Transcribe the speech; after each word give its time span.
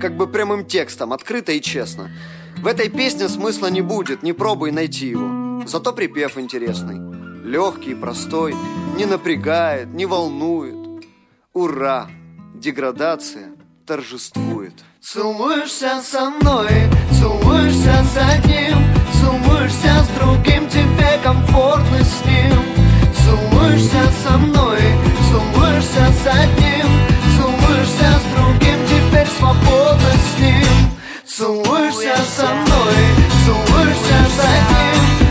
Как 0.00 0.16
бы 0.16 0.26
прямым 0.26 0.64
текстом, 0.64 1.12
открыто 1.12 1.52
и 1.52 1.60
честно. 1.60 2.10
В 2.56 2.66
этой 2.66 2.88
песне 2.88 3.28
смысла 3.28 3.66
не 3.66 3.82
будет, 3.82 4.22
не 4.22 4.32
пробуй 4.32 4.72
найти 4.72 5.08
его. 5.08 5.62
Зато 5.66 5.92
припев 5.92 6.38
интересный. 6.38 6.98
Легкий, 7.44 7.94
простой, 7.94 8.54
не 8.96 9.04
напрягает, 9.04 9.92
не 9.92 10.06
волнует. 10.06 11.04
Ура! 11.52 12.08
Деградация 12.54 13.50
торжествует. 13.86 14.72
Целуешься 15.02 16.00
со 16.02 16.30
мной, 16.30 16.68
целуешься 17.18 18.04
с 18.04 18.16
одним, 18.16 18.78
целуешься 19.20 20.04
с 20.04 20.08
другим, 20.18 20.68
тебе 20.68 21.18
комфортно 21.22 21.98
с 22.02 22.24
ним. 22.24 22.58
Целуешься 23.22 24.02
со 24.22 24.38
мной, 24.38 24.78
целуешься 25.30 26.12
с 26.22 26.26
одним, 26.26 26.69
свободно 29.40 30.12
с 30.12 30.38
ним. 30.38 30.90
Целуешься 31.24 32.16
со 32.36 32.46
мной, 32.46 32.94
целуешься 33.44 34.18
с 34.28 34.40
одним, 34.40 35.29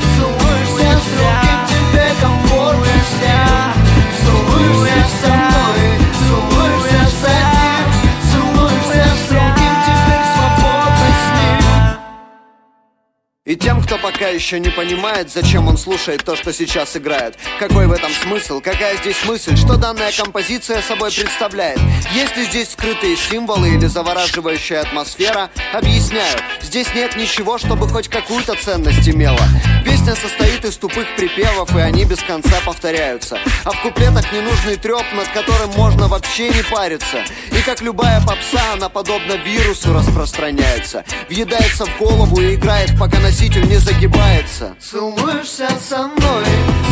И 13.49 13.55
тем, 13.55 13.81
кто 13.81 13.97
пока 13.97 14.27
еще 14.27 14.59
не 14.59 14.69
понимает, 14.69 15.31
зачем 15.31 15.67
он 15.67 15.75
слушает 15.75 16.23
то, 16.23 16.35
что 16.35 16.53
сейчас 16.53 16.95
играет. 16.95 17.35
Какой 17.57 17.87
в 17.87 17.91
этом 17.91 18.11
смысл, 18.11 18.61
какая 18.61 18.95
здесь 18.97 19.25
мысль, 19.25 19.57
что 19.57 19.75
данная 19.75 20.11
композиция 20.11 20.83
собой 20.83 21.11
представляет? 21.11 21.79
Есть 22.13 22.37
ли 22.37 22.45
здесь 22.45 22.69
скрытые 22.69 23.17
символы 23.17 23.69
или 23.69 23.87
завораживающая 23.87 24.81
атмосфера? 24.81 25.49
Объясняю, 25.73 26.37
здесь 26.61 26.93
нет 26.93 27.15
ничего, 27.15 27.57
чтобы 27.57 27.89
хоть 27.89 28.07
какую-то 28.07 28.53
ценность 28.53 29.09
имела 29.09 29.41
Песня 29.83 30.13
состоит 30.15 30.65
из 30.65 30.77
тупых 30.77 31.15
припевов, 31.15 31.75
и 31.75 31.79
они 31.79 32.05
без 32.05 32.19
конца 32.19 32.57
повторяются. 32.65 33.39
А 33.63 33.71
в 33.71 33.81
куплетах 33.81 34.31
ненужный 34.31 34.75
треп, 34.75 35.05
над 35.15 35.27
которым 35.29 35.71
можно 35.71 36.07
вообще 36.07 36.49
не 36.49 36.61
париться. 36.63 37.23
И 37.51 37.61
как 37.61 37.81
любая 37.81 38.21
попса, 38.21 38.73
она 38.73 38.89
подобно 38.89 39.33
вирусу 39.33 39.93
распространяется. 39.93 41.03
Въедается 41.29 41.85
в 41.85 41.97
голову 41.97 42.39
и 42.41 42.55
играет, 42.55 42.91
пока 42.99 43.19
носитель 43.39 43.67
не 43.69 43.77
загибается. 43.77 44.75
Целуешься 44.81 45.69
со 45.87 46.07
мной, 46.07 46.45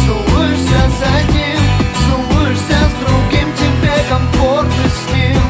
целуешься 0.06 0.80
с 0.88 1.02
одним 1.20 1.60
Целуешься 2.08 2.80
с 2.88 2.94
другим, 3.04 3.48
тебе 3.58 3.94
комфортно 4.10 4.84
с 4.88 5.14
ним. 5.14 5.42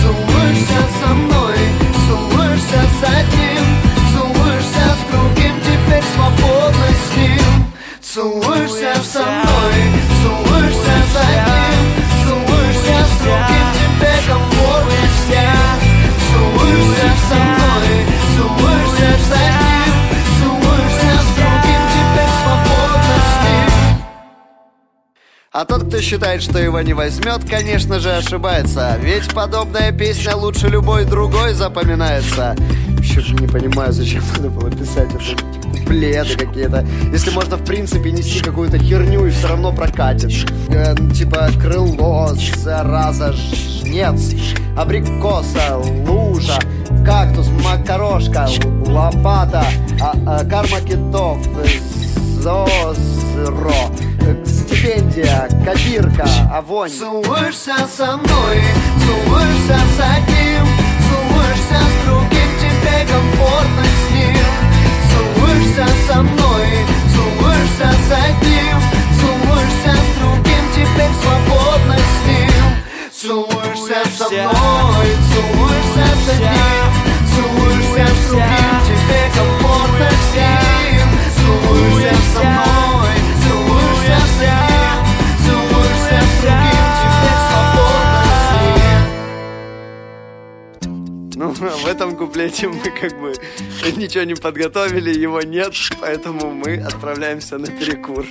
Целуешься 0.00 0.80
со 1.00 1.14
мной, 1.14 1.58
целуешься 2.06 2.80
с 2.86 3.02
одним 3.02 3.64
Целуешься 4.12 4.84
с 4.94 5.10
другим, 5.10 5.54
теперь 5.60 6.04
свободно 6.14 6.86
с 6.86 7.16
ним. 7.16 7.72
Целуешься 8.00 8.94
со 9.02 9.24
мной, 9.24 9.74
целуешься 10.22 10.96
с 11.02 11.16
одним 11.18 11.82
Целуешься 12.22 12.98
с 13.10 13.22
другим, 13.22 13.66
тебе 13.74 14.14
комфортно 14.28 15.02
с 15.16 15.28
ним. 15.30 15.98
Целуешься 16.30 17.10
со 17.28 17.34
мной, 17.34 18.06
целуешься 18.36 19.17
а 25.60 25.64
тот, 25.64 25.88
кто 25.88 26.00
считает, 26.00 26.40
что 26.40 26.60
его 26.60 26.80
не 26.82 26.94
возьмет, 26.94 27.40
конечно 27.50 27.98
же 27.98 28.12
ошибается. 28.12 28.96
Ведь 29.02 29.28
подобная 29.34 29.90
песня 29.90 30.36
лучше 30.36 30.68
любой 30.68 31.04
другой 31.04 31.52
запоминается. 31.52 32.54
Еще 33.00 33.20
же 33.20 33.34
не 33.34 33.48
понимаю, 33.48 33.92
зачем 33.92 34.22
надо 34.36 34.50
было 34.50 34.70
писать 34.70 35.08
это 35.12 35.42
куплеты 35.72 36.38
какие-то. 36.38 36.86
Если 37.12 37.32
можно, 37.32 37.56
в 37.56 37.64
принципе, 37.64 38.12
нести 38.12 38.38
какую-то 38.38 38.78
херню 38.78 39.26
и 39.26 39.30
все 39.30 39.48
равно 39.48 39.72
прокатит. 39.72 40.30
Э, 40.68 40.94
Типа 41.12 41.50
крыло, 41.60 42.30
зараза, 42.56 43.32
жнец 43.32 44.34
Абрикоса, 44.76 45.76
лужа, 46.06 46.60
кактус, 47.04 47.48
макарошка, 47.64 48.48
лопата 48.86 49.66
а- 50.00 50.14
а, 50.24 50.44
Карма 50.44 50.80
китов, 50.82 51.38
э, 51.64 51.66
Зозро. 52.40 53.72
Стипендия, 54.46 55.48
копирка, 55.64 56.28
авонь 56.52 56.88
Целуешься 56.88 57.74
со 57.96 58.16
мной, 58.16 58.62
целуешься 59.00 59.78
с 59.96 60.00
одним 60.00 60.64
Целуешься 61.08 61.80
с 61.82 62.06
другим, 62.06 62.50
тебе 62.60 63.06
комфортно 63.10 63.84
с 63.84 64.14
ним. 64.14 64.36
Целуешься 65.10 65.86
со 66.06 66.22
мной, 66.22 66.68
целуешься 67.12 67.90
с 68.06 68.12
одним 68.12 68.78
Целуешься 69.18 69.92
с 69.96 70.18
другим, 70.20 70.64
теперь 70.74 71.14
свободно 71.20 71.96
с 71.96 72.28
ним. 72.28 72.62
Целуешься 73.10 73.98
со 74.16 74.28
мной, 74.28 75.08
целуешься 75.32 76.06
с 76.24 76.28
одним 76.34 76.88
Целуешься 77.34 78.06
с 78.14 78.28
другим, 78.28 78.76
тебе 78.86 79.22
комфортно 79.34 80.08
с 80.08 80.34
ним 80.36 80.67
Целуешься 81.48 82.32
со 82.34 82.40
мной, 82.40 83.14
целуешься 83.42 84.52
Целуешься 85.46 86.18
с 86.20 86.40
другим, 86.40 86.84
теперь 87.00 87.40
свободно 87.48 87.98
ну, 91.36 91.48
в 91.52 91.86
этом 91.86 92.16
куплете 92.16 92.68
мы 92.68 92.90
как 92.90 93.18
бы 93.20 93.32
ничего 93.96 94.24
не 94.24 94.34
подготовили, 94.34 95.18
его 95.18 95.40
нет, 95.40 95.72
поэтому 96.00 96.50
мы 96.52 96.76
отправляемся 96.76 97.58
на 97.58 97.66
перекур. 97.68 98.26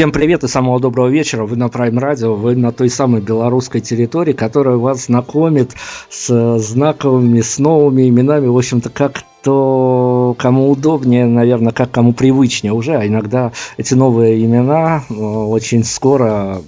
Всем 0.00 0.12
привет 0.12 0.42
и 0.44 0.48
самого 0.48 0.80
доброго 0.80 1.08
вечера. 1.08 1.44
Вы 1.44 1.56
на 1.56 1.64
Prime 1.64 1.98
Radio, 2.00 2.34
вы 2.34 2.56
на 2.56 2.72
той 2.72 2.88
самой 2.88 3.20
белорусской 3.20 3.82
территории, 3.82 4.32
которая 4.32 4.76
вас 4.76 5.04
знакомит 5.04 5.72
с 6.08 6.56
знаковыми, 6.58 7.42
с 7.42 7.58
новыми 7.58 8.08
именами, 8.08 8.46
в 8.46 8.56
общем-то, 8.56 8.88
как 8.88 9.22
то 9.42 10.34
кому 10.38 10.70
удобнее, 10.70 11.26
наверное, 11.26 11.72
как 11.72 11.90
кому 11.90 12.14
привычнее 12.14 12.72
уже, 12.72 12.96
а 12.96 13.06
иногда 13.06 13.52
эти 13.76 13.92
новые 13.92 14.42
имена 14.42 15.02
э, 15.10 15.12
очень 15.12 15.84
скоро 15.84 16.62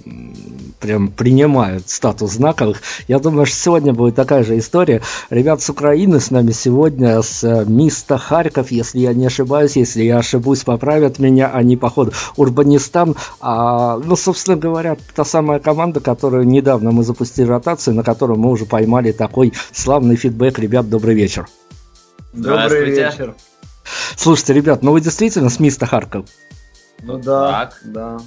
прям 0.83 1.07
принимают 1.07 1.89
статус 1.89 2.33
знаковых. 2.33 2.81
Я 3.07 3.19
думаю, 3.19 3.45
что 3.45 3.55
сегодня 3.55 3.93
будет 3.93 4.15
такая 4.15 4.43
же 4.43 4.57
история. 4.57 5.01
Ребят 5.29 5.61
с 5.61 5.69
Украины 5.69 6.19
с 6.19 6.29
нами 6.29 6.51
сегодня, 6.51 7.21
с 7.21 7.41
э, 7.45 7.63
Миста 7.65 8.17
Харьков, 8.17 8.69
если 8.69 8.99
я 8.99 9.13
не 9.13 9.27
ошибаюсь, 9.27 9.77
если 9.77 10.03
я 10.03 10.17
ошибусь, 10.17 10.65
поправят 10.65 11.19
меня, 11.19 11.49
они, 11.53 11.77
походу, 11.77 12.11
Урбанистан. 12.35 13.15
А, 13.39 13.97
ну, 13.97 14.17
собственно 14.17 14.57
говоря, 14.57 14.97
та 15.15 15.23
самая 15.23 15.59
команда, 15.59 16.01
которую 16.01 16.45
недавно 16.45 16.91
мы 16.91 17.03
запустили 17.03 17.47
ротацию, 17.47 17.95
на 17.95 18.03
которую 18.03 18.37
мы 18.37 18.51
уже 18.51 18.65
поймали 18.65 19.13
такой 19.13 19.53
славный 19.71 20.17
фидбэк. 20.17 20.59
Ребят, 20.59 20.89
добрый 20.89 21.15
вечер. 21.15 21.47
Добрый 22.33 22.91
вечер. 22.91 23.35
Слушайте, 24.17 24.51
ребят, 24.51 24.83
ну 24.83 24.91
вы 24.91 24.99
действительно 24.99 25.49
с 25.49 25.61
Миста 25.61 25.85
Харьков? 25.85 26.25
Ну 27.01 27.19
да, 27.19 27.51
так. 27.51 27.81
да. 27.85 28.17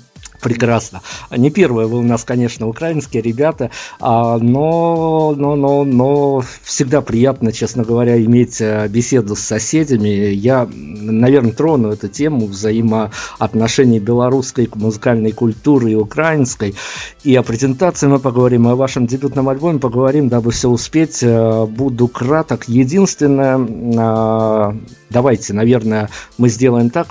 Прекрасно. 0.41 1.03
Не 1.31 1.51
первые 1.51 1.87
вы 1.87 1.99
у 1.99 2.03
нас, 2.03 2.25
конечно, 2.25 2.69
украинские 2.69 3.23
ребята, 3.23 3.71
а, 4.01 4.39
но, 4.39 5.35
но, 5.37 5.57
но, 5.57 5.85
но 5.85 6.43
всегда 6.63 7.01
приятно, 7.01 7.53
честно 7.53 7.85
говоря, 7.85 8.23
иметь 8.23 8.61
э, 8.61 8.87
беседу 8.89 9.35
с 9.37 9.41
соседями. 9.41 10.09
Я, 10.09 10.69
наверное, 10.71 11.53
трону 11.53 11.91
эту 11.91 12.09
тему 12.09 12.47
взаимоотношений 12.47 13.99
белорусской 13.99 14.69
музыкальной 14.75 15.33
культуры 15.33 15.93
и 15.93 15.95
украинской. 15.95 16.75
И 17.25 17.35
о 17.35 17.43
презентации 17.43 18.07
мы 18.07 18.19
поговорим, 18.19 18.69
и 18.69 18.73
о 18.73 18.77
вашем 18.77 19.07
дебютном 19.07 19.49
альбоме 19.49 19.79
поговорим, 19.79 20.29
дабы 20.29 20.51
все 20.51 20.69
успеть. 20.69 21.23
Э, 21.23 21.67
буду 21.67 22.09
краток. 22.09 22.69
Единственное, 22.69 23.59
а, 23.99 24.77
давайте, 25.11 25.53
наверное, 25.53 26.09
мы 26.39 26.49
сделаем 26.49 26.91
так, 26.91 27.09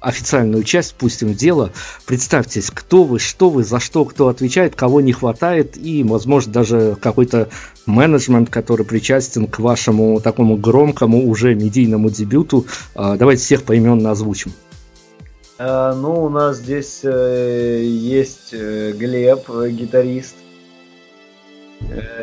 официальную 0.00 0.62
часть 0.62 0.94
пустим 0.94 1.28
в 1.28 1.36
дело. 1.36 1.72
Представьтесь, 2.06 2.70
кто 2.70 3.04
вы, 3.04 3.18
что 3.18 3.50
вы, 3.50 3.64
за 3.64 3.80
что 3.80 4.04
кто 4.04 4.28
отвечает, 4.28 4.74
кого 4.74 5.00
не 5.00 5.12
хватает, 5.12 5.76
и, 5.76 6.04
возможно, 6.04 6.52
даже 6.52 6.96
какой-то 7.00 7.48
менеджмент, 7.86 8.50
который 8.50 8.86
причастен 8.86 9.46
к 9.46 9.58
вашему 9.58 10.20
такому 10.20 10.56
громкому 10.56 11.28
уже 11.28 11.54
медийному 11.54 12.10
дебюту. 12.10 12.66
А, 12.94 13.16
давайте 13.16 13.42
всех 13.42 13.62
поименно 13.64 14.10
озвучим. 14.10 14.52
Э, 15.58 15.92
ну, 15.94 16.24
у 16.24 16.28
нас 16.28 16.58
здесь 16.58 17.00
э, 17.02 17.82
есть 17.82 18.50
э, 18.52 18.92
Глеб, 18.92 19.48
гитарист. 19.70 20.36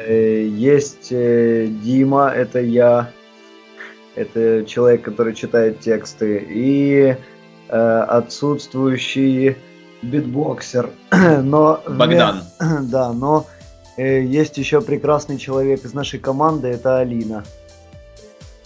Есть 0.07 1.09
Дима, 1.09 2.29
это 2.29 2.59
я. 2.59 3.09
Это 4.13 4.65
человек, 4.65 5.01
который 5.01 5.33
читает 5.33 5.79
тексты. 5.79 6.45
И 6.49 7.15
отсутствующий 7.77 9.57
битбоксер. 10.01 10.91
но 11.11 11.81
Богдан. 11.87 12.43
Да, 12.83 13.13
но 13.13 13.47
э, 13.97 14.23
есть 14.23 14.57
еще 14.57 14.81
прекрасный 14.81 15.37
человек 15.37 15.83
из 15.85 15.93
нашей 15.93 16.19
команды, 16.19 16.69
это 16.69 16.99
Алина. 16.99 17.43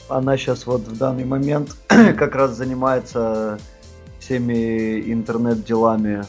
Она 0.07 0.37
сейчас 0.37 0.65
вот 0.65 0.81
в 0.81 0.97
данный 0.97 1.25
момент 1.25 1.75
как 1.87 2.35
раз 2.35 2.51
занимается 2.51 3.59
всеми 4.19 5.11
интернет-делами 5.11 6.23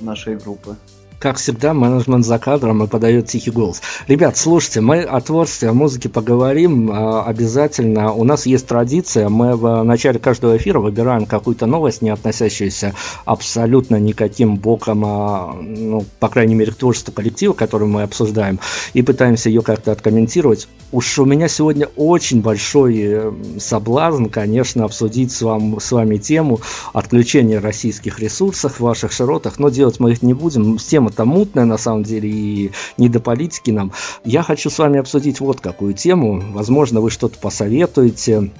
нашей 0.00 0.36
группы 0.36 0.76
как 1.20 1.36
всегда, 1.36 1.74
менеджмент 1.74 2.24
за 2.24 2.38
кадром 2.38 2.82
и 2.82 2.86
подает 2.86 3.26
тихий 3.26 3.50
голос. 3.50 3.82
Ребят, 4.08 4.38
слушайте, 4.38 4.80
мы 4.80 5.02
о 5.02 5.20
творчестве, 5.20 5.68
о 5.68 5.74
музыке 5.74 6.08
поговорим 6.08 6.90
а, 6.90 7.24
обязательно. 7.24 8.12
У 8.12 8.24
нас 8.24 8.46
есть 8.46 8.66
традиция, 8.66 9.28
мы 9.28 9.54
в 9.54 9.82
начале 9.82 10.18
каждого 10.18 10.56
эфира 10.56 10.80
выбираем 10.80 11.26
какую-то 11.26 11.66
новость, 11.66 12.00
не 12.00 12.08
относящуюся 12.08 12.94
абсолютно 13.26 13.96
никаким 13.96 14.56
боком, 14.56 15.04
а, 15.04 15.54
ну, 15.60 16.06
по 16.18 16.30
крайней 16.30 16.54
мере, 16.54 16.72
к 16.72 16.76
творчеству 16.76 17.12
коллектива, 17.12 17.52
который 17.52 17.86
мы 17.86 18.02
обсуждаем, 18.02 18.58
и 18.94 19.02
пытаемся 19.02 19.50
ее 19.50 19.60
как-то 19.60 19.92
откомментировать. 19.92 20.68
Уж 20.90 21.18
у 21.18 21.26
меня 21.26 21.48
сегодня 21.48 21.86
очень 21.96 22.40
большой 22.40 22.98
э, 22.98 23.32
соблазн, 23.58 24.24
конечно, 24.24 24.84
обсудить 24.84 25.32
с, 25.32 25.42
вам, 25.42 25.78
с 25.78 25.92
вами 25.92 26.16
тему 26.16 26.60
отключения 26.94 27.60
российских 27.60 28.18
ресурсов 28.18 28.76
в 28.76 28.80
ваших 28.80 29.12
широтах, 29.12 29.58
но 29.58 29.68
делать 29.68 30.00
мы 30.00 30.12
их 30.12 30.22
не 30.22 30.32
будем. 30.32 30.78
Тема 30.78 31.09
тема-то 31.10 31.24
мутная 31.24 31.64
на 31.64 31.78
самом 31.78 32.02
деле 32.02 32.28
и 32.28 32.70
не 32.96 33.08
до 33.08 33.20
политики 33.20 33.70
нам. 33.70 33.92
Я 34.24 34.42
хочу 34.42 34.70
с 34.70 34.78
вами 34.78 34.98
обсудить 34.98 35.40
вот 35.40 35.60
какую 35.60 35.94
тему. 35.94 36.42
Возможно, 36.52 37.00
вы 37.00 37.10
что-то 37.10 37.38
посоветуете 37.38 38.50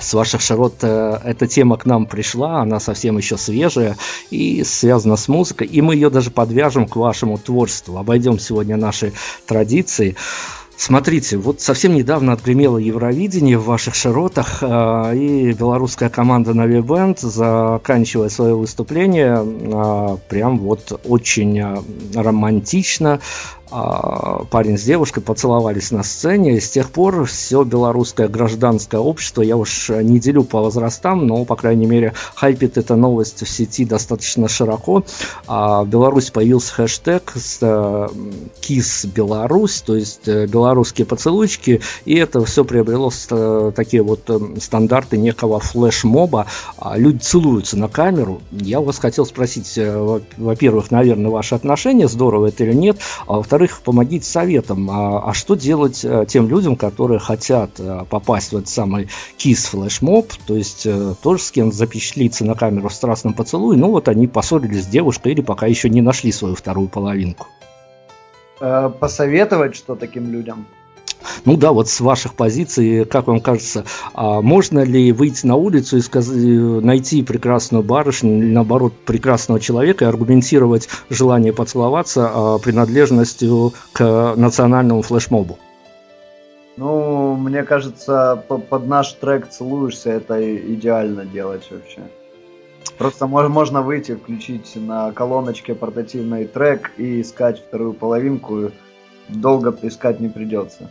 с 0.00 0.14
ваших 0.14 0.40
широт 0.40 0.76
э, 0.82 1.18
эта 1.24 1.48
тема 1.48 1.76
к 1.76 1.84
нам 1.84 2.06
пришла, 2.06 2.60
она 2.62 2.78
совсем 2.78 3.18
еще 3.18 3.36
свежая 3.36 3.96
и 4.30 4.62
связана 4.62 5.16
с 5.16 5.26
музыкой, 5.26 5.66
и 5.66 5.80
мы 5.80 5.94
ее 5.94 6.08
даже 6.08 6.30
подвяжем 6.30 6.86
к 6.86 6.94
вашему 6.94 7.36
творчеству. 7.36 7.98
Обойдем 7.98 8.38
сегодня 8.38 8.76
наши 8.76 9.12
традиции. 9.46 10.14
Смотрите, 10.78 11.36
вот 11.38 11.60
совсем 11.60 11.96
недавно 11.96 12.34
отгремело 12.34 12.78
Евровидение 12.78 13.58
в 13.58 13.64
ваших 13.64 13.96
широтах, 13.96 14.58
э, 14.62 15.16
и 15.16 15.52
белорусская 15.52 16.08
команда 16.08 16.54
Нави 16.54 16.80
Бенд, 16.80 17.18
заканчивая 17.18 18.28
свое 18.28 18.54
выступление, 18.54 19.44
э, 19.44 20.16
прям 20.28 20.60
вот 20.60 21.00
очень 21.04 21.58
э, 21.58 21.82
романтично. 22.14 23.18
а, 23.18 23.57
парень 23.70 24.78
с 24.78 24.82
девушкой 24.82 25.20
поцеловались 25.20 25.90
на 25.90 26.02
сцене. 26.02 26.56
И 26.56 26.60
с 26.60 26.70
тех 26.70 26.90
пор 26.90 27.24
все 27.24 27.64
белорусское 27.64 28.28
гражданское 28.28 29.00
общество, 29.00 29.42
я 29.42 29.56
уж 29.56 29.88
не 29.88 30.18
делю 30.18 30.44
по 30.44 30.60
возрастам, 30.60 31.26
но, 31.26 31.44
по 31.44 31.56
крайней 31.56 31.86
мере, 31.86 32.14
хайпит 32.34 32.78
эта 32.78 32.96
новость 32.96 33.42
в 33.42 33.48
сети 33.48 33.84
достаточно 33.84 34.48
широко. 34.48 35.04
А 35.46 35.82
в 35.82 35.88
Беларуси 35.88 36.32
появился 36.32 36.74
хэштег 36.74 37.32
с 37.34 37.62
Kiss 38.60 39.06
Беларусь, 39.06 39.82
то 39.82 39.96
есть 39.96 40.28
э, 40.28 40.46
белорусские 40.46 41.06
поцелуйчики, 41.06 41.80
и 42.04 42.14
это 42.14 42.44
все 42.44 42.64
приобрело 42.64 43.10
э, 43.30 43.72
такие 43.74 44.02
вот 44.02 44.28
э, 44.28 44.38
стандарты 44.60 45.16
некого 45.16 45.60
флешмоба. 45.60 46.46
А 46.78 46.96
люди 46.96 47.18
целуются 47.18 47.76
на 47.76 47.88
камеру. 47.88 48.40
Я 48.52 48.80
у 48.80 48.84
вас 48.84 48.98
хотел 48.98 49.26
спросить, 49.26 49.78
во-первых, 50.36 50.90
наверное, 50.90 51.30
ваши 51.30 51.54
отношения, 51.54 52.08
здорово 52.08 52.46
это 52.46 52.64
или 52.64 52.72
нет, 52.72 52.98
а 53.26 53.34
во-вторых, 53.34 53.57
во-вторых, 53.58 53.82
помогите 53.84 54.24
советом. 54.24 54.88
А, 54.90 55.30
а 55.30 55.34
что 55.34 55.56
делать 55.56 56.04
а, 56.04 56.24
тем 56.26 56.48
людям, 56.48 56.76
которые 56.76 57.18
хотят 57.18 57.70
а, 57.78 58.04
попасть 58.04 58.52
в 58.52 58.56
этот 58.56 58.68
самый 58.68 59.08
кис 59.36 59.66
флешмоб, 59.66 60.32
то 60.46 60.54
есть 60.54 60.86
а, 60.86 61.14
тоже 61.20 61.42
с 61.42 61.50
кем 61.50 61.72
запечатлиться 61.72 62.44
на 62.44 62.54
камеру 62.54 62.88
в 62.88 62.94
страстном 62.94 63.34
поцелуе, 63.34 63.76
ну 63.76 63.90
вот 63.90 64.08
они 64.08 64.28
поссорились 64.28 64.84
с 64.84 64.86
девушкой 64.86 65.32
или 65.32 65.40
пока 65.40 65.66
еще 65.66 65.90
не 65.90 66.00
нашли 66.00 66.30
свою 66.30 66.54
вторую 66.54 66.88
половинку. 66.88 67.48
Посоветовать 68.60 69.76
что 69.76 69.94
таким 69.94 70.30
людям? 70.30 70.66
Ну 71.44 71.56
да, 71.56 71.72
вот 71.72 71.88
с 71.88 72.00
ваших 72.00 72.34
позиций, 72.34 73.04
как 73.04 73.26
вам 73.26 73.40
кажется, 73.40 73.84
а 74.14 74.40
можно 74.40 74.80
ли 74.80 75.12
выйти 75.12 75.46
на 75.46 75.56
улицу 75.56 75.98
и 75.98 76.00
сказать, 76.00 76.36
найти 76.36 77.22
прекрасную 77.22 77.82
барышню 77.82 78.38
или 78.38 78.52
наоборот 78.52 78.92
прекрасного 79.04 79.60
человека 79.60 80.04
и 80.04 80.08
аргументировать 80.08 80.88
желание 81.10 81.52
поцеловаться 81.52 82.30
а, 82.32 82.58
принадлежностью 82.58 83.72
к 83.92 84.34
национальному 84.36 85.02
флешмобу? 85.02 85.58
Ну, 86.76 87.34
мне 87.34 87.64
кажется, 87.64 88.44
под 88.46 88.86
наш 88.86 89.12
трек 89.14 89.48
целуешься, 89.48 90.10
это 90.10 90.56
идеально 90.56 91.24
делать 91.24 91.68
вообще. 91.70 92.02
Просто 92.98 93.26
можно 93.26 93.82
выйти, 93.82 94.14
включить 94.14 94.72
на 94.76 95.12
колоночке 95.12 95.74
портативный 95.74 96.46
трек 96.46 96.92
и 96.96 97.20
искать 97.20 97.60
вторую 97.60 97.94
половинку. 97.94 98.70
Долго 99.28 99.76
искать 99.82 100.20
не 100.20 100.28
придется. 100.28 100.90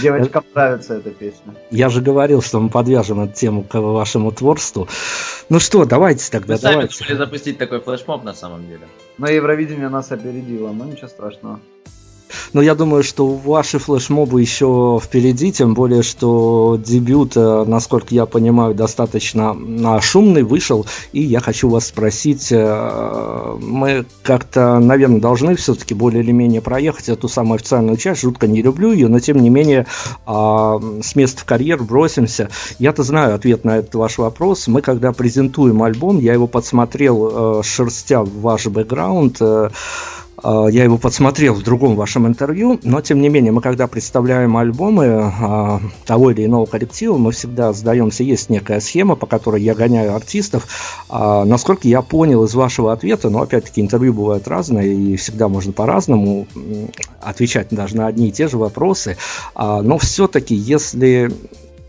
Девочкам 0.00 0.44
нравится 0.54 0.94
эта 0.94 1.10
песня. 1.10 1.54
Я 1.70 1.88
же 1.88 2.00
говорил, 2.00 2.42
что 2.42 2.60
мы 2.60 2.68
подвяжем 2.68 3.20
эту 3.20 3.32
тему 3.32 3.64
к 3.64 3.74
вашему 3.80 4.32
творчеству. 4.32 4.88
Ну 5.48 5.60
что, 5.60 5.84
давайте 5.84 6.30
тогда, 6.30 6.54
Вы 6.56 6.60
давайте. 6.60 6.94
сами 7.04 7.16
запустить 7.16 7.58
такой 7.58 7.80
флешмоб 7.80 8.24
на 8.24 8.34
самом 8.34 8.66
деле. 8.66 8.86
Но 9.18 9.28
Евровидение 9.28 9.88
нас 9.88 10.10
опередило, 10.12 10.72
но 10.72 10.84
ничего 10.84 11.08
страшного. 11.08 11.60
Но 12.52 12.62
я 12.62 12.74
думаю, 12.74 13.02
что 13.02 13.26
ваши 13.26 13.78
флешмобы 13.78 14.40
еще 14.40 15.00
впереди, 15.02 15.52
тем 15.52 15.74
более, 15.74 16.02
что 16.02 16.80
дебют, 16.84 17.36
э, 17.36 17.64
насколько 17.66 18.14
я 18.14 18.26
понимаю, 18.26 18.74
достаточно 18.74 19.56
а, 19.84 20.00
шумный 20.00 20.42
вышел. 20.42 20.86
И 21.12 21.22
я 21.22 21.40
хочу 21.40 21.68
вас 21.68 21.86
спросить, 21.86 22.48
э, 22.50 23.56
мы 23.60 24.06
как-то, 24.22 24.78
наверное, 24.78 25.20
должны 25.20 25.54
все-таки 25.56 25.94
более 25.94 26.22
или 26.22 26.32
менее 26.32 26.60
проехать 26.60 27.08
эту 27.08 27.28
самую 27.28 27.56
официальную 27.56 27.96
часть. 27.96 28.22
Жутко 28.22 28.46
не 28.46 28.62
люблю 28.62 28.92
ее, 28.92 29.08
но 29.08 29.20
тем 29.20 29.38
не 29.38 29.50
менее 29.50 29.86
а, 30.24 30.80
с 31.02 31.14
места 31.14 31.42
в 31.42 31.44
карьер 31.44 31.82
бросимся. 31.82 32.50
Я-то 32.78 33.02
знаю 33.02 33.34
ответ 33.34 33.64
на 33.64 33.78
этот 33.78 33.94
ваш 33.94 34.18
вопрос. 34.18 34.66
Мы 34.66 34.82
когда 34.82 35.12
презентуем 35.12 35.82
альбом, 35.82 36.18
я 36.18 36.32
его 36.32 36.46
подсмотрел, 36.46 37.60
э, 37.60 37.62
шерстя 37.62 38.22
в 38.22 38.40
ваш 38.40 38.66
бэкграунд, 38.66 39.40
я 40.70 40.84
его 40.84 40.98
подсмотрел 40.98 41.54
в 41.54 41.62
другом 41.62 41.96
вашем 41.96 42.26
интервью, 42.26 42.78
но 42.82 43.00
тем 43.00 43.20
не 43.20 43.28
менее, 43.28 43.52
мы 43.52 43.60
когда 43.60 43.86
представляем 43.86 44.56
альбомы 44.56 45.06
а, 45.06 45.80
того 46.04 46.30
или 46.30 46.44
иного 46.44 46.66
коллектива, 46.66 47.16
мы 47.16 47.32
всегда 47.32 47.72
сдаемся, 47.72 48.22
есть 48.22 48.50
некая 48.50 48.80
схема, 48.80 49.16
по 49.16 49.26
которой 49.26 49.62
я 49.62 49.74
гоняю 49.74 50.14
артистов. 50.14 50.66
А, 51.08 51.44
насколько 51.44 51.88
я 51.88 52.02
понял 52.02 52.44
из 52.44 52.54
вашего 52.54 52.92
ответа, 52.92 53.30
но 53.30 53.42
опять-таки 53.42 53.80
интервью 53.80 54.12
бывают 54.14 54.46
разные, 54.48 54.94
и 54.94 55.16
всегда 55.16 55.48
можно 55.48 55.72
по-разному 55.72 56.46
отвечать 57.20 57.68
даже 57.70 57.96
на 57.96 58.06
одни 58.06 58.28
и 58.28 58.32
те 58.32 58.48
же 58.48 58.58
вопросы, 58.58 59.16
но 59.56 59.98
все-таки, 59.98 60.54
если 60.54 61.30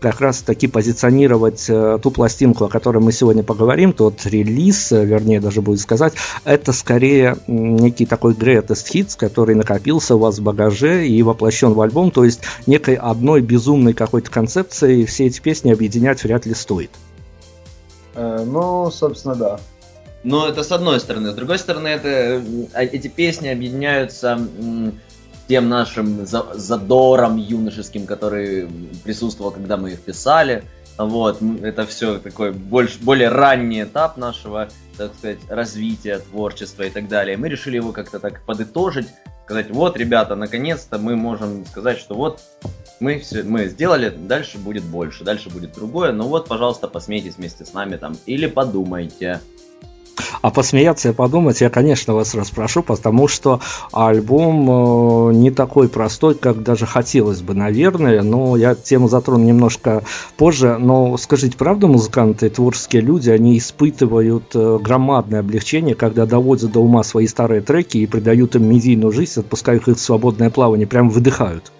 как 0.00 0.20
раз 0.20 0.42
таки 0.42 0.68
позиционировать 0.68 1.66
э, 1.68 1.98
ту 2.02 2.10
пластинку, 2.10 2.64
о 2.64 2.68
которой 2.68 2.98
мы 2.98 3.12
сегодня 3.12 3.42
поговорим, 3.42 3.92
тот 3.92 4.24
релиз, 4.26 4.92
э, 4.92 5.04
вернее 5.04 5.40
даже 5.40 5.60
будет 5.60 5.80
сказать, 5.80 6.14
это 6.44 6.72
скорее 6.72 7.36
некий 7.46 8.06
такой 8.06 8.34
greatest 8.34 8.92
hits, 8.92 9.16
который 9.16 9.54
накопился 9.54 10.16
у 10.16 10.18
вас 10.18 10.38
в 10.38 10.42
багаже 10.42 11.06
и 11.06 11.22
воплощен 11.22 11.72
в 11.72 11.80
альбом, 11.80 12.10
то 12.10 12.24
есть 12.24 12.40
некой 12.66 12.94
одной 12.94 13.40
безумной 13.40 13.92
какой-то 13.92 14.30
концепцией 14.30 15.04
все 15.04 15.26
эти 15.26 15.40
песни 15.40 15.72
объединять 15.72 16.22
вряд 16.22 16.46
ли 16.46 16.54
стоит. 16.54 16.90
Э, 18.14 18.44
ну, 18.46 18.90
собственно, 18.90 19.34
да. 19.34 19.60
Ну, 20.24 20.46
это 20.46 20.62
с 20.64 20.72
одной 20.72 21.00
стороны. 21.00 21.30
С 21.30 21.34
другой 21.34 21.58
стороны, 21.58 21.88
это, 21.88 22.42
эти 22.74 23.08
песни 23.08 23.48
объединяются 23.48 24.38
тем 25.48 25.68
нашим 25.68 26.26
задором 26.26 27.36
юношеским, 27.36 28.06
который 28.06 28.68
присутствовал, 29.02 29.50
когда 29.50 29.76
мы 29.76 29.92
их 29.92 30.00
писали. 30.00 30.62
Вот, 30.98 31.40
это 31.62 31.86
все 31.86 32.18
такой 32.18 32.52
больше, 32.52 32.98
более 33.00 33.28
ранний 33.28 33.84
этап 33.84 34.16
нашего, 34.16 34.68
так 34.96 35.14
сказать, 35.14 35.38
развития, 35.48 36.18
творчества 36.18 36.82
и 36.82 36.90
так 36.90 37.08
далее. 37.08 37.36
Мы 37.36 37.48
решили 37.48 37.76
его 37.76 37.92
как-то 37.92 38.18
так 38.18 38.44
подытожить, 38.44 39.06
сказать, 39.44 39.70
вот, 39.70 39.96
ребята, 39.96 40.34
наконец-то 40.34 40.98
мы 40.98 41.14
можем 41.14 41.64
сказать, 41.66 41.98
что 41.98 42.14
вот 42.14 42.40
мы 43.00 43.20
все, 43.20 43.44
мы 43.44 43.66
сделали, 43.68 44.08
дальше 44.10 44.58
будет 44.58 44.82
больше, 44.82 45.22
дальше 45.22 45.50
будет 45.50 45.72
другое, 45.72 46.10
но 46.12 46.26
вот, 46.28 46.48
пожалуйста, 46.48 46.88
посмейтесь 46.88 47.36
вместе 47.36 47.64
с 47.64 47.72
нами 47.72 47.96
там, 47.96 48.16
или 48.26 48.46
подумайте, 48.46 49.40
а 50.42 50.50
посмеяться 50.50 51.10
и 51.10 51.12
подумать 51.12 51.60
я, 51.60 51.70
конечно, 51.70 52.14
вас 52.14 52.34
распрошу, 52.34 52.82
потому 52.82 53.28
что 53.28 53.60
альбом 53.92 55.30
э, 55.30 55.34
не 55.34 55.50
такой 55.50 55.88
простой, 55.88 56.34
как 56.34 56.62
даже 56.62 56.86
хотелось 56.86 57.40
бы, 57.40 57.54
наверное. 57.54 58.22
Но 58.22 58.56
я 58.56 58.74
тему 58.74 59.08
затрону 59.08 59.44
немножко 59.44 60.02
позже. 60.36 60.76
Но 60.78 61.16
скажите, 61.16 61.56
правда, 61.56 61.86
музыканты, 61.86 62.50
творческие 62.50 63.02
люди, 63.02 63.30
они 63.30 63.58
испытывают 63.58 64.54
э, 64.54 64.78
громадное 64.80 65.40
облегчение, 65.40 65.94
когда 65.94 66.26
доводят 66.26 66.72
до 66.72 66.80
ума 66.80 67.02
свои 67.02 67.26
старые 67.26 67.60
треки 67.60 67.98
и 67.98 68.06
придают 68.06 68.56
им 68.56 68.68
медийную 68.68 69.12
жизнь, 69.12 69.40
отпускают 69.40 69.88
их 69.88 69.96
в 69.96 70.00
свободное 70.00 70.50
плавание, 70.50 70.86
прям 70.86 71.10
выдыхают? 71.10 71.72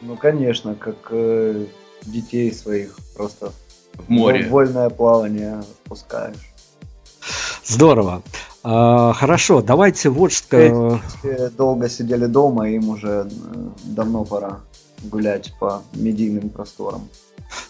Ну, 0.00 0.16
конечно, 0.16 0.74
как 0.74 1.08
э, 1.10 1.64
детей 2.06 2.52
своих 2.52 2.96
просто 3.16 3.52
в 3.94 4.08
море. 4.08 4.46
Вольное 4.48 4.90
плавание 4.90 5.60
отпускаешь. 5.60 6.47
Здорово. 7.64 8.22
А, 8.62 9.12
хорошо, 9.12 9.62
давайте 9.62 10.08
вот 10.08 10.32
что... 10.32 11.00
Долго 11.56 11.88
сидели 11.88 12.26
дома, 12.26 12.68
им 12.70 12.88
уже 12.90 13.28
э, 13.28 13.68
давно 13.84 14.24
пора 14.24 14.60
гулять 15.02 15.52
по 15.60 15.82
медийным 15.94 16.50
просторам. 16.50 17.08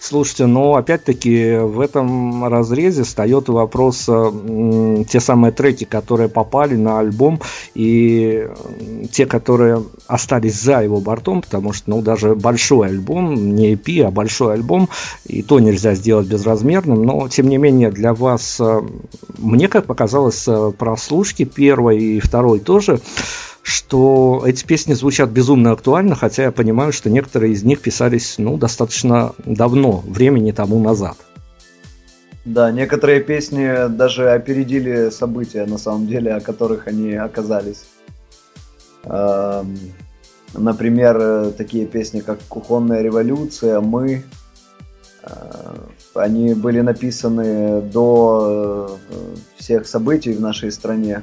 Слушайте, 0.00 0.47
но 0.47 0.75
опять-таки 0.75 1.56
в 1.56 1.80
этом 1.80 2.44
разрезе 2.47 3.04
встает 3.04 3.49
вопрос 3.49 4.06
э, 4.08 5.04
те 5.08 5.20
самые 5.20 5.52
треки, 5.52 5.85
которые 5.85 6.28
попали 6.28 6.76
на 6.76 6.99
альбом 6.99 7.40
и 7.75 8.49
те, 9.12 9.26
которые 9.26 9.85
остались 10.06 10.61
за 10.61 10.82
его 10.82 11.00
бортом, 11.00 11.42
потому 11.42 11.73
что, 11.73 11.90
ну, 11.90 12.02
даже 12.02 12.35
большой 12.35 12.88
альбом, 12.88 13.54
не 13.54 13.75
EP, 13.75 14.06
а 14.06 14.11
большой 14.11 14.54
альбом, 14.54 14.88
и 15.26 15.42
то 15.42 15.61
нельзя 15.61 15.94
сделать 15.94 16.26
безразмерным, 16.26 17.02
но, 17.02 17.28
тем 17.28 17.49
не 17.49 17.58
менее, 17.58 17.90
для 17.90 18.14
вас, 18.14 18.58
э, 18.61 18.82
мне, 19.38 19.68
как 19.68 19.87
показалось, 19.87 20.44
э, 20.47 20.73
прослушки 20.76 21.44
первой 21.44 21.99
и 21.99 22.20
второй 22.20 22.61
тоже, 22.61 23.00
что 23.68 24.42
эти 24.46 24.64
песни 24.64 24.94
звучат 24.94 25.30
безумно 25.30 25.72
актуально, 25.72 26.14
хотя 26.14 26.44
я 26.44 26.52
понимаю, 26.52 26.92
что 26.92 27.10
некоторые 27.10 27.52
из 27.52 27.62
них 27.62 27.80
писались 27.80 28.37
ну, 28.38 28.56
достаточно 28.56 29.34
давно, 29.44 30.02
времени 30.06 30.52
тому 30.52 30.80
назад. 30.80 31.16
Да, 32.46 32.70
некоторые 32.70 33.20
песни 33.20 33.88
даже 33.88 34.30
опередили 34.30 35.10
события, 35.10 35.66
на 35.66 35.76
самом 35.76 36.06
деле, 36.06 36.34
о 36.34 36.40
которых 36.40 36.87
они 36.87 37.12
оказались. 37.12 37.84
Эм, 39.04 39.76
например, 40.54 41.52
такие 41.52 41.87
песни, 41.87 42.20
как 42.20 42.38
«Кухонная 42.48 43.02
революция», 43.02 43.80
«Мы», 43.80 44.25
э, 45.22 45.28
они 46.14 46.54
были 46.54 46.80
написаны 46.80 47.82
до 47.82 48.98
э, 49.10 49.34
всех 49.58 49.87
событий 49.87 50.32
в 50.32 50.40
нашей 50.40 50.72
стране 50.72 51.22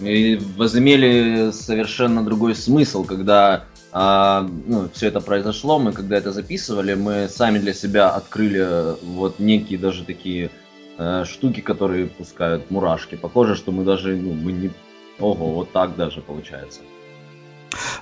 и 0.00 0.40
возымели 0.56 1.50
совершенно 1.52 2.24
другой 2.24 2.54
смысл, 2.54 3.04
когда 3.04 3.64
а, 3.92 4.46
ну, 4.66 4.88
все 4.92 5.08
это 5.08 5.20
произошло, 5.20 5.78
мы 5.78 5.92
когда 5.92 6.16
это 6.16 6.32
записывали, 6.32 6.94
мы 6.94 7.28
сами 7.28 7.58
для 7.58 7.72
себя 7.72 8.10
открыли 8.10 8.96
вот 9.02 9.38
некие 9.38 9.78
даже 9.78 10.04
такие 10.04 10.50
э, 10.98 11.24
штуки, 11.24 11.60
которые 11.60 12.06
пускают 12.06 12.70
мурашки. 12.70 13.14
Похоже, 13.14 13.54
что 13.54 13.72
мы 13.72 13.84
даже, 13.84 14.14
ну, 14.16 14.34
мы 14.34 14.52
не... 14.52 14.70
Ого, 15.18 15.52
вот 15.52 15.72
так 15.72 15.96
даже 15.96 16.20
получается. 16.20 16.80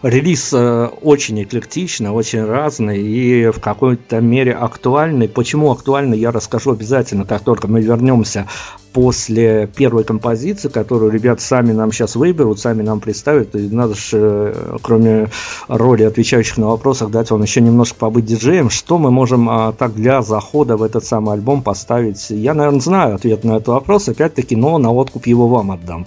Релиз 0.02 0.52
э, 0.52 0.88
очень 1.02 1.42
эклектичный, 1.42 2.10
очень 2.10 2.44
разный 2.44 3.00
и 3.02 3.50
в 3.50 3.60
какой-то 3.60 4.20
мере 4.20 4.52
актуальный. 4.52 5.28
Почему 5.28 5.72
актуальный, 5.72 6.18
я 6.18 6.30
расскажу 6.30 6.72
обязательно, 6.72 7.24
как 7.24 7.42
только 7.42 7.66
мы 7.66 7.80
вернемся 7.80 8.46
после 8.92 9.66
первой 9.66 10.04
композиции, 10.04 10.68
которую 10.68 11.10
ребят 11.10 11.40
сами 11.40 11.72
нам 11.72 11.92
сейчас 11.92 12.16
выберут, 12.16 12.60
сами 12.60 12.82
нам 12.82 13.00
представят. 13.00 13.54
И 13.54 13.68
надо 13.68 13.94
же, 13.94 14.52
э, 14.54 14.76
кроме 14.82 15.28
роли 15.68 16.04
отвечающих 16.04 16.56
на 16.58 16.68
вопросах, 16.68 17.10
дать 17.10 17.30
вам 17.30 17.42
еще 17.42 17.60
немножко 17.60 17.96
побыть 17.98 18.24
диджеем. 18.24 18.70
Что 18.70 18.98
мы 18.98 19.10
можем 19.10 19.50
а, 19.50 19.72
так 19.72 19.94
для 19.94 20.22
захода 20.22 20.76
в 20.76 20.82
этот 20.82 21.04
самый 21.04 21.34
альбом 21.34 21.62
поставить? 21.62 22.30
Я, 22.30 22.54
наверное, 22.54 22.80
знаю 22.80 23.16
ответ 23.16 23.44
на 23.44 23.56
этот 23.56 23.68
вопрос, 23.68 24.08
опять-таки, 24.08 24.56
но 24.56 24.78
на 24.78 24.92
откуп 24.92 25.26
его 25.26 25.48
вам 25.48 25.72
отдам. 25.72 26.06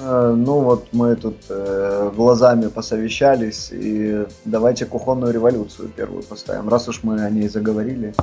Э, 0.00 0.34
ну 0.36 0.60
вот 0.60 0.88
мы 0.92 1.14
тут 1.16 1.36
э, 1.48 2.10
глазами 2.14 2.68
посовещались 2.68 3.68
и 3.70 4.26
давайте 4.44 4.86
кухонную 4.86 5.32
революцию 5.32 5.88
первую 5.88 6.22
поставим, 6.22 6.68
раз 6.68 6.88
уж 6.88 7.02
мы 7.02 7.22
о 7.22 7.30
ней 7.30 7.48
заговорили. 7.48 8.14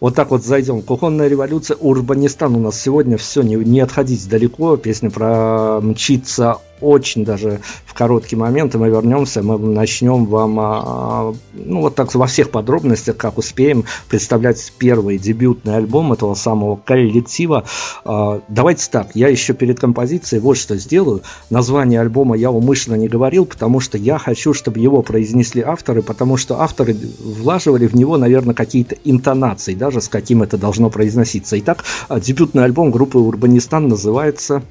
Вот 0.00 0.14
так 0.14 0.30
вот 0.30 0.44
зайдем. 0.44 0.82
Кухонная 0.82 1.28
революция, 1.28 1.76
Урбанистан 1.76 2.54
у 2.54 2.60
нас 2.60 2.80
сегодня 2.80 3.16
все, 3.16 3.42
не, 3.42 3.56
не 3.56 3.80
отходить 3.80 4.28
далеко. 4.28 4.76
Песня 4.76 5.10
про 5.10 5.80
мчиться 5.80 6.58
очень 6.80 7.24
даже 7.24 7.60
в 7.84 7.94
короткий 7.94 8.36
момент, 8.36 8.74
и 8.74 8.78
мы 8.78 8.88
вернемся, 8.88 9.42
мы 9.42 9.58
начнем 9.58 10.24
вам, 10.26 10.58
а, 10.60 11.34
ну 11.52 11.80
вот 11.80 11.94
так 11.94 12.14
во 12.14 12.26
всех 12.26 12.50
подробностях, 12.50 13.16
как 13.16 13.38
успеем, 13.38 13.84
представлять 14.08 14.72
первый 14.78 15.18
дебютный 15.18 15.76
альбом 15.76 16.12
этого 16.12 16.34
самого 16.34 16.76
коллектива. 16.76 17.64
А, 18.04 18.40
давайте 18.48 18.88
так, 18.90 19.10
я 19.14 19.28
еще 19.28 19.52
перед 19.52 19.78
композицией 19.78 20.40
вот 20.40 20.56
что 20.56 20.76
сделаю. 20.76 21.22
Название 21.50 22.00
альбома 22.00 22.36
я 22.36 22.50
умышленно 22.50 22.96
не 22.96 23.08
говорил, 23.08 23.44
потому 23.44 23.80
что 23.80 23.98
я 23.98 24.18
хочу, 24.18 24.54
чтобы 24.54 24.78
его 24.80 25.02
произнесли 25.02 25.62
авторы, 25.62 26.02
потому 26.02 26.36
что 26.36 26.60
авторы 26.60 26.96
влаживали 27.18 27.86
в 27.86 27.94
него, 27.94 28.16
наверное, 28.16 28.54
какие-то 28.54 28.96
интонации, 29.04 29.74
даже 29.80 30.00
с 30.00 30.08
каким 30.08 30.42
это 30.44 30.58
должно 30.58 30.90
произноситься. 30.90 31.58
Итак, 31.58 31.84
дебютный 32.08 32.62
альбом 32.64 32.92
группы 32.92 33.18
Урбанистан 33.18 33.88
называется... 33.88 34.62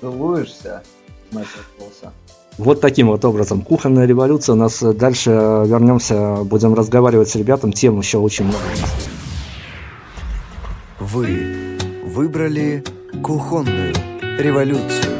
Целуешься? 0.00 0.82
Вот 2.58 2.80
таким 2.80 3.06
вот 3.08 3.24
образом. 3.24 3.62
Кухонная 3.62 4.06
революция. 4.06 4.54
У 4.54 4.56
нас 4.56 4.82
дальше 4.82 5.30
вернемся, 5.30 6.42
будем 6.44 6.74
разговаривать 6.74 7.30
с 7.30 7.36
ребятам. 7.36 7.72
Тем 7.72 7.98
еще 7.98 8.18
очень 8.18 8.44
много. 8.44 8.64
Вы 10.98 11.78
выбрали 12.04 12.84
кухонную 13.22 13.94
революцию. 14.38 15.13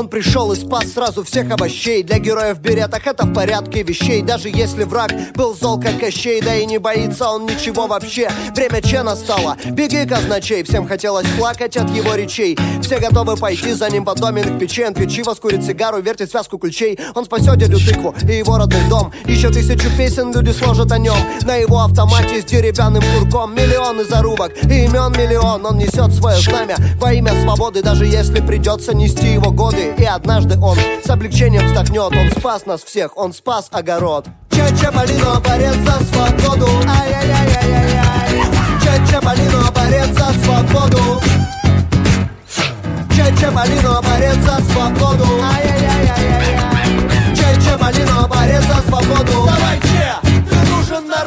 Он 0.00 0.08
пришел 0.08 0.50
и 0.50 0.56
спас 0.56 0.94
сразу 0.94 1.22
всех 1.24 1.50
овощей. 1.50 2.02
Для 2.02 2.18
героев 2.18 2.56
в 2.56 2.62
беретах 2.62 3.06
это 3.06 3.26
в 3.26 3.34
порядке 3.34 3.82
вещей. 3.82 4.22
Даже 4.22 4.48
если 4.48 4.84
враг 4.84 5.12
был 5.34 5.54
зол 5.54 5.78
как 5.78 6.00
Кощей 6.00 6.40
Да 6.40 6.54
и 6.54 6.64
не 6.64 6.78
боится 6.78 7.28
он 7.28 7.44
ничего 7.44 7.86
вообще. 7.86 8.30
Время 8.56 8.80
Че 8.80 9.02
настало, 9.02 9.58
беги 9.66 10.06
казначей. 10.06 10.62
Всем 10.62 10.88
хотелось 10.88 11.26
плакать 11.36 11.76
от 11.76 11.94
его 11.94 12.14
речей. 12.14 12.56
Все 12.80 12.98
готовы 12.98 13.36
пойти 13.36 13.74
за 13.74 13.90
ним 13.90 14.06
в 14.06 14.14
домен 14.14 14.56
к 14.56 14.58
печи 14.58 14.82
Он 14.86 14.94
пьет 14.94 15.10
чиво, 15.10 15.34
скурит 15.34 15.62
сигару, 15.62 16.00
вертит 16.00 16.30
связку 16.30 16.56
ключей. 16.56 16.98
Он 17.14 17.26
спасет 17.26 17.58
дядю 17.58 17.78
тыкву 17.78 18.14
и 18.26 18.38
его 18.38 18.56
родной 18.56 18.88
дом. 18.88 19.12
Еще 19.26 19.50
тысячу 19.50 19.94
песен 19.98 20.32
люди 20.32 20.52
сложат 20.52 20.92
о 20.92 20.98
нем. 20.98 21.18
На 21.42 21.56
его 21.56 21.78
автомате 21.78 22.40
с 22.40 22.46
деревянным 22.46 23.02
курком 23.18 23.54
Миллионы 23.54 24.06
зарубок. 24.06 24.52
И 24.62 24.84
имен 24.86 25.12
миллион 25.12 25.66
Он 25.66 25.76
несет 25.76 26.14
свое 26.14 26.38
знамя 26.38 26.76
во 26.98 27.12
имя 27.12 27.32
свободы 27.42 27.82
Даже 27.82 28.06
если 28.06 28.40
придется 28.40 28.96
нести 28.96 29.34
его 29.34 29.50
годы 29.50 29.89
И 29.98 30.04
однажды 30.04 30.58
он 30.60 30.78
с 31.04 31.10
облегчением 31.10 31.66
вздохнет. 31.66 32.12
Он 32.12 32.30
спас 32.38 32.66
нас 32.66 32.82
всех, 32.82 33.16
он 33.16 33.32
спас 33.32 33.68
огород. 33.70 34.26
Че-че 34.50 34.90
Полино, 34.90 35.40
борец 35.40 35.76
за 35.76 36.04
свободу. 36.04 36.66
Ай-яй-яй-яй-яй 36.88 38.42
Че-че 38.82 39.20
Полино, 39.20 39.70
борец 39.72 40.08
за 40.08 40.32
свободу. 40.42 41.20
Че-че 43.14 43.46
Полино, 43.46 44.00
борец 44.02 44.36
за 44.36 44.56
свободу. 44.70 45.26
Ай-яй-яй-яй-яй 45.54 47.34
Че-че 47.34 47.78
Полино, 47.78 48.28
борец 48.28 48.62
за 48.62 48.82
свободу. 48.88 49.46
Давай, 49.46 49.80
Че! 49.80 50.29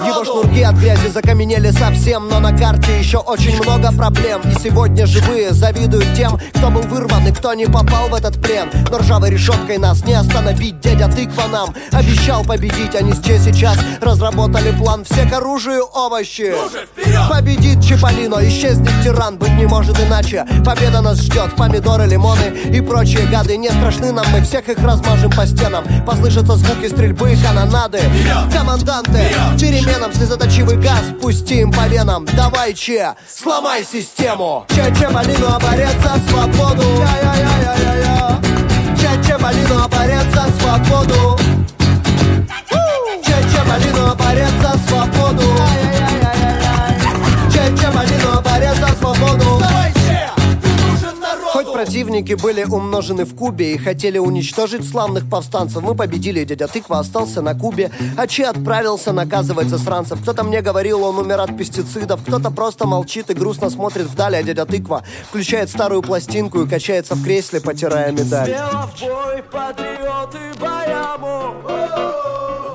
Его 0.02 0.24
шнурки 0.26 0.62
от 0.62 0.76
грязи 0.76 1.08
закаменели 1.10 1.72
совсем 1.72 2.28
Но 2.28 2.40
на 2.40 2.58
карте 2.58 2.98
еще 2.98 3.18
очень 3.18 3.62
много 3.62 3.92
проблем. 3.92 4.42
И 4.42 4.60
сегодня 4.60 5.06
живые 5.06 5.52
завидуют 5.52 6.14
тем 6.16 6.40
Кто 6.56 6.70
был 6.70 6.82
вырван 6.82 7.28
и 7.28 7.32
кто 7.32 7.54
не 7.54 7.66
попал 7.66 8.10
в 8.10 8.16
этот 8.16 8.42
плен. 8.42 8.70
Но 8.90 8.98
ржавой 8.98 9.30
решеткой 9.30 9.78
нас 9.78 10.04
не 10.06 10.14
остановить 10.14 10.80
Дядя 10.80 11.08
тыква 11.08 11.48
нам 11.52 11.74
обещал 11.92 12.44
победить 12.44 12.96
Они 12.96 13.14
с 13.14 13.22
Че 13.24 13.40
сейчас 13.40 13.78
разработали 14.02 14.72
план. 14.72 15.04
Все 15.06 15.26
к 15.28 15.34
оружию 15.34 15.86
овощи. 15.94 16.54
Победит 17.30 17.84
Чиполлино, 17.84 18.40
исчезнет 18.48 18.92
тиран 19.04 19.38
Быть 19.38 19.54
не 19.54 19.66
может 19.66 20.00
иначе, 20.00 20.46
победа 20.66 21.02
нас 21.02 21.20
ждет 21.20 21.56
Помидоры, 21.56 22.06
лимоны 22.06 22.54
и 22.66 22.82
прочие 22.82 23.28
гады. 23.28 23.58
Не 23.58 23.70
страшны 23.70 24.12
нам, 24.12 24.26
мы 24.32 24.42
всех 24.42 24.68
их 24.70 24.80
размажем 24.80 25.32
по 25.32 25.46
стенам. 25.46 25.84
Послышатся 26.06 26.56
звуки 26.56 26.88
стрельбы 26.90 27.34
и 27.34 27.36
канонады 27.36 28.00
Команданты, 28.52 29.30
переменам 29.84 30.14
слезоточивый 30.14 30.78
газ. 30.78 31.14
Пустим 31.22 31.72
по 31.72 31.82
венам, 31.82 32.26
давай 32.26 32.74
Че, 32.74 33.14
сломай 33.30 33.84
систему. 33.84 34.66
Че-че 34.70 35.08
Полино, 35.08 35.58
борец 35.60 35.96
за 36.02 36.30
свободу. 36.30 36.84
Я-я-я-я-я-я. 37.00 38.40
Че-че 38.98 39.38
Полино, 39.38 39.88
борец 39.90 40.26
за 40.34 40.46
свободу. 40.60 41.38
Че-че 43.26 43.62
Полино, 43.66 44.16
борец 44.16 44.54
за 44.62 44.88
свободу 44.88 45.93
противники 51.84 52.34
были 52.34 52.64
умножены 52.64 53.26
в 53.26 53.36
Кубе 53.36 53.74
и 53.74 53.78
хотели 53.78 54.18
уничтожить 54.18 54.88
славных 54.88 55.30
повстанцев, 55.30 55.82
мы 55.82 55.96
победили, 55.96 56.46
дядя 56.46 56.70
Тыква 56.70 57.00
остался 57.00 57.42
на 57.42 57.56
Кубе, 57.56 57.92
а 58.18 58.26
Че 58.26 58.46
отправился 58.46 59.12
наказывать 59.12 59.68
засранцев. 59.68 60.22
Кто-то 60.22 60.44
мне 60.44 60.62
говорил, 60.62 61.04
он 61.04 61.18
умер 61.18 61.42
от 61.42 61.58
пестицидов, 61.58 62.22
кто-то 62.26 62.52
просто 62.52 62.88
молчит 62.88 63.30
и 63.32 63.34
грустно 63.34 63.70
смотрит 63.70 64.06
вдали, 64.06 64.38
а 64.38 64.44
дядя 64.44 64.66
Тыква 64.66 65.04
включает 65.28 65.70
старую 65.70 66.02
пластинку 66.02 66.62
и 66.62 66.70
качается 66.70 67.16
в 67.16 67.24
кресле, 67.24 67.60
потирая 67.60 68.14
медаль. 68.14 68.46
Смело 68.48 68.90
в 68.96 69.02
бой, 69.02 69.44
патриоты 69.52 70.40
Баяму 70.62 71.56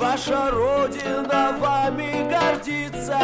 Ваша 0.02 0.50
родина 0.50 1.56
вами 1.58 2.28
гордится 2.28 3.18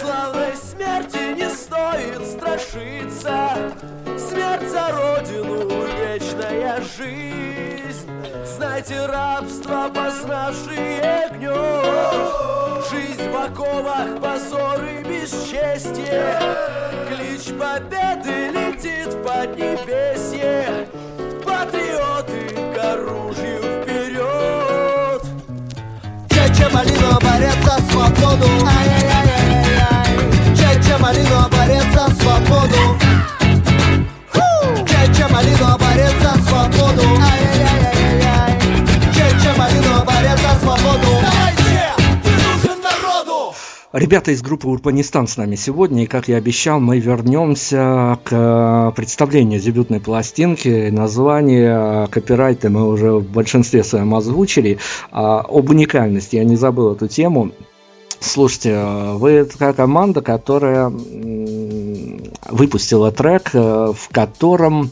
Славной 0.00 0.54
смерти 0.56 1.34
не 1.34 1.50
стоит 1.50 2.24
страшиться 2.24 4.05
Смерть 4.18 4.70
за 4.70 4.88
родину, 4.92 5.68
вечная 5.96 6.80
жизнь. 6.96 8.10
Знайте 8.44 9.04
рабство, 9.06 9.90
познавшие 9.94 11.28
гнет 11.32 12.84
Жизнь 12.90 13.28
в 13.30 13.36
оковах, 13.36 14.20
позор 14.20 14.82
и 14.84 15.02
бесчестие. 15.02 16.40
Клич 17.08 17.54
победы 17.58 18.50
летит 18.54 19.12
в 19.12 19.22
поднебесье. 19.22 20.88
Патриоты 21.44 22.56
к 22.74 22.84
оружию 22.84 23.62
вперед 23.82 25.22
Че-че 26.30 26.68
Полино, 26.70 27.18
борец 27.22 27.56
за 27.64 27.76
свободу 27.90 28.46
Ай-яй-яй-яй-яй 28.66 29.05
Ребята 43.96 44.30
из 44.30 44.42
группы 44.42 44.68
Урбанистан 44.68 45.26
с 45.26 45.38
нами 45.38 45.54
сегодня, 45.54 46.02
и 46.02 46.06
как 46.06 46.28
я 46.28 46.36
обещал, 46.36 46.80
мы 46.80 46.98
вернемся 46.98 48.18
к 48.24 48.30
э, 48.30 48.92
представлению 48.94 49.58
дебютной 49.58 50.00
пластинки. 50.00 50.90
Название, 50.90 52.04
э, 52.04 52.06
копирайты 52.10 52.68
мы 52.68 52.86
уже 52.86 53.12
в 53.12 53.26
большинстве 53.26 53.82
своем 53.82 54.14
озвучили. 54.14 54.78
А 55.12 55.40
об 55.40 55.70
уникальности 55.70 56.36
я 56.36 56.44
не 56.44 56.56
забыл 56.56 56.92
эту 56.92 57.08
тему. 57.08 57.52
Слушайте, 58.20 58.72
э, 58.72 59.12
вы 59.14 59.44
такая 59.44 59.72
команда, 59.72 60.20
которая 60.20 60.90
выпустила 62.50 63.10
трек, 63.12 63.54
в 63.54 64.08
котором 64.12 64.90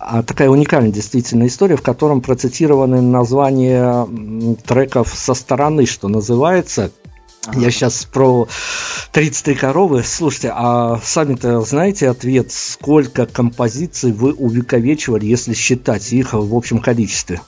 а, 0.00 0.22
такая 0.22 0.48
уникальная 0.48 0.90
действительно 0.90 1.46
история, 1.46 1.76
в 1.76 1.82
котором 1.82 2.22
процитированы 2.22 3.02
названия 3.02 4.08
треков 4.66 5.12
со 5.14 5.34
стороны, 5.34 5.86
что 5.86 6.08
называется. 6.08 6.90
Я 7.54 7.70
сейчас 7.70 8.04
про 8.04 8.48
33 9.12 9.54
коровы. 9.54 10.02
Слушайте, 10.04 10.52
а 10.54 11.00
сами-то 11.02 11.60
знаете 11.62 12.08
ответ, 12.08 12.52
сколько 12.52 13.26
композиций 13.26 14.12
вы 14.12 14.32
увековечивали, 14.32 15.24
если 15.26 15.54
считать 15.54 16.12
их 16.12 16.34
в 16.34 16.54
общем 16.54 16.80
количестве? 16.80 17.40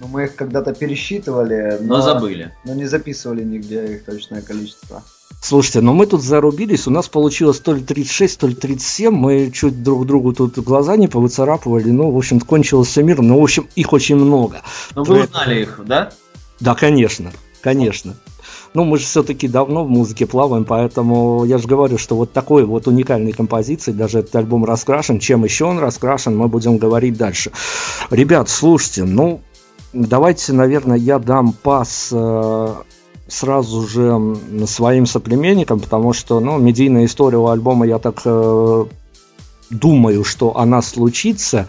Ну, 0.00 0.08
мы 0.08 0.24
их 0.24 0.36
когда-то 0.36 0.72
пересчитывали, 0.74 1.78
Но 1.80 2.00
забыли. 2.00 2.52
но 2.64 2.74
не 2.74 2.86
записывали 2.86 3.42
нигде 3.42 3.84
их 3.86 4.04
точное 4.04 4.42
количество. 4.42 5.02
Слушайте, 5.42 5.80
но 5.82 5.92
мы 5.92 6.06
тут 6.06 6.22
зарубились, 6.22 6.86
у 6.86 6.90
нас 6.90 7.08
получилось 7.08 7.58
то 7.60 7.74
ли 7.74 7.82
36, 7.82 8.38
то 8.38 8.46
ли 8.46 8.54
37, 8.54 9.12
мы 9.12 9.50
чуть 9.52 9.82
друг 9.82 10.06
другу 10.06 10.32
тут 10.32 10.58
глаза 10.58 10.96
не 10.96 11.06
повыцарапывали, 11.06 11.90
ну, 11.90 12.10
в 12.10 12.16
общем, 12.16 12.40
кончилось 12.40 12.88
все 12.88 13.02
миром, 13.02 13.28
но, 13.28 13.38
в 13.38 13.42
общем, 13.42 13.68
их 13.74 13.92
очень 13.92 14.16
много. 14.16 14.62
Ну, 14.94 15.04
Вы- 15.04 15.16
вы 15.16 15.24
узнали 15.24 15.62
их, 15.62 15.80
да? 15.84 16.12
Да, 16.60 16.74
конечно, 16.74 17.30
конечно. 17.60 18.14
Ну, 18.74 18.82
мы 18.82 18.98
же 18.98 19.04
все-таки 19.04 19.46
давно 19.46 19.84
в 19.84 19.88
музыке 19.88 20.26
плаваем, 20.26 20.64
поэтому 20.64 21.44
я 21.44 21.58
же 21.58 21.68
говорю, 21.68 21.96
что 21.96 22.16
вот 22.16 22.32
такой 22.32 22.64
вот 22.64 22.88
уникальной 22.88 23.30
композиции, 23.30 23.92
даже 23.92 24.18
этот 24.18 24.34
альбом 24.34 24.64
раскрашен, 24.64 25.20
чем 25.20 25.44
еще 25.44 25.66
он 25.66 25.78
раскрашен, 25.78 26.36
мы 26.36 26.48
будем 26.48 26.78
говорить 26.78 27.16
дальше. 27.16 27.52
Ребят, 28.10 28.48
слушайте, 28.48 29.04
ну, 29.04 29.40
давайте, 29.92 30.52
наверное, 30.52 30.96
я 30.96 31.20
дам 31.20 31.52
пас 31.52 32.08
э, 32.10 32.74
сразу 33.28 33.86
же 33.86 34.36
своим 34.66 35.06
соплеменникам, 35.06 35.78
потому 35.78 36.12
что, 36.12 36.40
ну, 36.40 36.58
медийная 36.58 37.04
история 37.04 37.38
у 37.38 37.46
альбома, 37.46 37.86
я 37.86 38.00
так 38.00 38.22
э, 38.24 38.84
думаю, 39.70 40.24
что 40.24 40.56
она 40.56 40.82
случится, 40.82 41.66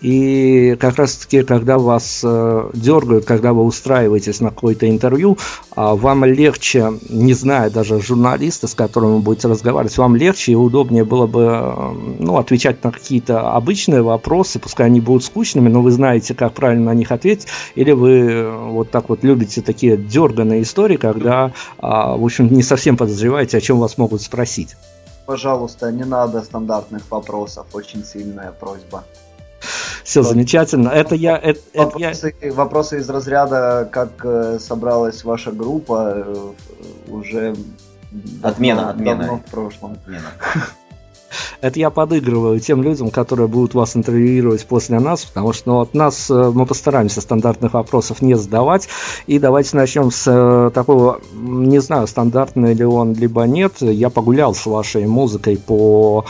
и 0.00 0.76
как 0.78 0.96
раз-таки, 0.96 1.42
когда 1.42 1.76
вас 1.76 2.20
э, 2.22 2.70
дергают, 2.72 3.24
когда 3.24 3.52
вы 3.52 3.64
устраиваетесь 3.64 4.40
на 4.40 4.50
какое-то 4.50 4.88
интервью, 4.88 5.38
а 5.74 5.96
вам 5.96 6.24
легче, 6.24 6.92
не 7.08 7.34
зная 7.34 7.68
даже 7.68 8.00
журналиста, 8.00 8.68
с 8.68 8.74
которым 8.74 9.14
вы 9.14 9.18
будете 9.20 9.48
разговаривать, 9.48 9.98
вам 9.98 10.14
легче 10.14 10.52
и 10.52 10.54
удобнее 10.54 11.04
было 11.04 11.26
бы 11.26 11.48
э, 11.50 11.92
ну, 12.20 12.36
отвечать 12.36 12.84
на 12.84 12.92
какие-то 12.92 13.50
обычные 13.50 14.02
вопросы, 14.02 14.60
пускай 14.60 14.86
они 14.86 15.00
будут 15.00 15.24
скучными, 15.24 15.68
но 15.68 15.82
вы 15.82 15.90
знаете, 15.90 16.32
как 16.34 16.52
правильно 16.54 16.86
на 16.86 16.94
них 16.94 17.10
ответить, 17.10 17.48
или 17.74 17.90
вы 17.90 18.10
э, 18.10 18.68
вот 18.68 18.92
так 18.92 19.08
вот 19.08 19.24
любите 19.24 19.62
такие 19.62 19.96
дерганные 19.96 20.62
истории, 20.62 20.96
когда, 20.96 21.52
а, 21.78 22.16
в 22.16 22.24
общем, 22.24 22.52
не 22.52 22.62
совсем 22.62 22.96
подозреваете, 22.96 23.58
о 23.58 23.60
чем 23.60 23.80
вас 23.80 23.98
могут 23.98 24.22
спросить. 24.22 24.76
Пожалуйста, 25.32 25.92
не 25.92 26.04
надо 26.04 26.40
стандартных 26.40 27.02
вопросов, 27.10 27.66
очень 27.74 28.02
сильная 28.02 28.50
просьба. 28.50 29.04
Все 30.02 30.22
замечательно. 30.22 30.88
Это 30.88 31.14
я, 31.14 31.36
это, 31.36 31.60
это 31.74 31.98
я, 31.98 32.08
Вопросы, 32.08 32.34
вопросы 32.52 32.98
из 32.98 33.10
разряда, 33.10 33.86
как 33.92 34.24
э, 34.24 34.58
собралась 34.58 35.24
ваша 35.24 35.52
группа, 35.52 36.14
э, 36.16 36.52
уже 37.08 37.54
давно- 38.10 38.48
Отмена, 38.48 38.88
отмена. 38.88 39.16
давно 39.18 39.36
в 39.46 39.50
прошлом. 39.50 39.98
Ну. 40.06 40.16
Это 41.60 41.80
я 41.80 41.90
подыгрываю 41.90 42.60
тем 42.60 42.82
людям, 42.82 43.10
которые 43.10 43.48
будут 43.48 43.74
вас 43.74 43.96
интервьюировать 43.96 44.64
после 44.66 45.00
нас, 45.00 45.24
потому 45.24 45.52
что 45.52 45.72
ну, 45.72 45.80
от 45.80 45.92
нас 45.92 46.30
э, 46.30 46.52
мы 46.54 46.66
постараемся 46.66 47.20
стандартных 47.20 47.74
вопросов 47.74 48.22
не 48.22 48.34
задавать. 48.34 48.88
И 49.26 49.40
давайте 49.40 49.76
начнем 49.76 50.12
с 50.12 50.24
э, 50.26 50.70
такого, 50.72 51.20
не 51.34 51.80
знаю, 51.80 52.06
стандартный 52.06 52.74
ли 52.74 52.84
он, 52.84 53.14
либо 53.14 53.42
нет. 53.42 53.80
Я 53.80 54.08
погулял 54.08 54.54
с 54.54 54.66
вашей 54.66 55.06
музыкой 55.06 55.56
по 55.56 56.24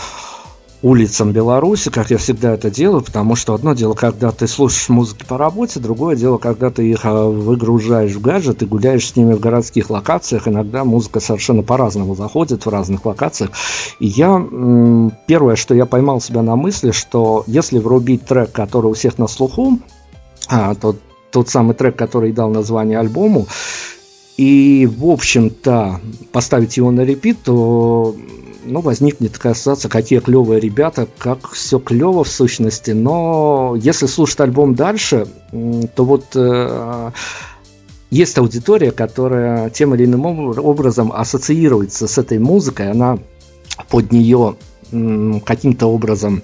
улицам 0.83 1.33
Беларуси, 1.33 1.91
как 1.91 2.11
я 2.11 2.19
всегда 2.19 2.55
это 2.55 2.71
делаю, 2.71 3.03
потому 3.03 3.35
что 3.35 3.55
одно 3.55 3.75
дело, 3.75 3.95
когда 3.95 4.31
ты 4.31 4.47
слушаешь 4.47 4.89
музыку 4.89 5.21
по 5.27 5.37
работе, 5.37 5.81
другое 5.81 6.15
дело, 6.15 6.39
когда 6.39 6.71
ты 6.71 6.89
их 6.89 7.01
а, 7.05 7.29
выгружаешь 7.29 8.13
в 8.13 8.21
гаджет 8.21 8.63
и 8.63 8.67
гуляешь 8.67 9.09
с 9.09 9.17
ними 9.17 9.35
в 9.35 9.41
городских 9.41 9.91
локациях. 9.91 10.47
Иногда 10.47 10.85
музыка 10.85 11.21
совершенно 11.21 11.63
по-разному 11.63 12.15
заходит 12.15 12.65
в 12.65 12.69
разных 12.69 13.05
локациях. 13.05 13.51
И 13.99 14.07
я, 14.07 14.39
первое, 15.27 15.57
что 15.57 15.75
я 15.75 15.85
поймал 15.85 16.21
себя 16.21 16.43
на 16.43 16.55
мысли, 16.55 16.93
что 16.93 17.43
если 17.47 17.79
врубить 17.79 18.25
трек, 18.25 18.53
который 18.53 18.87
у 18.87 18.95
всех 18.95 19.19
на 19.19 19.27
слуху, 19.27 19.81
а, 20.49 20.75
тот, 20.77 20.99
тот 21.33 21.49
самый 21.49 21.75
трек, 21.75 21.97
который 21.97 22.33
дал 22.33 22.51
название 22.51 23.01
альбому, 23.01 23.47
и, 24.37 24.89
в 24.97 25.07
общем-то, 25.07 26.01
поставить 26.31 26.77
его 26.77 26.93
на 26.93 27.01
репит, 27.01 27.43
то 27.43 28.15
ну, 28.69 28.81
возникнет 28.81 29.33
такая 29.33 29.53
ассоциация, 29.53 29.89
какие 29.89 30.21
клевые 30.21 30.61
ребята, 30.61 31.09
как 31.19 31.51
все 31.51 31.79
клево 31.79 32.25
в 32.25 32.29
сущности, 32.29 32.93
но 32.93 33.75
если 33.77 34.07
слушать 34.07 34.41
альбом 34.41 34.75
дальше, 34.75 35.27
то 35.51 36.05
вот 36.05 36.27
э, 36.35 37.11
есть 38.11 38.39
аудитория, 38.39 38.91
которая 38.91 39.71
тем 39.71 39.95
или 39.95 40.05
иным 40.05 40.25
образом 40.27 41.13
ассоциируется 41.13 42.07
с 42.07 42.19
этой 42.19 42.39
музыкой, 42.39 42.91
она 42.91 43.19
под 43.89 44.13
нее 44.13 44.57
каким-то 44.91 45.87
образом, 45.87 46.43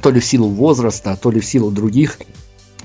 то 0.00 0.10
ли 0.10 0.20
в 0.20 0.24
силу 0.24 0.48
возраста, 0.48 1.18
то 1.20 1.30
ли 1.30 1.40
в 1.40 1.44
силу 1.44 1.70
других 1.70 2.18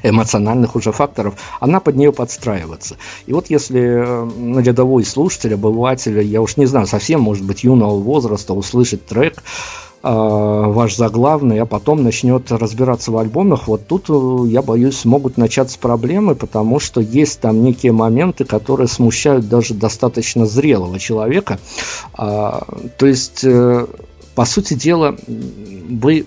эмоциональных 0.04 0.76
уже 0.76 0.92
факторов, 0.92 1.36
она 1.60 1.80
под 1.80 1.96
нее 1.96 2.12
подстраивается. 2.12 2.98
И 3.26 3.34
вот 3.34 3.50
если 3.50 3.82
э, 3.82 4.62
рядовой 4.62 5.06
слушатель, 5.06 5.54
обыватель, 5.54 6.22
я 6.22 6.42
уж 6.42 6.58
не 6.58 6.66
знаю, 6.66 6.88
совсем, 6.88 7.22
может 7.22 7.44
быть, 7.44 7.64
юного 7.64 7.98
возраста 8.00 8.54
услышит 8.54 9.06
трек, 9.06 9.44
э, 10.04 10.10
ваш 10.10 10.96
заглавный, 10.96 11.60
а 11.60 11.66
потом 11.66 12.04
начнет 12.04 12.52
разбираться 12.52 13.12
в 13.12 13.18
альбомах, 13.18 13.68
вот 13.68 13.88
тут, 13.88 14.06
э, 14.10 14.48
я 14.48 14.62
боюсь, 14.62 15.06
могут 15.06 15.38
начаться 15.38 15.80
проблемы, 15.80 16.36
потому 16.36 16.80
что 16.80 17.02
есть 17.02 17.40
там 17.40 17.64
некие 17.64 17.92
моменты, 17.92 18.46
которые 18.46 18.88
смущают 18.88 19.50
даже 19.50 19.74
достаточно 19.74 20.46
зрелого 20.46 21.00
человека. 21.00 21.60
А, 22.14 22.66
то 22.98 23.06
есть, 23.06 23.46
по 24.36 24.46
сути 24.46 24.76
дела, 24.76 25.16
вы 25.28 26.26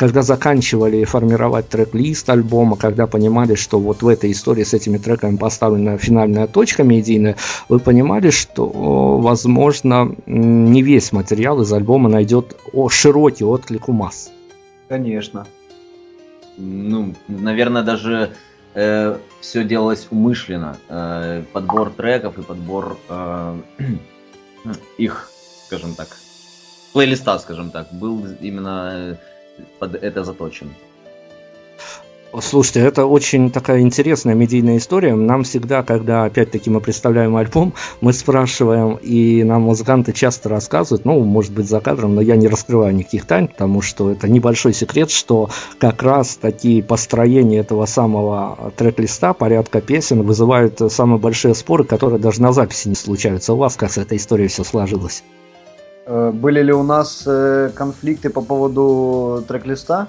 когда 0.00 0.22
заканчивали 0.22 1.04
формировать 1.04 1.68
трек-лист 1.68 2.30
альбома, 2.30 2.78
когда 2.78 3.06
понимали, 3.06 3.54
что 3.54 3.78
вот 3.78 4.00
в 4.00 4.08
этой 4.08 4.32
истории 4.32 4.64
с 4.64 4.72
этими 4.72 4.96
треками 4.96 5.36
поставлена 5.36 5.98
финальная 5.98 6.46
точка 6.46 6.84
медийная, 6.84 7.36
вы 7.68 7.80
понимали, 7.80 8.30
что, 8.30 8.66
возможно, 9.18 10.16
не 10.24 10.80
весь 10.80 11.12
материал 11.12 11.60
из 11.60 11.70
альбома 11.70 12.08
найдет 12.08 12.56
широкий 12.88 13.44
отклик 13.44 13.90
у 13.90 13.92
масс? 13.92 14.30
Конечно. 14.88 15.46
Ну, 16.56 17.14
наверное, 17.28 17.82
даже 17.82 18.30
э, 18.72 19.18
все 19.42 19.64
делалось 19.64 20.08
умышленно. 20.10 20.78
Э, 20.88 21.42
подбор 21.52 21.90
треков 21.90 22.38
и 22.38 22.42
подбор 22.42 22.96
э, 23.10 23.60
их, 24.96 25.30
скажем 25.66 25.94
так, 25.94 26.08
плейлиста, 26.94 27.38
скажем 27.38 27.70
так, 27.70 27.92
был 27.92 28.26
именно 28.40 29.18
под 29.78 29.94
это 29.94 30.24
заточен. 30.24 30.70
Слушайте, 32.38 32.80
это 32.80 33.06
очень 33.06 33.50
такая 33.50 33.80
интересная 33.80 34.34
медийная 34.36 34.76
история. 34.76 35.16
Нам 35.16 35.42
всегда, 35.42 35.82
когда 35.82 36.24
опять-таки 36.24 36.70
мы 36.70 36.80
представляем 36.80 37.34
альбом, 37.34 37.74
мы 38.00 38.12
спрашиваем, 38.12 38.98
и 39.02 39.42
нам 39.42 39.62
музыканты 39.62 40.12
часто 40.12 40.48
рассказывают, 40.48 41.04
ну, 41.04 41.18
может 41.24 41.52
быть, 41.52 41.68
за 41.68 41.80
кадром, 41.80 42.14
но 42.14 42.20
я 42.20 42.36
не 42.36 42.46
раскрываю 42.46 42.94
никаких 42.94 43.26
тайн, 43.26 43.48
потому 43.48 43.82
что 43.82 44.12
это 44.12 44.28
небольшой 44.28 44.74
секрет, 44.74 45.10
что 45.10 45.50
как 45.80 46.04
раз 46.04 46.36
такие 46.36 46.84
построения 46.84 47.58
этого 47.58 47.84
самого 47.86 48.72
трек-листа, 48.76 49.32
порядка 49.32 49.80
песен, 49.80 50.22
вызывают 50.22 50.80
самые 50.92 51.18
большие 51.18 51.56
споры, 51.56 51.82
которые 51.82 52.20
даже 52.20 52.40
на 52.42 52.52
записи 52.52 52.86
не 52.86 52.94
случаются. 52.94 53.54
У 53.54 53.56
вас 53.56 53.74
как 53.74 53.90
с 53.90 53.98
этой 53.98 54.18
историей 54.18 54.48
все 54.48 54.62
сложилось? 54.62 55.24
Э, 56.12 56.32
были 56.32 56.60
ли 56.60 56.72
у 56.72 56.82
нас 56.82 57.22
э, 57.24 57.70
конфликты 57.72 58.30
по 58.30 58.40
поводу 58.40 59.44
трек-листа? 59.46 60.08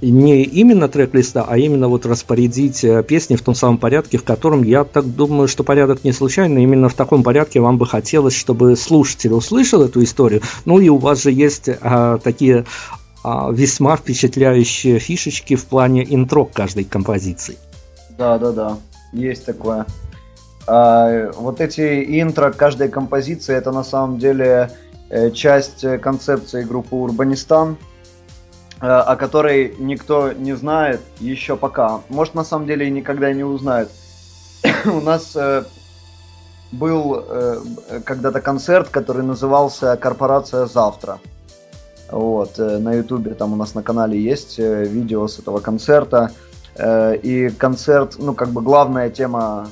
Не 0.00 0.44
именно 0.44 0.88
трек-листа, 0.88 1.44
а 1.46 1.58
именно 1.58 1.88
вот 1.88 2.06
распорядить 2.06 2.84
э, 2.84 3.02
песни 3.02 3.34
в 3.34 3.42
том 3.42 3.56
самом 3.56 3.78
порядке, 3.78 4.16
в 4.16 4.22
котором 4.22 4.62
я 4.62 4.84
так 4.84 5.04
думаю, 5.04 5.48
что 5.48 5.64
порядок 5.64 6.04
не 6.04 6.12
случайный. 6.12 6.62
Именно 6.62 6.88
в 6.88 6.94
таком 6.94 7.24
порядке 7.24 7.58
вам 7.58 7.78
бы 7.78 7.86
хотелось, 7.86 8.36
чтобы 8.36 8.76
слушатель 8.76 9.32
услышал 9.32 9.82
эту 9.82 10.04
историю. 10.04 10.40
Ну 10.66 10.78
и 10.78 10.88
у 10.88 10.98
вас 10.98 11.24
же 11.24 11.32
есть 11.32 11.68
а, 11.68 12.18
такие 12.18 12.64
а, 13.24 13.50
весьма 13.50 13.96
впечатляющие 13.96 15.00
фишечки 15.00 15.56
в 15.56 15.64
плане 15.64 16.06
интро 16.08 16.44
каждой 16.44 16.84
композиции. 16.84 17.56
Да, 18.16 18.38
да, 18.38 18.52
да, 18.52 18.78
есть 19.12 19.46
такое. 19.46 19.84
А, 20.68 21.32
вот 21.32 21.60
эти 21.60 22.20
интро 22.22 22.52
каждой 22.52 22.88
композиции 22.88 23.56
это 23.56 23.72
на 23.72 23.82
самом 23.82 24.20
деле 24.20 24.70
часть 25.32 25.84
э, 25.84 25.98
концепции 25.98 26.62
группы 26.62 26.94
Урбанистан, 26.94 27.76
э, 28.80 28.86
о 28.86 29.16
которой 29.16 29.74
никто 29.78 30.32
не 30.32 30.54
знает 30.54 31.00
еще 31.18 31.56
пока. 31.56 32.00
Может, 32.08 32.34
на 32.34 32.44
самом 32.44 32.66
деле 32.66 32.86
и 32.86 32.90
никогда 32.90 33.32
не 33.32 33.44
узнает. 33.44 33.90
У 34.84 35.00
нас 35.00 35.36
был 36.72 37.24
когда-то 38.04 38.40
концерт, 38.40 38.90
который 38.90 39.24
назывался 39.24 39.96
«Корпорация 39.96 40.66
завтра». 40.66 41.18
Вот, 42.12 42.58
на 42.58 42.92
ютубе 42.92 43.34
там 43.34 43.52
у 43.54 43.56
нас 43.56 43.74
на 43.74 43.82
канале 43.82 44.20
есть 44.20 44.58
видео 44.58 45.26
с 45.26 45.40
этого 45.40 45.58
концерта. 45.58 46.30
И 46.78 47.52
концерт, 47.58 48.16
ну, 48.18 48.34
как 48.34 48.50
бы 48.50 48.62
главная 48.62 49.10
тема 49.10 49.68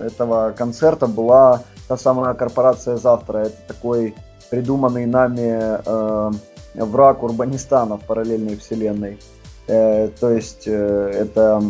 этого 0.00 0.52
концерта 0.56 1.06
была 1.06 1.62
та 1.86 1.96
самая 1.96 2.34
корпорация 2.34 2.96
завтра. 2.96 3.38
Это 3.38 3.56
такой 3.68 4.14
придуманный 4.50 5.06
нами 5.06 5.80
э, 5.84 6.30
враг 6.74 7.22
Урбанистана 7.22 7.96
в 7.96 8.04
параллельной 8.04 8.56
вселенной. 8.56 9.18
Э, 9.66 10.08
то 10.20 10.30
есть 10.30 10.64
э, 10.66 11.10
это 11.14 11.62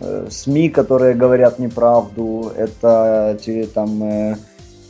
э, 0.00 0.26
СМИ, 0.30 0.70
которые 0.70 1.14
говорят 1.14 1.58
неправду, 1.58 2.52
это 2.56 3.38
те, 3.40 3.66
там 3.66 4.02
э, 4.02 4.36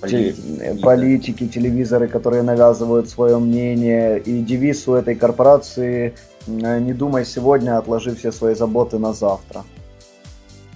те, 0.07 0.35
э, 0.61 0.75
политики, 0.77 1.47
телевизоры, 1.47 2.09
которые 2.09 2.43
навязывают 2.43 3.09
свое 3.11 3.39
мнение. 3.39 4.19
И 4.19 4.41
девиз 4.41 4.89
у 4.89 4.95
этой 4.95 5.15
корпорации 5.15 6.15
э, 6.47 6.81
«Не 6.81 6.95
думай 6.95 7.25
сегодня, 7.25 7.79
отложи 7.79 8.15
все 8.15 8.33
свои 8.33 8.55
заботы 8.55 8.99
на 8.99 9.13
завтра». 9.13 9.65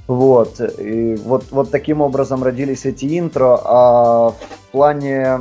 Вот, 0.07 0.61
и 0.61 1.17
вот, 1.17 1.45
вот 1.51 1.71
таким 1.71 2.01
образом 2.01 2.43
родились 2.43 2.87
эти 2.87 3.19
интро, 3.19 3.61
а 3.63 4.31
в 4.31 4.73
плане 4.73 5.39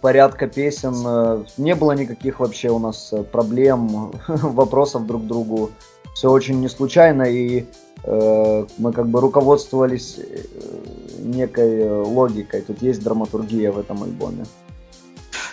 порядка 0.00 0.46
песен. 0.46 0.94
Э, 1.06 1.44
не 1.56 1.74
было 1.74 1.92
никаких 1.92 2.40
вообще 2.40 2.70
у 2.70 2.78
нас 2.78 3.12
э, 3.12 3.22
проблем, 3.22 4.12
вопросов 4.28 5.06
друг 5.06 5.22
к 5.22 5.26
другу. 5.26 5.70
Все 6.14 6.30
очень 6.30 6.60
не 6.60 6.68
случайно, 6.68 7.22
и 7.22 7.64
э, 8.04 8.66
мы 8.78 8.92
как 8.92 9.08
бы 9.08 9.20
руководствовались 9.20 10.18
э, 10.18 10.38
некой 11.18 11.88
логикой. 11.88 12.62
Тут 12.62 12.82
есть 12.82 13.02
драматургия 13.02 13.70
в 13.72 13.78
этом 13.78 14.02
альбоме. 14.02 14.44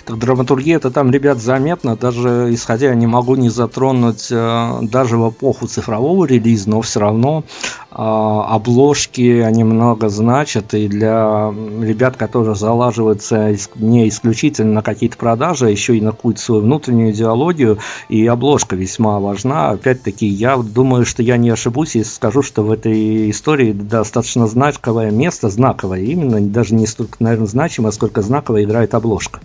Так 0.05 0.19
драматургия 0.19 0.75
это 0.75 0.91
там, 0.91 1.09
ребят, 1.09 1.39
заметно, 1.39 1.95
даже 1.95 2.53
исходя 2.53 2.93
не 2.93 3.07
могу 3.07 3.35
не 3.35 3.49
затронуть 3.49 4.27
э, 4.29 4.77
даже 4.83 5.17
в 5.17 5.31
эпоху 5.31 5.65
цифрового 5.65 6.25
релиза, 6.25 6.69
но 6.69 6.81
все 6.81 6.99
равно 6.99 7.43
э, 7.89 7.95
обложки, 7.95 9.39
они 9.39 9.63
много 9.63 10.09
значат, 10.09 10.75
и 10.75 10.87
для 10.87 11.51
ребят, 11.81 12.17
которые 12.17 12.53
залаживаются 12.53 13.55
не 13.77 14.07
исключительно 14.07 14.73
на 14.73 14.81
какие-то 14.83 15.17
продажи, 15.17 15.65
а 15.65 15.69
еще 15.69 15.97
и 15.97 16.01
на 16.01 16.11
какую-то 16.11 16.39
свою 16.39 16.61
внутреннюю 16.61 17.11
идеологию, 17.11 17.79
и 18.07 18.27
обложка 18.27 18.75
весьма 18.75 19.19
важна. 19.19 19.71
Опять-таки, 19.71 20.27
я 20.27 20.55
думаю, 20.57 21.07
что 21.07 21.23
я 21.23 21.37
не 21.37 21.49
ошибусь, 21.49 21.95
если 21.95 22.11
скажу, 22.11 22.43
что 22.43 22.61
в 22.61 22.71
этой 22.71 23.31
истории 23.31 23.71
достаточно 23.71 24.45
знаковое 24.45 25.09
место, 25.09 25.49
знаковое 25.49 26.01
именно, 26.01 26.39
даже 26.41 26.75
не 26.75 26.85
столько, 26.85 27.15
наверное, 27.21 27.47
значимое, 27.47 27.91
сколько 27.91 28.21
знаковое 28.21 28.65
играет 28.65 28.93
обложка. 28.93 29.39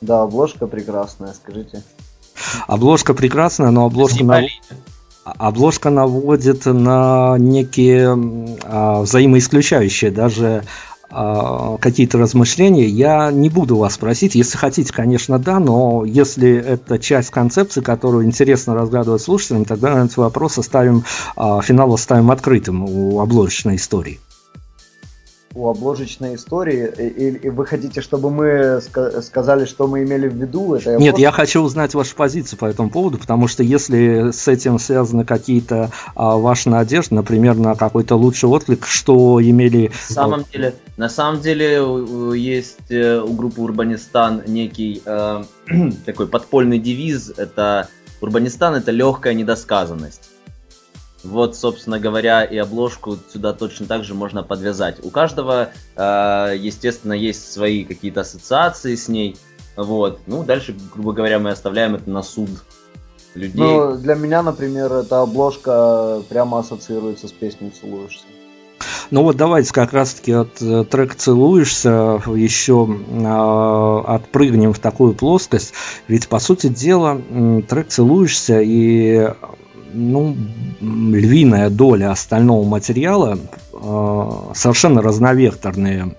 Да, 0.00 0.22
обложка 0.22 0.66
прекрасная, 0.66 1.32
скажите. 1.32 1.82
Обложка 2.66 3.14
прекрасная, 3.14 3.70
но 3.70 3.86
обложка, 3.86 4.24
нав... 4.24 4.44
обложка 5.24 5.90
наводит 5.90 6.66
на 6.66 7.36
некие 7.38 8.56
а, 8.64 9.00
взаимоисключающие 9.00 10.10
даже 10.10 10.64
э, 11.10 11.76
какие-то 11.80 12.18
размышления, 12.18 12.86
я 12.86 13.30
не 13.30 13.48
буду 13.48 13.76
вас 13.76 13.96
просить. 13.96 14.34
Если 14.34 14.58
хотите, 14.58 14.92
конечно, 14.92 15.38
да, 15.38 15.58
но 15.60 16.04
если 16.04 16.54
это 16.54 16.98
часть 16.98 17.30
концепции, 17.30 17.80
которую 17.80 18.26
интересно 18.26 18.74
разгадывать 18.74 19.22
слушателям, 19.22 19.64
тогда 19.64 20.04
этот 20.04 20.16
вопрос 20.18 20.58
оставим, 20.58 21.04
э, 21.36 21.60
финал 21.62 21.94
оставим 21.94 22.30
открытым 22.30 22.84
у 22.84 23.20
обложечной 23.20 23.76
истории 23.76 24.20
у 25.56 25.68
обложечной 25.68 26.34
истории, 26.34 26.86
и, 26.98 27.46
и 27.46 27.48
вы 27.48 27.64
хотите, 27.64 28.02
чтобы 28.02 28.30
мы 28.30 28.46
ска- 28.78 29.22
сказали, 29.22 29.64
что 29.64 29.86
мы 29.86 30.04
имели 30.04 30.28
в 30.28 30.34
виду? 30.34 30.74
Это 30.74 30.90
я 30.90 30.98
Нет, 30.98 31.14
просто... 31.14 31.22
я 31.22 31.32
хочу 31.32 31.62
узнать 31.62 31.94
вашу 31.94 32.14
позицию 32.14 32.58
по 32.58 32.66
этому 32.66 32.90
поводу, 32.90 33.16
потому 33.16 33.48
что 33.48 33.62
если 33.62 34.32
с 34.32 34.46
этим 34.48 34.78
связаны 34.78 35.24
какие-то 35.24 35.90
а, 36.14 36.36
ваши 36.36 36.68
надежды, 36.68 37.14
например, 37.14 37.56
на 37.56 37.74
какой-то 37.74 38.16
лучший 38.16 38.50
отклик, 38.50 38.84
что 38.86 39.40
имели... 39.42 39.90
На 40.10 40.14
самом 40.14 40.44
деле, 40.52 40.74
на 40.98 41.08
самом 41.08 41.40
деле 41.40 41.82
есть 42.38 42.90
э, 42.90 43.18
у 43.20 43.32
группы 43.32 43.62
Урбанистан 43.62 44.42
некий 44.46 45.02
э, 45.06 45.44
такой 46.06 46.26
подпольный 46.26 46.78
девиз, 46.78 47.32
это 47.34 47.88
Урбанистан 48.20 48.74
это 48.74 48.90
легкая 48.90 49.32
недосказанность. 49.32 50.35
Вот, 51.26 51.56
собственно 51.56 51.98
говоря, 51.98 52.44
и 52.44 52.56
обложку 52.56 53.18
сюда 53.32 53.52
точно 53.52 53.86
так 53.86 54.04
же 54.04 54.14
можно 54.14 54.42
подвязать. 54.42 55.04
У 55.04 55.10
каждого, 55.10 55.70
э, 55.96 56.54
естественно, 56.58 57.12
есть 57.12 57.52
свои 57.52 57.84
какие-то 57.84 58.20
ассоциации 58.20 58.94
с 58.94 59.08
ней. 59.08 59.36
Вот. 59.76 60.20
Ну, 60.26 60.44
дальше, 60.44 60.76
грубо 60.94 61.12
говоря, 61.12 61.38
мы 61.38 61.50
оставляем 61.50 61.96
это 61.96 62.08
на 62.08 62.22
суд 62.22 62.50
людей. 63.34 63.60
Ну, 63.60 63.96
для 63.96 64.14
меня, 64.14 64.42
например, 64.42 64.92
эта 64.92 65.20
обложка 65.20 66.22
прямо 66.28 66.60
ассоциируется 66.60 67.28
с 67.28 67.32
песней 67.32 67.70
«Целуешься». 67.70 68.24
Ну 69.10 69.22
вот 69.22 69.36
давайте 69.36 69.72
как 69.72 69.92
раз-таки 69.92 70.32
от 70.32 70.60
э, 70.60 70.84
трека 70.84 71.16
«Целуешься» 71.16 72.20
еще 72.34 72.88
э, 72.88 74.12
отпрыгнем 74.14 74.72
в 74.72 74.78
такую 74.78 75.14
плоскость. 75.14 75.72
Ведь, 76.08 76.28
по 76.28 76.38
сути 76.38 76.68
дела, 76.68 77.20
трек 77.68 77.88
«Целуешься» 77.88 78.60
и 78.60 79.32
ну, 79.96 80.36
львиная 80.80 81.70
доля 81.70 82.10
остального 82.10 82.64
материала 82.64 83.38
э, 83.72 84.30
совершенно 84.54 85.02
разновекторные 85.02 86.14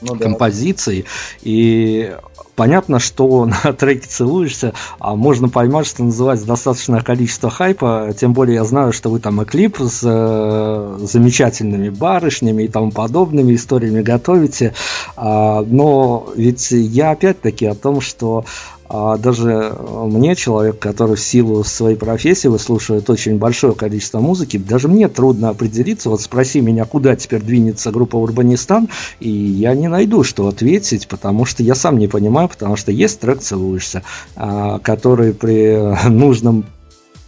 ну, 0.00 0.16
да. 0.16 0.24
композиции. 0.24 1.04
И 1.42 2.14
понятно, 2.56 2.98
что 2.98 3.44
на 3.64 3.72
треке 3.72 4.06
целуешься, 4.08 4.72
а 4.98 5.14
можно 5.14 5.48
поймать, 5.48 5.86
что 5.86 6.02
называется 6.04 6.46
достаточное 6.46 7.00
количество 7.02 7.50
хайпа. 7.50 8.14
Тем 8.18 8.32
более 8.32 8.56
я 8.56 8.64
знаю, 8.64 8.92
что 8.92 9.10
вы 9.10 9.20
там 9.20 9.42
и 9.42 9.44
клип 9.44 9.78
с 9.78 10.00
э, 10.02 10.98
замечательными 11.00 11.90
барышнями 11.90 12.64
и 12.64 12.68
тому 12.68 12.90
подобными 12.90 13.54
историями 13.54 14.02
готовите. 14.02 14.74
А, 15.16 15.62
но 15.62 16.30
ведь 16.36 16.70
я 16.70 17.10
опять-таки 17.10 17.66
о 17.66 17.74
том, 17.74 18.00
что 18.00 18.44
а 18.92 19.16
даже 19.18 19.72
мне, 20.06 20.34
человек, 20.34 20.80
который 20.80 21.14
в 21.14 21.20
силу 21.20 21.62
своей 21.62 21.96
профессии 21.96 22.48
выслушивает 22.48 23.08
очень 23.08 23.38
большое 23.38 23.72
количество 23.72 24.18
музыки, 24.18 24.56
даже 24.56 24.88
мне 24.88 25.06
трудно 25.06 25.50
определиться. 25.50 26.10
Вот 26.10 26.20
спроси 26.20 26.60
меня, 26.60 26.84
куда 26.84 27.14
теперь 27.14 27.40
двинется 27.40 27.92
группа 27.92 28.16
Урбанистан, 28.16 28.88
и 29.20 29.30
я 29.30 29.74
не 29.74 29.86
найду, 29.86 30.24
что 30.24 30.48
ответить, 30.48 31.06
потому 31.06 31.44
что 31.44 31.62
я 31.62 31.76
сам 31.76 31.98
не 31.98 32.08
понимаю, 32.08 32.48
потому 32.48 32.74
что 32.74 32.90
есть 32.90 33.20
трек 33.20 33.40
«Целуешься», 33.40 34.02
а, 34.34 34.80
который 34.80 35.34
при 35.34 36.08
нужном 36.08 36.64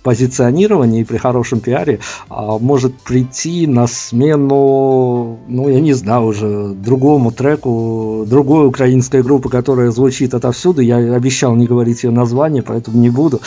позиционировании 0.03 1.03
и 1.03 1.05
при 1.05 1.17
хорошем 1.17 1.61
пиаре 1.61 2.01
а, 2.29 2.59
может 2.59 2.95
прийти 3.01 3.67
на 3.67 3.87
смену, 3.87 5.39
ну, 5.49 5.69
я 5.69 5.81
не 5.81 5.93
знаю 5.93 6.27
уже, 6.27 6.69
другому 6.75 7.31
треку, 7.31 8.25
другой 8.27 8.67
украинской 8.67 9.23
группы, 9.23 9.49
которая 9.49 9.91
звучит 9.91 10.35
отовсюду. 10.35 10.81
Я 10.81 10.97
обещал 10.97 11.55
не 11.55 11.67
говорить 11.67 12.05
ее 12.05 12.11
название, 12.11 12.63
поэтому 12.63 12.99
не 12.99 13.11
буду. 13.11 13.41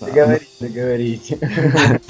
Договорите, 0.00 0.46
договорите. 0.60 1.38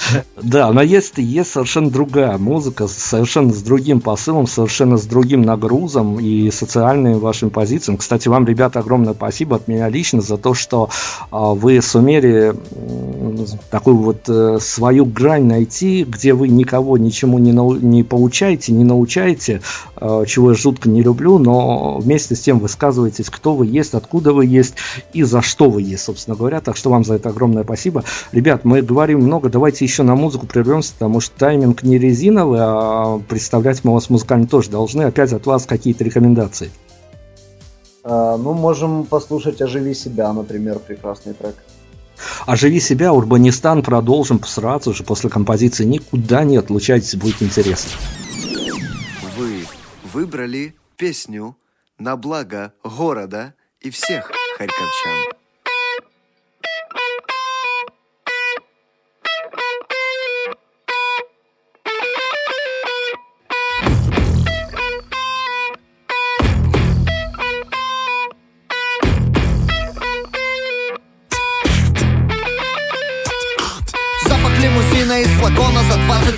Да, 0.42 0.72
но 0.72 0.82
есть, 0.82 1.18
есть 1.18 1.50
совершенно 1.50 1.90
другая 1.90 2.38
музыка, 2.38 2.88
совершенно 2.88 3.52
с 3.52 3.62
другим 3.62 4.00
посылом, 4.00 4.46
совершенно 4.46 4.96
с 4.96 5.04
другим 5.04 5.42
нагрузом 5.42 6.18
и 6.18 6.50
социальными 6.50 7.14
вашими 7.14 7.50
позициями. 7.50 7.98
Кстати, 7.98 8.28
вам, 8.28 8.46
ребята, 8.46 8.80
огромное 8.80 9.14
спасибо 9.14 9.56
от 9.56 9.68
меня 9.68 9.88
лично 9.88 10.20
за 10.22 10.38
то, 10.38 10.54
что 10.54 10.88
а, 11.30 11.54
вы 11.54 11.80
сумели 11.82 12.54
такую 13.70 13.96
вот 13.96 14.28
э, 14.28 14.58
свою 14.60 15.04
грань 15.04 15.44
найти, 15.44 16.04
где 16.04 16.34
вы 16.34 16.48
никого 16.48 16.98
ничему 16.98 17.38
не, 17.38 17.52
нау- 17.52 17.78
не 17.78 18.02
получаете, 18.02 18.72
не 18.72 18.84
научаете, 18.84 19.62
э, 20.00 20.24
чего 20.26 20.50
я 20.50 20.56
жутко 20.56 20.88
не 20.88 21.02
люблю, 21.02 21.38
но 21.38 21.98
вместе 21.98 22.34
с 22.34 22.40
тем 22.40 22.58
высказываетесь, 22.58 23.30
кто 23.30 23.54
вы 23.54 23.66
есть, 23.66 23.94
откуда 23.94 24.32
вы 24.32 24.46
есть 24.46 24.74
и 25.12 25.22
за 25.22 25.42
что 25.42 25.70
вы 25.70 25.82
есть, 25.82 26.04
собственно 26.04 26.36
говоря. 26.36 26.60
Так 26.60 26.76
что 26.76 26.90
вам 26.90 27.04
за 27.04 27.14
это 27.14 27.30
огромное 27.30 27.64
спасибо. 27.64 28.04
Ребят, 28.32 28.64
мы 28.64 28.82
говорим 28.82 29.20
много, 29.20 29.48
давайте 29.48 29.84
еще 29.84 30.02
на 30.02 30.14
музыку 30.14 30.46
прервемся, 30.46 30.92
потому 30.94 31.20
что 31.20 31.38
тайминг 31.38 31.82
не 31.82 31.98
резиновый, 31.98 32.60
а 32.62 33.18
представлять 33.28 33.84
мы 33.84 33.92
вас 33.92 34.10
музыкально 34.10 34.46
тоже 34.46 34.70
должны. 34.70 35.02
Опять 35.02 35.32
от 35.32 35.46
вас 35.46 35.66
какие-то 35.66 36.04
рекомендации. 36.04 36.70
А, 38.02 38.36
ну, 38.36 38.54
можем 38.54 39.04
послушать 39.04 39.60
«Оживи 39.60 39.94
себя», 39.94 40.32
например, 40.32 40.78
прекрасный 40.78 41.34
трек. 41.34 41.56
Оживи 42.46 42.80
себя, 42.80 43.12
Урбанистан 43.12 43.82
продолжим 43.82 44.42
сразу 44.44 44.94
же 44.94 45.04
после 45.04 45.30
композиции. 45.30 45.84
Никуда 45.84 46.44
не 46.44 46.56
отлучайтесь, 46.56 47.14
будет 47.16 47.42
интересно. 47.42 47.92
Вы 49.36 49.66
выбрали 50.12 50.74
песню 50.96 51.56
на 51.98 52.16
благо 52.16 52.72
города 52.84 53.54
и 53.80 53.90
всех 53.90 54.30
харьковчан. 54.58 55.39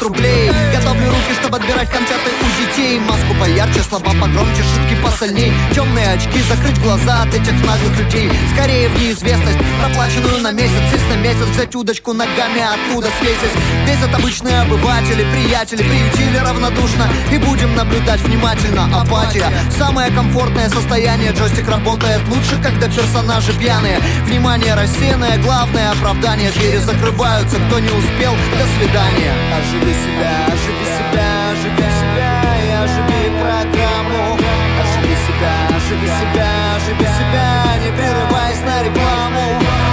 outro 0.03 0.11
play. 0.11 0.72
Чтобы 1.53 1.57
отбирать 1.57 1.91
конфеты 1.91 2.31
у 2.41 2.67
детей. 2.67 2.99
Маску 3.01 3.35
поярче, 3.39 3.81
слова 3.81 4.11
погромче, 4.21 4.63
шутки 4.63 4.97
посольней 5.03 5.53
Темные 5.75 6.09
очки, 6.13 6.41
закрыть 6.49 6.81
глаза 6.81 7.23
от 7.23 7.35
этих 7.35 7.53
наглых 7.65 7.99
людей. 7.99 8.31
Скорее 8.55 8.89
в 8.89 8.99
неизвестность, 8.99 9.59
проплаченную 9.83 10.41
на 10.41 10.53
месяц. 10.53 10.81
Здесь 10.89 11.09
на 11.11 11.17
месяц 11.17 11.47
взять 11.55 11.75
удочку 11.75 12.13
ногами 12.13 12.63
оттуда 12.63 13.09
свесить 13.21 13.53
Бесят 13.87 14.15
обычные 14.15 14.61
обыватели, 14.61 15.25
приятели 15.33 15.83
Приютили 15.83 16.39
равнодушно. 16.39 17.09
И 17.33 17.39
будем 17.39 17.75
наблюдать 17.75 18.21
внимательно. 18.21 18.85
Апатия, 19.01 19.51
самое 19.77 20.11
комфортное 20.11 20.69
состояние. 20.69 21.33
Джойстик 21.33 21.69
работает 21.69 22.21
лучше, 22.29 22.61
когда 22.63 22.89
персонажи 22.89 23.53
пьяные. 23.59 23.99
Внимание 24.25 24.75
рассеянное, 24.75 25.39
главное 25.39 25.91
оправдание. 25.91 26.51
Двери 26.53 26.79
закрываются, 26.79 27.57
кто 27.67 27.79
не 27.79 27.91
успел, 27.91 28.33
до 28.33 28.67
свидания. 28.79 29.33
Оживи 29.53 29.93
себя, 29.93 30.47
оживи 30.47 30.85
себя, 30.97 31.42
оживи 32.83 32.95
себя 32.95 33.19
и 33.27 33.31
оживи 33.31 33.31
программу 33.43 34.39
Оживи 34.83 35.17
себя, 35.27 35.55
оживи 35.77 36.09
себя, 36.09 36.51
оживи 36.77 37.07
себя, 37.19 37.49
не 37.83 37.91
прерываясь 37.97 38.63
на 38.63 38.83
рекламу. 38.83 39.45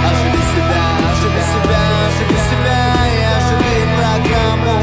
Оживи 0.08 0.42
себя, 0.52 0.82
оживи 1.10 1.42
себя, 1.52 1.82
оживи 2.06 2.38
себя 2.50 2.80
и 3.06 3.22
оживи 3.36 3.74
программу 3.96 4.76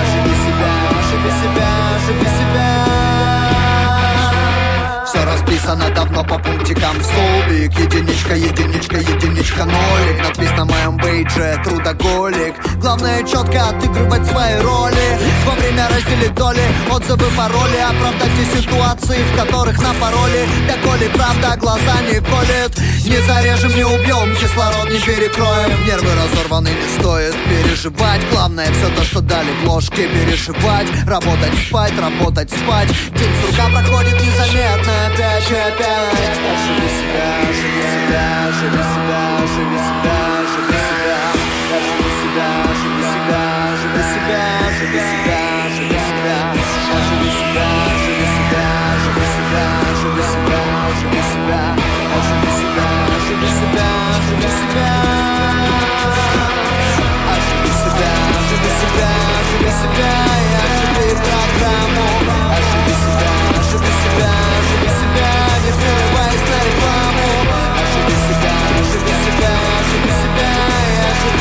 Оживи 0.00 0.34
себя, 0.44 0.72
оживи 0.98 1.30
себя, 1.40 1.68
оживи 1.96 2.28
себя 2.38 2.79
расписано 5.50 5.90
давно 5.94 6.24
по 6.24 6.38
пунктикам. 6.38 6.96
Столбик, 7.02 7.72
единичка, 7.78 8.34
единичка, 8.34 8.96
единичка, 8.98 9.64
нолик. 9.64 10.22
Надпись 10.22 10.56
на 10.56 10.64
моем 10.64 10.96
бейдже, 10.96 11.60
трудоголик. 11.64 12.54
Главное 12.76 13.22
четко 13.24 13.68
отыгрывать 13.68 14.26
свои 14.26 14.60
роли. 14.60 15.18
Во 15.46 15.52
время 15.52 15.88
разделить 15.88 16.34
доли, 16.34 16.62
отзывы, 16.90 17.26
пароли. 17.36 17.78
Оправдать 17.78 18.30
те 18.36 18.60
ситуации, 18.60 19.18
в 19.32 19.36
которых 19.36 19.78
на 19.78 19.92
пароли 19.94 20.46
Доколе 20.68 21.08
правда 21.10 21.56
глаза 21.58 22.00
не 22.02 22.20
колет. 22.20 22.78
Не 23.04 23.18
зарежем, 23.26 23.74
не 23.74 23.84
убьем, 23.84 24.36
кислород 24.36 24.90
не 24.90 25.00
перекроем. 25.00 25.86
Нервы 25.86 26.10
разорваны, 26.14 26.68
не 26.68 27.00
стоит 27.00 27.34
переживать. 27.48 28.20
Главное 28.30 28.70
все 28.72 28.94
то, 28.94 29.02
что 29.02 29.20
дали 29.20 29.50
в 29.62 29.68
ложке 29.68 30.08
перешивать 30.08 30.86
Работать, 31.06 31.54
спать, 31.66 31.98
работать, 31.98 32.50
спать. 32.50 32.88
День 33.16 33.30
проходит 33.40 33.50
незаметно 33.50 33.79
ночи 35.50 35.54
опять 35.54 36.38
А 36.40 36.56
живи 36.62 36.88
себя, 36.88 37.30
живи 37.52 37.82
себя, 37.92 38.26
живи 38.52 38.82
себя, 38.92 39.22
живи 39.52 39.78
себя, 39.78 40.18
живи 40.52 40.78
себя 40.86 41.20
Я 41.70 41.78
живу 41.86 42.10
себя, 42.20 42.48
живи 42.80 43.04
себя, 43.12 43.42
живи 43.80 44.02
себя, 44.12 44.44
живи 44.78 45.00
себя, 45.10 45.40
живи 45.58 45.80
себя 45.80 46.28
Я 46.80 47.02
живи 47.08 47.30
себя, 47.38 47.68
живи 47.90 48.24
себя, 48.26 48.68
живи 49.02 49.26
себя, 49.34 49.66
живи 50.00 50.24
себя, 50.30 50.64
живи 51.00 51.22
себя 51.30 51.62
Я 52.10 52.18
живи 52.26 52.50
себя, 52.58 52.88
живи 53.26 53.48
себя, 53.58 53.88
живи 54.26 54.48
себя 54.58 54.90
А 57.26 57.36
живи 57.46 57.72
себя, 57.82 58.12
живи 58.48 58.70
себя, 58.80 59.10
живи 59.48 59.70
себя 59.80 60.12
Я 60.54 60.62
живи 60.78 61.06
себя, 61.10 61.72
А 62.50 62.58
живи 62.68 62.94
себя, 63.02 63.32
живи 63.70 63.92
себя 63.92 63.99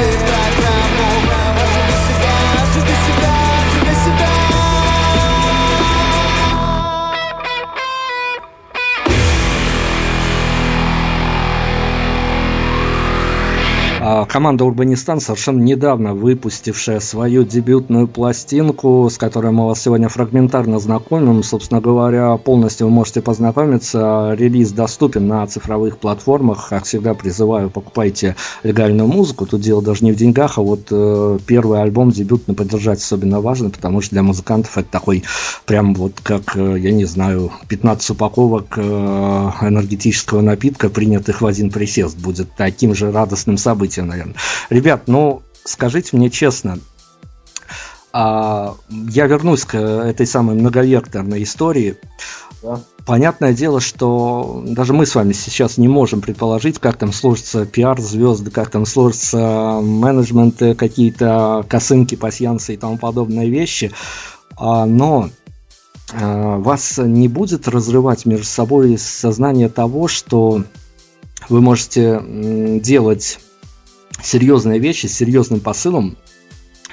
yeah. 0.01 0.59
Команда 14.30 14.65
Урбанистан 14.65 15.19
совершенно 15.19 15.62
недавно 15.62 16.13
выпустившая 16.13 17.00
свою 17.00 17.43
дебютную 17.43 18.08
пластинку, 18.08 19.10
с 19.10 19.17
которой 19.17 19.52
мы 19.52 19.67
вас 19.67 19.82
сегодня 19.82 20.10
фрагментарно 20.10 20.80
знакомим. 20.80 21.43
Собственно 21.43 21.82
говоря, 21.82 22.38
полностью 22.38 22.88
вы 22.88 22.93
можете 22.93 23.22
познакомиться. 23.22 24.34
Релиз 24.38 24.72
доступен 24.72 25.28
на 25.28 25.45
цифровых 25.48 25.98
платформах. 25.98 26.69
Как 26.69 26.86
всегда, 26.86 27.13
призываю, 27.13 27.69
покупайте 27.69 28.36
легальную 28.63 29.08
музыку. 29.08 29.45
Тут 29.45 29.62
дело 29.62 29.82
даже 29.82 30.06
не 30.06 30.12
в 30.12 30.15
деньгах, 30.15 30.58
а 30.58 30.62
вот 30.62 30.88
э, 30.91 31.39
первый 31.45 31.82
альбом 31.82 32.12
дебютный 32.12 32.56
поддержать 32.56 33.00
особенно 33.00 33.41
важно, 33.41 33.69
потому 33.69 34.02
что 34.02 34.12
для 34.12 34.24
музыкантов 34.24 34.78
это 34.78 34.89
такой 34.89 35.24
прям 35.65 35.93
вот 35.93 36.13
как, 36.24 36.56
э, 36.56 36.78
я 36.80 36.91
не 36.91 37.06
знаю, 37.06 37.52
15 37.67 38.12
упаковок 38.12 38.78
э, 38.78 38.82
энергетического 38.82 40.41
напитка, 40.41 40.89
принятых 40.89 41.41
в 41.41 41.45
один 41.45 41.69
присест, 41.69 42.17
будет 42.17 42.50
таким 42.56 42.95
же 42.95 43.12
радостным 43.12 43.58
событием, 43.58 43.98
наверное. 44.03 44.35
Ребят, 44.69 45.03
ну, 45.07 45.41
скажите 45.63 46.15
мне 46.17 46.29
честно, 46.29 46.79
а, 48.12 48.75
я 48.89 49.27
вернусь 49.27 49.65
к 49.65 49.75
этой 49.77 50.25
самой 50.25 50.55
многовекторной 50.55 51.43
истории. 51.43 51.97
Да. 52.63 52.81
Понятное 53.05 53.53
дело, 53.53 53.79
что 53.79 54.63
даже 54.65 54.93
мы 54.93 55.05
с 55.05 55.15
вами 55.15 55.33
сейчас 55.33 55.77
не 55.77 55.88
можем 55.88 56.21
предположить, 56.21 56.79
как 56.79 56.97
там 56.97 57.13
сложится 57.13 57.65
пиар 57.65 57.99
звезды, 57.99 58.51
как 58.51 58.69
там 58.69 58.85
сложится 58.85 59.79
менеджмент, 59.81 60.57
какие-то 60.77 61.65
косынки, 61.69 62.15
пасьянсы 62.15 62.73
и 62.73 62.77
тому 62.77 62.97
подобные 62.97 63.49
вещи. 63.49 63.91
А, 64.57 64.85
но 64.85 65.29
а, 66.13 66.57
вас 66.57 66.97
не 66.97 67.27
будет 67.27 67.67
разрывать 67.67 68.25
между 68.25 68.45
собой 68.45 68.97
сознание 68.97 69.69
того, 69.69 70.07
что 70.07 70.63
вы 71.47 71.62
можете 71.62 72.21
делать 72.81 73.39
серьезные 74.23 74.79
вещи 74.79 75.08
с 75.08 75.15
серьезным 75.15 75.60
посылом, 75.60 76.17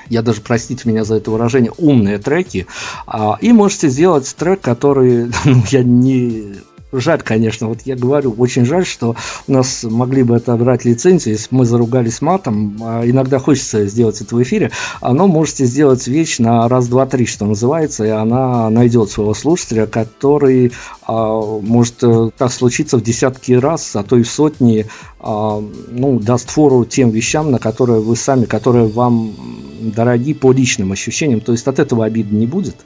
я 0.08 0.22
даже, 0.22 0.40
простите 0.40 0.88
меня 0.88 1.04
за 1.04 1.16
это 1.16 1.30
выражение, 1.30 1.72
умные 1.78 2.18
треки, 2.18 2.66
а, 3.06 3.38
и 3.40 3.52
можете 3.52 3.88
сделать 3.88 4.34
трек, 4.36 4.60
который, 4.60 5.26
ну, 5.44 5.62
я 5.70 5.82
не 5.82 6.56
жаль, 7.00 7.22
конечно, 7.22 7.68
вот 7.68 7.80
я 7.84 7.96
говорю, 7.96 8.34
очень 8.38 8.64
жаль, 8.64 8.86
что 8.86 9.16
у 9.46 9.52
нас 9.52 9.84
могли 9.84 10.22
бы 10.22 10.36
это 10.36 10.56
брать 10.56 10.84
лицензию, 10.84 11.34
если 11.34 11.48
бы 11.50 11.58
мы 11.58 11.66
заругались 11.66 12.20
матом, 12.20 12.76
а 12.80 13.02
иногда 13.04 13.38
хочется 13.38 13.86
сделать 13.86 14.20
это 14.20 14.34
в 14.34 14.42
эфире, 14.42 14.70
оно 15.00 15.26
можете 15.26 15.64
сделать 15.66 16.06
вещь 16.06 16.38
на 16.38 16.68
раз, 16.68 16.88
два, 16.88 17.06
три, 17.06 17.26
что 17.26 17.46
называется, 17.46 18.04
и 18.04 18.08
она 18.08 18.70
найдет 18.70 19.10
своего 19.10 19.34
слушателя, 19.34 19.86
который 19.86 20.72
а, 21.06 21.40
может 21.40 22.02
э, 22.02 22.30
так 22.36 22.52
случиться 22.52 22.98
в 22.98 23.02
десятки 23.02 23.52
раз, 23.52 23.94
а 23.96 24.02
то 24.02 24.16
и 24.16 24.22
в 24.22 24.28
сотни, 24.28 24.86
а, 25.20 25.62
ну, 25.90 26.18
даст 26.18 26.50
фору 26.50 26.84
тем 26.84 27.10
вещам, 27.10 27.50
на 27.50 27.58
которые 27.58 28.00
вы 28.00 28.16
сами, 28.16 28.44
которые 28.44 28.86
вам 28.86 29.34
дороги 29.80 30.32
по 30.34 30.52
личным 30.52 30.92
ощущениям, 30.92 31.40
то 31.40 31.52
есть 31.52 31.66
от 31.66 31.78
этого 31.78 32.04
обиды 32.04 32.34
не 32.34 32.46
будет? 32.46 32.76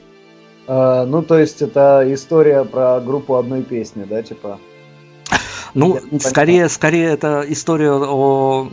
А, 0.73 1.05
ну, 1.05 1.21
то 1.21 1.37
есть 1.37 1.61
это 1.61 2.01
история 2.07 2.63
про 2.63 3.01
группу 3.01 3.35
одной 3.35 3.61
песни, 3.61 4.05
да, 4.09 4.23
типа? 4.23 4.57
Ну, 5.73 5.99
скорее, 6.21 6.69
скорее 6.69 7.09
это 7.09 7.43
история 7.45 7.91
о 7.91 8.69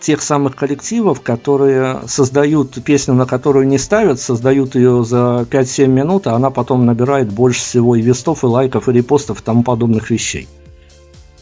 тех 0.00 0.22
самых 0.22 0.56
коллективов, 0.56 1.20
которые 1.20 2.00
создают 2.06 2.82
песню, 2.82 3.12
на 3.12 3.26
которую 3.26 3.66
не 3.66 3.76
ставят, 3.76 4.18
создают 4.18 4.76
ее 4.76 5.04
за 5.04 5.46
5-7 5.50 5.86
минут, 5.88 6.26
а 6.26 6.32
она 6.32 6.48
потом 6.48 6.86
набирает 6.86 7.30
больше 7.30 7.60
всего 7.60 7.96
и 7.96 8.00
вестов, 8.00 8.42
и 8.42 8.46
лайков, 8.46 8.88
и 8.88 8.92
репостов, 8.92 9.42
и 9.42 9.44
тому 9.44 9.62
подобных 9.62 10.08
вещей. 10.08 10.48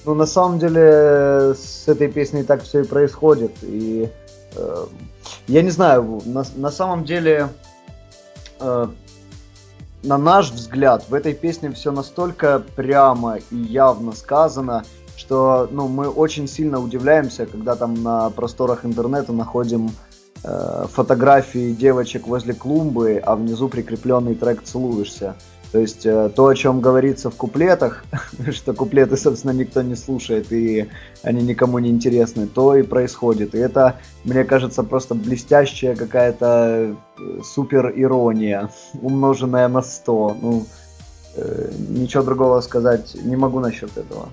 Ну, 0.04 0.14
на 0.14 0.26
самом 0.26 0.58
деле, 0.58 1.54
с 1.54 1.86
этой 1.86 2.08
песней 2.08 2.42
так 2.42 2.64
все 2.64 2.80
и 2.80 2.84
происходит. 2.84 3.52
И 3.62 4.08
э, 4.56 4.86
я 5.46 5.62
не 5.62 5.70
знаю, 5.70 6.20
на, 6.24 6.44
на 6.56 6.70
самом 6.72 7.04
деле 7.04 7.48
э, 8.58 8.86
на 10.04 10.18
наш 10.18 10.50
взгляд, 10.50 11.06
в 11.08 11.14
этой 11.14 11.34
песне 11.34 11.70
все 11.70 11.90
настолько 11.90 12.62
прямо 12.76 13.38
и 13.50 13.56
явно 13.56 14.12
сказано, 14.12 14.84
что 15.16 15.68
ну, 15.70 15.88
мы 15.88 16.08
очень 16.08 16.46
сильно 16.46 16.78
удивляемся, 16.78 17.46
когда 17.46 17.74
там 17.74 18.02
на 18.02 18.30
просторах 18.30 18.84
интернета 18.84 19.32
находим 19.32 19.90
э, 20.42 20.86
фотографии 20.90 21.72
девочек 21.72 22.26
возле 22.26 22.52
клумбы, 22.52 23.22
а 23.24 23.34
внизу 23.34 23.68
прикрепленный 23.68 24.34
трек 24.34 24.62
«Целуешься». 24.62 25.36
То 25.74 25.80
есть 25.80 26.06
э, 26.06 26.30
то, 26.32 26.46
о 26.46 26.54
чем 26.54 26.80
говорится 26.80 27.30
в 27.30 27.34
куплетах, 27.34 28.04
что 28.52 28.74
куплеты, 28.74 29.16
собственно, 29.16 29.50
никто 29.50 29.82
не 29.82 29.96
слушает 29.96 30.52
и 30.52 30.88
они 31.24 31.42
никому 31.42 31.80
не 31.80 31.90
интересны, 31.90 32.46
то 32.46 32.76
и 32.76 32.84
происходит. 32.84 33.56
И 33.56 33.58
это, 33.58 33.96
мне 34.22 34.44
кажется, 34.44 34.84
просто 34.84 35.16
блестящая 35.16 35.96
какая-то 35.96 36.94
э, 37.18 37.40
супер 37.42 37.92
ирония, 37.96 38.70
умноженная 39.02 39.66
на 39.66 39.82
100. 39.82 40.36
Ну, 40.40 40.66
э, 41.34 41.72
ничего 41.88 42.22
другого 42.22 42.60
сказать 42.60 43.16
не 43.24 43.34
могу 43.34 43.58
насчет 43.58 43.90
этого. 43.96 44.28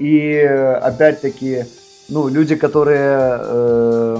И 0.00 0.38
опять-таки, 0.82 1.66
ну, 2.08 2.26
люди, 2.26 2.56
которые 2.56 3.38
э, 3.42 4.18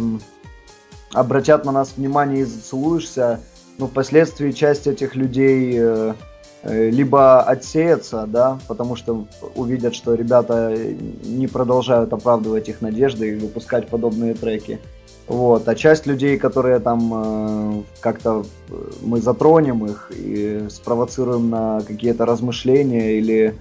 обратят 1.14 1.64
на 1.64 1.73
нас 1.73 1.95
внимание 1.97 2.42
и 2.42 2.45
зацелуешься, 2.45 3.40
ну, 3.78 3.86
впоследствии 3.86 4.52
часть 4.52 4.86
этих 4.86 5.14
людей 5.14 5.74
э, 5.78 6.14
э, 6.62 6.90
либо 6.90 7.42
отсеется, 7.42 8.26
да, 8.26 8.58
потому 8.68 8.96
что 8.96 9.26
увидят, 9.54 9.94
что 9.94 10.14
ребята 10.14 10.76
не 11.24 11.46
продолжают 11.46 12.12
оправдывать 12.12 12.68
их 12.68 12.80
надежды 12.80 13.30
и 13.30 13.34
выпускать 13.34 13.88
подобные 13.88 14.34
треки. 14.34 14.80
Вот. 15.28 15.68
А 15.68 15.74
часть 15.74 16.06
людей, 16.06 16.38
которые 16.38 16.78
там 16.78 17.12
э, 17.14 17.82
как-то 18.00 18.44
э, 18.70 18.74
мы 19.02 19.20
затронем 19.20 19.84
их 19.84 20.12
и 20.14 20.66
спровоцируем 20.70 21.50
на 21.50 21.80
какие-то 21.80 22.24
размышления 22.24 23.18
или 23.18 23.58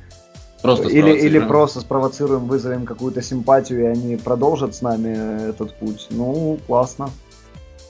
просто 0.62 0.90
или, 0.90 1.12
или 1.12 1.40
просто 1.40 1.80
спровоцируем, 1.80 2.46
вызовем 2.46 2.86
какую-то 2.86 3.22
симпатию, 3.24 3.82
и 3.82 3.86
они 3.86 4.16
продолжат 4.16 4.76
с 4.76 4.82
нами 4.82 5.50
этот 5.50 5.74
путь. 5.76 6.08
Ну, 6.12 6.60
классно. 6.68 7.10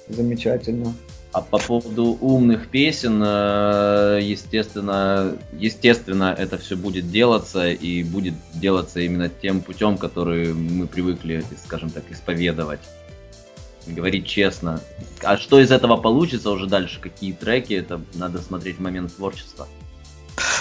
Замечательно. 0.07 0.93
А 1.35 1.41
по 1.41 1.57
поводу 1.57 2.17
умных 2.21 2.69
песен, 2.69 3.21
э, 3.21 4.19
естественно, 4.21 5.37
естественно, 5.51 6.33
это 6.37 6.57
все 6.57 6.77
будет 6.77 7.11
делаться 7.11 7.69
и 7.69 8.03
будет 8.03 8.35
делаться 8.53 9.01
именно 9.01 9.27
тем 9.27 9.59
путем, 9.59 9.97
который 9.97 10.53
мы 10.53 10.87
привыкли, 10.87 11.43
скажем 11.65 11.89
так, 11.89 12.09
исповедовать. 12.09 12.79
Говорить 13.85 14.25
честно. 14.25 14.79
А 15.23 15.35
что 15.35 15.59
из 15.59 15.73
этого 15.73 15.97
получится 15.97 16.51
уже 16.51 16.67
дальше, 16.67 17.01
какие 17.01 17.33
треки, 17.33 17.73
это 17.73 17.99
надо 18.13 18.41
смотреть 18.41 18.77
в 18.77 18.81
момент 18.81 19.13
творчества. 19.13 19.67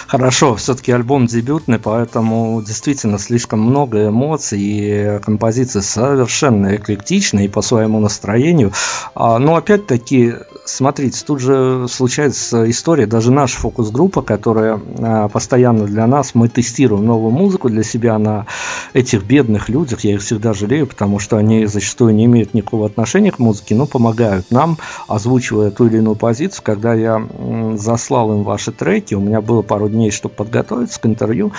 Хорошо, 0.07 0.55
все-таки 0.57 0.93
альбом 0.93 1.27
дебютный, 1.27 1.79
поэтому 1.79 2.63
действительно 2.63 3.19
слишком 3.19 3.61
много 3.61 4.09
эмоций 4.09 4.61
и 4.61 5.19
композиции 5.21 5.81
совершенно 5.81 6.77
эклектичные 6.77 7.49
по 7.49 7.63
своему 7.63 8.01
настроению. 8.01 8.73
А, 9.15 9.39
но 9.39 9.57
опять-таки 9.57 10.35
смотрите, 10.65 11.23
тут 11.27 11.41
же 11.41 11.87
случается 11.89 12.69
история, 12.71 13.07
даже 13.07 13.31
наша 13.31 13.57
фокус-группа, 13.59 14.23
которая 14.23 14.81
а, 14.99 15.29
постоянно 15.29 15.87
для 15.87 16.07
нас, 16.07 16.35
мы 16.35 16.49
тестируем 16.49 17.05
новую 17.05 17.33
музыку 17.33 17.69
для 17.69 17.83
себя 17.83 18.19
на 18.19 18.47
этих 18.93 19.25
бедных 19.25 19.69
людях, 19.69 20.01
я 20.05 20.15
их 20.15 20.23
всегда 20.23 20.55
жалею, 20.55 20.87
потому 20.87 21.19
что 21.19 21.37
они 21.37 21.67
зачастую 21.67 22.15
не 22.15 22.27
имеют 22.27 22.55
никакого 22.55 22.87
отношения 22.87 23.33
к 23.33 23.39
музыке, 23.39 23.75
но 23.75 23.87
помогают 23.87 24.51
нам, 24.51 24.79
озвучивая 25.09 25.71
ту 25.71 25.87
или 25.87 25.99
иную 25.99 26.17
позицию. 26.17 26.63
Когда 26.65 26.95
я 26.95 27.27
заслал 27.75 28.33
им 28.33 28.45
ваши 28.45 28.73
треки, 28.73 29.15
у 29.15 29.21
меня 29.21 29.41
было 29.41 29.63
пару 29.64 29.88
дней, 29.88 30.11
чтобы 30.11 30.35
подготовиться 30.35 31.00
к 31.00 31.07
интервью, 31.07 31.53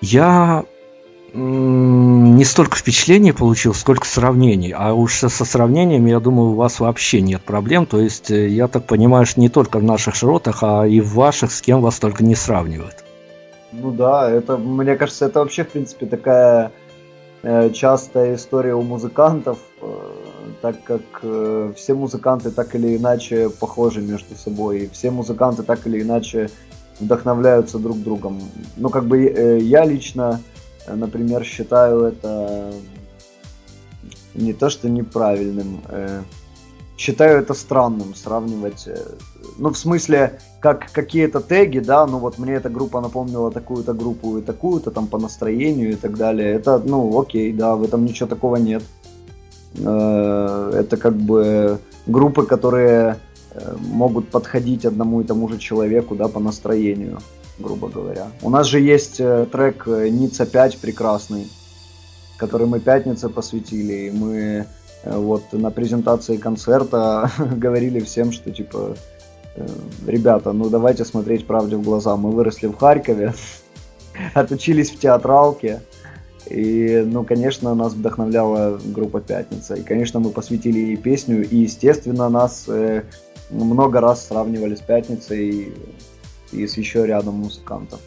я 0.00 0.64
не 1.32 2.44
столько 2.44 2.76
впечатлений 2.76 3.32
получил, 3.32 3.74
сколько 3.74 4.06
сравнений. 4.06 4.72
А 4.72 4.94
уж 4.94 5.18
со 5.18 5.44
сравнениями, 5.44 6.10
я 6.10 6.20
думаю, 6.20 6.50
у 6.50 6.54
вас 6.54 6.80
вообще 6.80 7.20
нет 7.20 7.42
проблем. 7.42 7.84
То 7.84 8.00
есть, 8.00 8.30
э, 8.30 8.48
я 8.48 8.68
так 8.68 8.86
понимаю, 8.86 9.26
что 9.26 9.40
не 9.40 9.48
только 9.48 9.78
в 9.78 9.82
наших 9.82 10.14
широтах, 10.14 10.62
а 10.62 10.86
и 10.86 11.00
в 11.00 11.14
ваших, 11.14 11.52
с 11.52 11.60
кем 11.60 11.82
вас 11.82 11.98
только 11.98 12.24
не 12.24 12.34
сравнивают. 12.34 13.04
Ну 13.72 13.90
да, 13.90 14.30
это, 14.30 14.56
мне 14.56 14.96
кажется, 14.96 15.26
это 15.26 15.40
вообще, 15.40 15.64
в 15.64 15.68
принципе, 15.68 16.06
такая 16.06 16.72
э, 17.42 17.70
частая 17.70 18.36
история 18.36 18.74
у 18.74 18.82
музыкантов, 18.82 19.58
э, 19.82 19.86
так 20.62 20.82
как 20.84 21.02
э, 21.22 21.72
все 21.76 21.94
музыканты 21.94 22.50
так 22.50 22.74
или 22.74 22.96
иначе 22.96 23.50
похожи 23.50 24.00
между 24.00 24.34
собой, 24.36 24.80
и 24.80 24.88
все 24.88 25.10
музыканты 25.10 25.62
так 25.62 25.86
или 25.86 26.00
иначе 26.00 26.48
вдохновляются 27.00 27.78
друг 27.78 27.98
другом. 27.98 28.40
Ну, 28.76 28.88
как 28.88 29.06
бы 29.06 29.24
э, 29.24 29.58
я 29.58 29.84
лично 29.84 30.40
например, 30.94 31.44
считаю 31.44 32.02
это 32.02 32.72
не 34.34 34.52
то 34.52 34.68
что 34.68 34.88
неправильным, 34.88 35.80
э, 35.88 36.22
считаю 36.96 37.40
это 37.40 37.54
странным 37.54 38.14
сравнивать. 38.14 38.86
Э, 38.86 38.96
ну, 39.58 39.70
в 39.70 39.78
смысле, 39.78 40.38
как 40.60 40.92
какие-то 40.92 41.40
теги, 41.40 41.78
да, 41.78 42.06
ну 42.06 42.18
вот 42.18 42.38
мне 42.38 42.54
эта 42.54 42.68
группа 42.68 43.00
напомнила 43.00 43.50
такую-то 43.50 43.94
группу 43.94 44.38
и 44.38 44.42
такую-то 44.42 44.90
там 44.90 45.06
по 45.06 45.18
настроению 45.18 45.92
и 45.92 45.96
так 45.96 46.16
далее. 46.16 46.54
Это, 46.54 46.78
ну, 46.84 47.18
окей, 47.18 47.52
да, 47.52 47.74
в 47.76 47.82
этом 47.82 48.04
ничего 48.04 48.28
такого 48.28 48.56
нет. 48.56 48.82
э, 49.78 50.72
это 50.74 50.96
как 50.96 51.16
бы 51.16 51.78
группы, 52.06 52.44
которые 52.44 53.12
э, 53.12 53.16
могут 53.78 54.30
подходить 54.30 54.84
одному 54.84 55.20
и 55.20 55.24
тому 55.24 55.48
же 55.48 55.58
человеку, 55.58 56.14
да, 56.14 56.28
по 56.28 56.40
настроению, 56.40 57.18
грубо 57.58 57.88
говоря. 57.88 58.28
У 58.42 58.50
нас 58.50 58.66
же 58.66 58.80
есть 58.80 59.20
э, 59.20 59.46
трек 59.50 59.86
Ницца 59.86 60.46
5 60.46 60.78
прекрасный, 60.78 61.48
который 62.36 62.66
мы 62.66 62.80
пятнице 62.80 63.28
посвятили, 63.28 64.08
и 64.08 64.10
мы 64.10 64.66
вот 65.04 65.52
на 65.52 65.70
презентации 65.70 66.36
концерта 66.36 67.30
говорили 67.38 68.00
всем, 68.00 68.32
что 68.32 68.50
типа 68.50 68.96
ребята, 70.06 70.52
ну 70.52 70.68
давайте 70.68 71.04
смотреть 71.04 71.46
правде 71.46 71.76
в 71.76 71.82
глаза. 71.82 72.16
Мы 72.16 72.30
выросли 72.30 72.66
в 72.66 72.76
Харькове, 72.76 73.34
отучились 74.34 74.90
в 74.90 74.98
театралке, 74.98 75.80
и, 76.48 77.02
ну, 77.04 77.24
конечно, 77.24 77.74
нас 77.74 77.92
вдохновляла 77.92 78.78
группа 78.84 79.20
«Пятница». 79.20 79.74
И, 79.74 79.82
конечно, 79.82 80.20
мы 80.20 80.30
посвятили 80.30 80.78
ей 80.78 80.96
песню. 80.96 81.46
И, 81.48 81.56
естественно, 81.56 82.28
нас 82.28 82.66
э, 82.68 83.02
много 83.50 84.00
раз 84.00 84.26
сравнивали 84.26 84.74
с 84.74 84.80
«Пятницей» 84.80 85.48
и, 85.48 85.72
и 86.52 86.66
с 86.66 86.76
еще 86.76 87.06
рядом 87.06 87.34
музыкантов. 87.34 88.00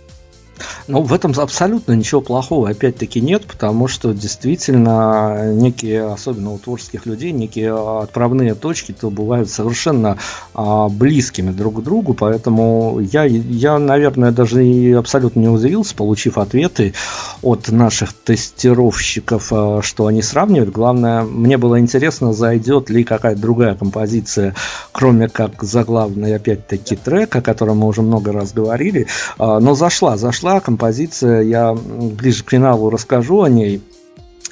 Ну, 0.87 1.01
в 1.01 1.13
этом 1.13 1.33
абсолютно 1.37 1.93
ничего 1.93 2.21
плохого, 2.21 2.69
опять-таки, 2.69 3.21
нет, 3.21 3.45
потому 3.45 3.87
что 3.87 4.13
действительно 4.13 5.53
некие, 5.53 6.05
особенно 6.05 6.51
у 6.51 6.57
творческих 6.57 7.05
людей, 7.05 7.31
некие 7.31 7.73
отправные 8.01 8.55
точки 8.55 8.91
то 8.91 9.09
бывают 9.09 9.49
совершенно 9.49 10.17
а, 10.53 10.89
близкими 10.89 11.51
друг 11.51 11.79
к 11.79 11.83
другу, 11.83 12.13
поэтому 12.13 12.99
я, 12.99 13.23
я, 13.23 13.77
наверное, 13.79 14.31
даже 14.31 14.65
и 14.65 14.91
абсолютно 14.93 15.39
не 15.39 15.49
удивился, 15.49 15.95
получив 15.95 16.37
ответы 16.37 16.93
от 17.41 17.69
наших 17.69 18.13
тестировщиков, 18.13 19.47
а, 19.51 19.81
что 19.81 20.07
они 20.07 20.21
сравнивают. 20.21 20.71
Главное, 20.71 21.23
мне 21.23 21.57
было 21.57 21.79
интересно, 21.79 22.33
зайдет 22.33 22.89
ли 22.89 23.03
какая-то 23.03 23.39
другая 23.39 23.75
композиция, 23.75 24.55
кроме 24.91 25.29
как 25.29 25.63
заглавный, 25.63 26.35
опять-таки, 26.35 26.95
трек, 26.95 27.35
о 27.35 27.41
котором 27.41 27.79
мы 27.79 27.87
уже 27.87 28.01
много 28.01 28.31
раз 28.31 28.53
говорили, 28.53 29.07
а, 29.37 29.59
но 29.59 29.75
зашла, 29.75 30.17
зашла 30.17 30.48
композиция, 30.59 31.41
я 31.41 31.73
ближе 31.73 32.43
к 32.43 32.49
финалу 32.49 32.89
расскажу 32.89 33.43
о 33.43 33.49
ней. 33.49 33.81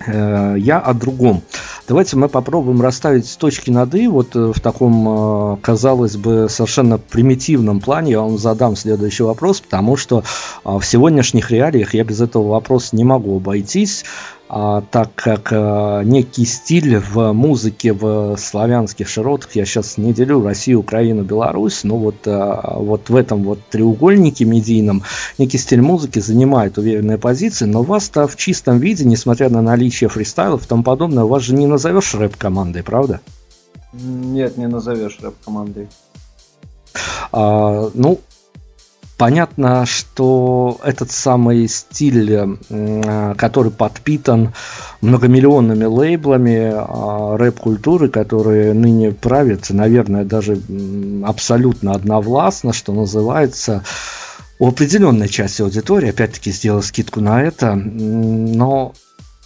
Э, 0.05 0.55
я 0.57 0.79
о 0.79 0.93
другом. 0.93 1.41
Давайте 1.87 2.17
мы 2.17 2.29
попробуем 2.29 2.81
расставить 2.81 3.37
точки 3.37 3.71
над 3.71 3.95
«и» 3.95 4.07
вот 4.07 4.35
э, 4.35 4.51
в 4.53 4.59
таком, 4.59 5.53
э, 5.53 5.57
казалось 5.61 6.17
бы, 6.17 6.47
совершенно 6.49 6.97
примитивном 6.97 7.79
плане. 7.79 8.11
Я 8.11 8.21
вам 8.21 8.37
задам 8.37 8.75
следующий 8.75 9.23
вопрос, 9.23 9.61
потому 9.61 9.97
что 9.97 10.23
в 10.63 10.83
сегодняшних 10.83 11.49
реалиях 11.49 11.93
я 11.93 12.03
без 12.03 12.21
этого 12.21 12.49
вопроса 12.49 12.95
не 12.95 13.03
могу 13.03 13.37
обойтись 13.37 14.03
а, 14.03 14.36
так 14.49 15.13
как 15.15 15.49
а, 15.51 16.03
некий 16.03 16.45
стиль 16.45 16.99
в 16.99 17.33
музыке 17.33 17.91
в 17.91 18.37
славянских 18.37 19.09
широтах, 19.09 19.55
я 19.55 19.65
сейчас 19.65 19.97
не 19.97 20.13
делю 20.13 20.41
Россию, 20.41 20.79
Украину, 20.79 21.23
Беларусь, 21.23 21.83
но 21.83 21.97
вот, 21.97 22.25
а, 22.25 22.77
вот 22.79 23.09
в 23.09 23.15
этом 23.15 23.43
вот 23.43 23.59
треугольнике 23.69 24.45
медийном 24.45 25.03
некий 25.37 25.57
стиль 25.57 25.81
музыки 25.81 26.19
занимает 26.19 26.77
уверенные 26.77 27.17
позиции, 27.17 27.65
но 27.65 27.83
вас-то 27.83 28.27
в 28.27 28.37
чистом 28.37 28.79
виде, 28.79 29.03
несмотря 29.03 29.49
на 29.49 29.61
наличие 29.61 30.09
фристайлов 30.09 30.65
и 30.65 30.67
тому 30.67 30.83
подобное, 30.83 31.25
вас 31.25 31.43
же 31.43 31.53
не 31.53 31.67
назовешь 31.67 32.15
рэп-командой, 32.15 32.83
правда? 32.83 33.19
Нет, 33.91 34.57
не 34.57 34.67
назовешь 34.67 35.17
рэп-командой. 35.21 35.89
А, 37.31 37.89
ну, 37.93 38.19
Понятно, 39.17 39.87
что 39.87 40.79
этот 40.83 41.09
самый 41.09 41.67
стиль, 41.67 42.59
который 43.35 43.71
подпитан 43.71 44.53
многомиллионными 45.01 45.85
лейблами 45.85 46.71
а, 46.73 47.35
рэп-культуры, 47.35 48.09
которые 48.09 48.73
ныне 48.73 49.11
правят, 49.11 49.71
наверное, 49.71 50.23
даже 50.23 50.61
абсолютно 51.25 51.93
одновластно, 51.93 52.73
что 52.73 52.93
называется, 52.93 53.83
у 54.59 54.67
определенной 54.67 55.29
части 55.29 55.63
аудитории, 55.63 56.09
опять-таки 56.09 56.51
сделал 56.51 56.83
скидку 56.83 57.19
на 57.19 57.41
это, 57.41 57.73
но 57.73 58.93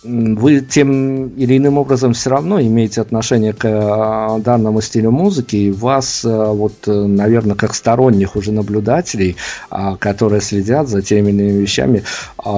вы 0.04 0.62
тем 0.62 1.30
или 1.30 1.58
иным 1.58 1.78
образом 1.78 2.14
все 2.14 2.32
равно 2.32 2.60
имеете 2.60 3.02
отношение 3.02 3.54
к 3.54 3.66
а, 3.66 4.40
данному 4.40 4.82
стилю 4.82 5.12
музыки, 5.12 5.56
и 5.56 5.72
вас, 5.72 6.24
а, 6.26 6.52
вот, 6.52 6.74
наверное, 6.88 7.56
как 7.56 7.76
сторонних 7.76 8.36
уже 8.36 8.52
наблюдателей, 8.52 9.38
а, 9.70 9.96
которые 9.98 10.42
следят 10.42 10.88
за 10.88 11.02
теми 11.02 11.30
или 11.30 11.44
иными 11.44 11.62
вещами, 11.62 12.04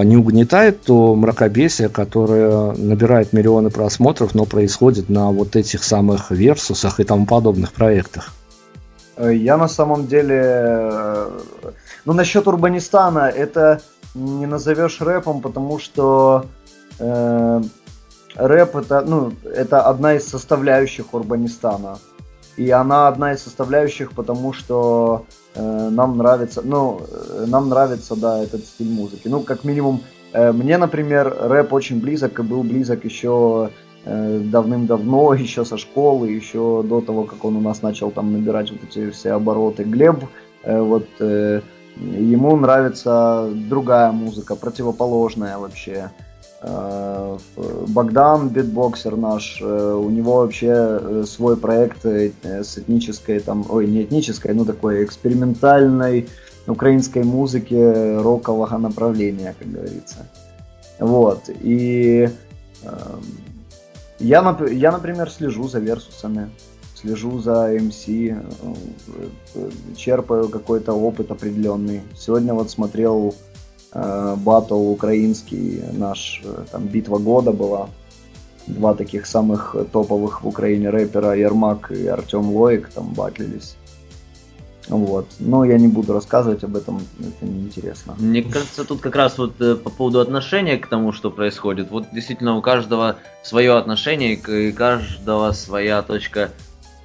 не 0.04 0.16
угнетает 0.16 0.82
то 0.84 1.16
мракобесие, 1.16 1.90
которое 1.90 2.74
набирает 2.74 3.34
миллионы 3.34 3.70
просмотров, 3.70 4.36
но 4.36 4.46
происходит 4.46 5.10
на 5.10 5.32
вот 5.32 5.56
этих 5.56 5.84
самых 5.84 6.32
версусах 6.32 7.00
и 7.00 7.04
тому 7.04 7.26
подобных 7.26 7.74
проектах? 7.74 8.32
Я 9.18 9.58
на 9.58 9.68
самом 9.68 10.08
деле... 10.08 10.42
Э, 10.44 11.30
ну, 12.06 12.14
насчет 12.14 12.48
Урбанистана, 12.48 13.30
это 13.30 13.82
не 14.16 14.46
назовешь 14.46 15.02
рэпом, 15.02 15.42
потому 15.42 15.80
что 15.80 16.46
э, 17.00 17.62
рэп 18.36 18.76
это, 18.76 19.02
ну, 19.02 19.34
это 19.44 19.82
одна 19.82 20.16
из 20.16 20.28
составляющих 20.28 21.14
Урбанистана. 21.14 21.98
И 22.56 22.70
она 22.70 23.08
одна 23.08 23.34
из 23.34 23.42
составляющих, 23.42 24.12
потому 24.12 24.54
что 24.54 25.26
э, 25.56 25.90
нам 25.90 26.18
нравится, 26.18 26.62
ну, 26.64 27.02
э, 27.02 27.46
нам 27.48 27.70
нравится, 27.70 28.16
да, 28.16 28.44
этот 28.44 28.66
стиль 28.66 28.92
музыки. 28.92 29.28
Ну, 29.28 29.42
как 29.42 29.64
минимум, 29.64 30.02
э, 30.34 30.52
мне, 30.52 30.78
например, 30.78 31.36
рэп 31.40 31.74
очень 31.74 32.00
близок 32.00 32.40
и 32.40 32.44
был 32.44 32.62
близок 32.62 33.06
еще 33.06 33.72
э, 34.06 34.40
давным-давно, 34.40 35.34
еще 35.40 35.66
со 35.66 35.78
школы, 35.78 36.30
еще 36.30 36.84
до 36.84 37.02
того, 37.02 37.24
как 37.24 37.44
он 37.44 37.56
у 37.56 37.62
нас 37.62 37.82
начал 37.82 38.12
там 38.12 38.32
набирать 38.32 38.72
вот 38.72 38.84
эти 38.84 39.10
все 39.10 39.32
обороты. 39.32 39.84
Глеб, 39.84 40.24
э, 40.64 40.80
вот, 40.80 41.08
э, 41.20 41.62
ему 41.96 42.56
нравится 42.56 43.50
другая 43.52 44.12
музыка, 44.12 44.56
противоположная 44.56 45.58
вообще. 45.58 46.12
Э, 46.66 47.38
Богдан, 47.88 48.50
битбоксер 48.50 49.18
наш, 49.18 49.60
э, 49.62 49.94
у 49.94 50.10
него 50.10 50.38
вообще 50.38 50.72
э, 50.72 51.26
свой 51.28 51.58
проект 51.58 52.06
с 52.06 52.78
этнической, 52.78 53.40
там, 53.42 53.66
ой, 53.70 53.86
не 53.86 54.04
этнической, 54.04 54.54
ну 54.54 54.64
такой 54.64 55.04
экспериментальной 55.04 56.30
украинской 56.66 57.24
музыки 57.24 57.76
рокового 57.76 58.78
направления, 58.78 59.54
как 59.60 59.70
говорится. 59.70 60.26
Вот, 61.00 61.50
и 61.50 62.30
я, 64.20 64.58
я, 64.72 64.92
например, 64.92 65.30
слежу 65.30 65.68
за 65.68 65.80
версусами, 65.80 66.50
слежу 66.96 67.40
за 67.40 67.76
MC, 67.76 68.38
черпаю 69.98 70.48
какой-то 70.48 70.94
опыт 70.94 71.32
определенный. 71.32 72.02
Сегодня 72.18 72.54
вот 72.54 72.70
смотрел 72.70 73.36
батл 73.94 74.92
украинский 74.92 75.84
наш, 75.94 76.42
э, 76.44 76.66
там 76.72 76.88
битва 76.88 77.18
года 77.18 77.52
была. 77.52 77.90
Два 78.66 78.94
таких 78.94 79.26
самых 79.26 79.76
топовых 79.92 80.44
в 80.44 80.48
Украине 80.48 80.90
рэпера 80.90 81.36
Ермак 81.36 81.92
и 81.92 82.08
Артем 82.08 82.50
Лоик 82.50 82.90
там 82.90 83.14
батлились. 83.14 83.76
Вот. 84.88 85.28
Но 85.40 85.64
я 85.66 85.78
не 85.78 85.88
буду 85.88 86.14
рассказывать 86.14 86.64
об 86.64 86.76
этом, 86.76 87.02
это 87.20 87.46
неинтересно. 87.46 88.16
Мне 88.18 88.44
кажется, 88.44 88.84
тут 88.84 89.02
как 89.02 89.16
раз 89.16 89.38
вот 89.38 89.60
э, 89.62 89.76
по 89.76 89.90
поводу 89.90 90.20
отношения 90.20 90.78
к 90.78 90.88
тому, 90.88 91.12
что 91.12 91.30
происходит. 91.32 91.92
Вот 91.92 92.06
действительно 92.14 92.58
у 92.58 92.62
каждого 92.62 93.18
свое 93.44 93.78
отношение, 93.78 94.34
и 94.34 94.72
каждого 94.72 95.52
своя 95.52 96.02
точка 96.02 96.52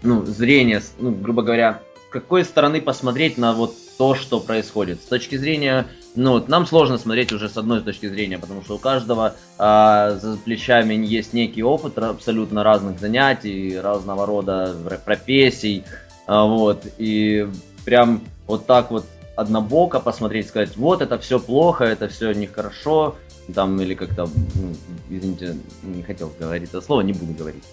ну, 0.03 0.25
зрения, 0.25 0.83
ну, 0.99 1.13
грубо 1.13 1.43
говоря, 1.43 1.81
с 2.09 2.13
какой 2.13 2.45
стороны 2.45 2.81
посмотреть 2.81 3.39
на 3.39 3.53
вот 3.53 3.75
то, 3.97 4.15
что 4.15 4.41
происходит. 4.41 5.01
С 5.03 5.07
точки 5.07 5.37
зрения 5.37 5.87
ну, 6.15 6.45
нам 6.49 6.67
сложно 6.67 6.99
смотреть 6.99 7.33
уже 7.33 7.49
с 7.49 7.57
одной 7.57 7.81
точки 7.81 8.09
зрения, 8.09 8.39
потому 8.39 8.63
что 8.63 8.77
у 8.77 8.79
каждого 8.79 9.35
а, 9.59 10.13
за 10.13 10.37
плечами 10.37 10.95
есть 10.95 11.33
некий 11.33 11.63
опыт 11.63 11.99
абсолютно 11.99 12.65
разных 12.65 12.99
занятий, 12.99 13.79
разного 13.79 14.27
рода 14.27 14.75
профессий, 15.05 15.85
а, 16.27 16.45
вот, 16.45 16.87
и 16.99 17.49
прям 17.85 18.23
вот 18.47 18.67
так 18.67 18.91
вот 18.91 19.07
однобоко 19.37 20.01
посмотреть, 20.01 20.49
сказать, 20.49 20.77
вот 20.77 21.01
это 21.01 21.19
все 21.19 21.39
плохо, 21.39 21.85
это 21.85 22.09
все 22.09 22.33
нехорошо, 22.33 23.17
там, 23.55 23.81
или 23.81 23.95
как-то, 23.95 24.29
ну, 24.55 24.75
извините, 25.09 25.57
не 25.83 26.03
хотел 26.03 26.33
говорить 26.39 26.71
это 26.71 26.81
слово, 26.81 27.03
не 27.03 27.13
буду 27.13 27.33
говорить. 27.33 27.65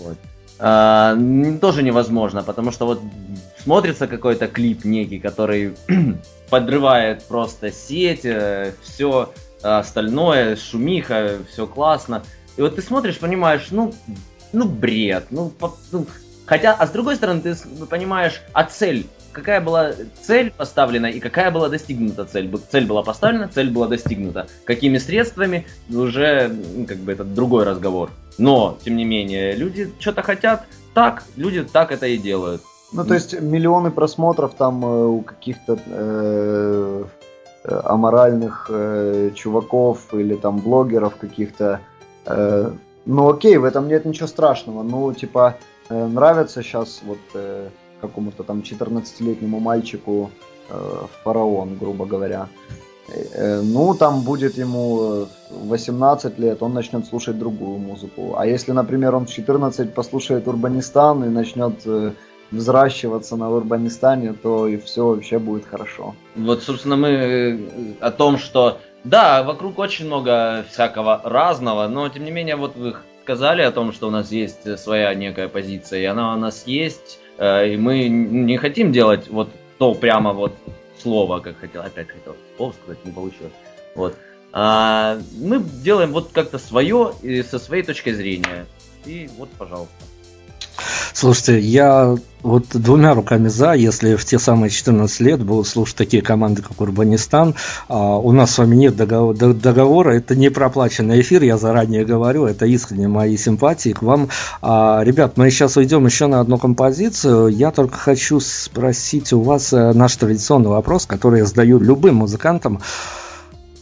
Вот. 0.00 0.16
А, 0.58 1.16
тоже 1.60 1.82
невозможно, 1.82 2.42
потому 2.42 2.70
что 2.70 2.86
вот 2.86 3.00
смотрится 3.62 4.06
какой-то 4.06 4.46
клип 4.46 4.84
некий, 4.84 5.18
который 5.18 5.74
подрывает 6.50 7.24
просто 7.24 7.70
сеть, 7.70 8.24
э, 8.24 8.72
все 8.82 9.32
остальное, 9.62 10.56
шумиха, 10.56 11.38
все 11.50 11.66
классно. 11.66 12.22
И 12.56 12.62
вот 12.62 12.76
ты 12.76 12.82
смотришь, 12.82 13.18
понимаешь, 13.18 13.68
ну, 13.70 13.92
ну 14.52 14.68
бред, 14.68 15.26
ну, 15.30 15.50
по, 15.50 15.76
ну 15.92 16.06
хотя, 16.46 16.72
а 16.72 16.86
с 16.86 16.90
другой 16.90 17.16
стороны, 17.16 17.40
ты 17.40 17.54
понимаешь, 17.86 18.42
а 18.52 18.64
цель 18.64 19.06
какая 19.32 19.60
была 19.60 19.92
цель 20.20 20.50
поставлена 20.50 21.06
и 21.06 21.20
какая 21.20 21.50
была 21.50 21.68
достигнута 21.68 22.24
цель. 22.24 22.50
Цель 22.70 22.86
была 22.86 23.02
поставлена, 23.02 23.48
цель 23.48 23.70
была 23.70 23.86
достигнута. 23.86 24.48
Какими 24.64 24.98
средствами, 24.98 25.66
уже 25.88 26.50
м, 26.50 26.86
как 26.86 26.98
бы 26.98 27.12
это 27.12 27.24
другой 27.24 27.64
разговор. 27.64 28.10
Но, 28.38 28.78
тем 28.84 28.96
не 28.96 29.04
менее, 29.04 29.54
люди 29.54 29.90
что-то 29.98 30.22
хотят, 30.22 30.66
так, 30.94 31.24
люди 31.36 31.62
так 31.62 31.92
это 31.92 32.06
и 32.06 32.18
делают. 32.18 32.62
Ну, 32.92 33.04
то 33.04 33.14
есть 33.14 33.40
миллионы 33.40 33.90
просмотров 33.90 34.54
там 34.54 34.84
э, 34.84 35.06
у 35.06 35.20
каких-то 35.20 35.78
э, 35.86 37.04
э, 37.64 37.80
аморальных 37.84 38.66
э, 38.68 39.30
чуваков 39.34 40.12
или 40.12 40.34
там 40.34 40.58
блогеров 40.58 41.16
каких-то. 41.16 41.80
э, 42.26 42.70
ну, 43.06 43.28
окей, 43.28 43.56
в 43.56 43.64
этом 43.64 43.88
нет 43.88 44.04
ничего 44.04 44.26
страшного. 44.26 44.82
Ну, 44.82 45.12
типа, 45.12 45.56
э, 45.88 46.06
нравится 46.06 46.62
сейчас 46.62 47.00
вот 47.04 47.18
э, 47.34 47.68
какому-то 48.00 48.42
там 48.42 48.60
14-летнему 48.60 49.60
мальчику 49.60 50.30
э, 50.68 51.06
фараон, 51.22 51.76
грубо 51.78 52.06
говоря. 52.06 52.48
Э, 53.08 53.24
э, 53.34 53.62
ну, 53.62 53.94
там 53.94 54.22
будет 54.22 54.58
ему 54.58 55.00
э, 55.02 55.26
18 55.50 56.38
лет, 56.38 56.62
он 56.62 56.74
начнет 56.74 57.06
слушать 57.06 57.38
другую 57.38 57.78
музыку. 57.78 58.34
А 58.36 58.46
если, 58.46 58.72
например, 58.72 59.14
он 59.14 59.26
в 59.26 59.30
14 59.30 59.94
послушает 59.94 60.48
Урбанистан 60.48 61.24
и 61.24 61.28
начнет 61.28 61.86
э, 61.86 62.12
взращиваться 62.50 63.36
на 63.36 63.50
Урбанистане, 63.50 64.32
то 64.32 64.66
и 64.66 64.76
все 64.76 65.06
вообще 65.06 65.38
будет 65.38 65.66
хорошо. 65.66 66.14
Вот, 66.36 66.62
собственно, 66.62 66.96
мы 66.96 67.08
э, 67.08 67.58
о 68.00 68.10
том, 68.10 68.38
что 68.38 68.78
да, 69.04 69.42
вокруг 69.42 69.78
очень 69.78 70.06
много 70.06 70.64
всякого 70.70 71.20
разного, 71.24 71.88
но 71.88 72.08
тем 72.08 72.24
не 72.24 72.30
менее, 72.30 72.56
вот 72.56 72.76
вы 72.76 72.96
сказали 73.22 73.62
о 73.62 73.70
том, 73.70 73.92
что 73.92 74.08
у 74.08 74.10
нас 74.10 74.32
есть 74.32 74.66
э, 74.66 74.76
своя 74.76 75.14
некая 75.14 75.48
позиция, 75.48 76.00
и 76.00 76.04
она 76.04 76.34
у 76.34 76.38
нас 76.38 76.66
есть, 76.66 77.20
э, 77.38 77.74
и 77.74 77.76
мы 77.76 78.08
не 78.08 78.56
хотим 78.56 78.92
делать 78.92 79.28
вот 79.28 79.48
то 79.78 79.94
прямо 79.94 80.32
вот 80.32 80.52
слово, 80.98 81.40
как 81.40 81.58
хотел, 81.58 81.82
опять 81.82 82.08
хотел 82.08 82.36
слово 82.56 82.72
сказать, 82.72 83.04
не 83.04 83.12
получилось. 83.12 83.52
Вот. 83.94 84.16
А 84.52 85.18
мы 85.38 85.60
делаем 85.60 86.12
вот 86.12 86.30
как-то 86.32 86.58
свое 86.58 87.14
и 87.22 87.42
со 87.42 87.58
своей 87.58 87.82
точки 87.82 88.12
зрения. 88.12 88.66
И 89.06 89.30
вот, 89.38 89.48
пожалуйста. 89.50 89.94
Слушайте, 91.12 91.58
я 91.60 92.16
вот 92.42 92.64
двумя 92.72 93.14
руками 93.14 93.48
за, 93.48 93.72
если 93.74 94.16
в 94.16 94.24
те 94.24 94.38
самые 94.38 94.70
14 94.70 95.20
лет 95.20 95.42
будут 95.42 95.66
слушать 95.66 95.96
такие 95.96 96.22
команды, 96.22 96.62
как 96.62 96.80
Урбанистан. 96.80 97.54
А, 97.88 98.16
у 98.16 98.32
нас 98.32 98.52
с 98.52 98.58
вами 98.58 98.76
нет 98.76 98.96
договора, 98.96 99.52
договора, 99.52 100.10
это 100.12 100.34
не 100.36 100.48
проплаченный 100.48 101.20
эфир, 101.20 101.42
я 101.42 101.58
заранее 101.58 102.04
говорю, 102.04 102.46
это 102.46 102.66
искренне 102.66 103.08
мои 103.08 103.36
симпатии 103.36 103.90
к 103.90 104.02
вам. 104.02 104.28
А, 104.62 105.02
ребят, 105.04 105.36
мы 105.36 105.50
сейчас 105.50 105.76
уйдем 105.76 106.06
еще 106.06 106.26
на 106.26 106.40
одну 106.40 106.58
композицию. 106.58 107.48
Я 107.48 107.70
только 107.70 107.96
хочу 107.96 108.40
спросить 108.40 109.32
у 109.32 109.40
вас 109.40 109.72
э, 109.72 109.92
наш 109.92 110.16
традиционный 110.16 110.70
вопрос, 110.70 111.06
который 111.06 111.40
я 111.40 111.46
задаю 111.46 111.78
любым 111.78 112.16
музыкантам. 112.16 112.80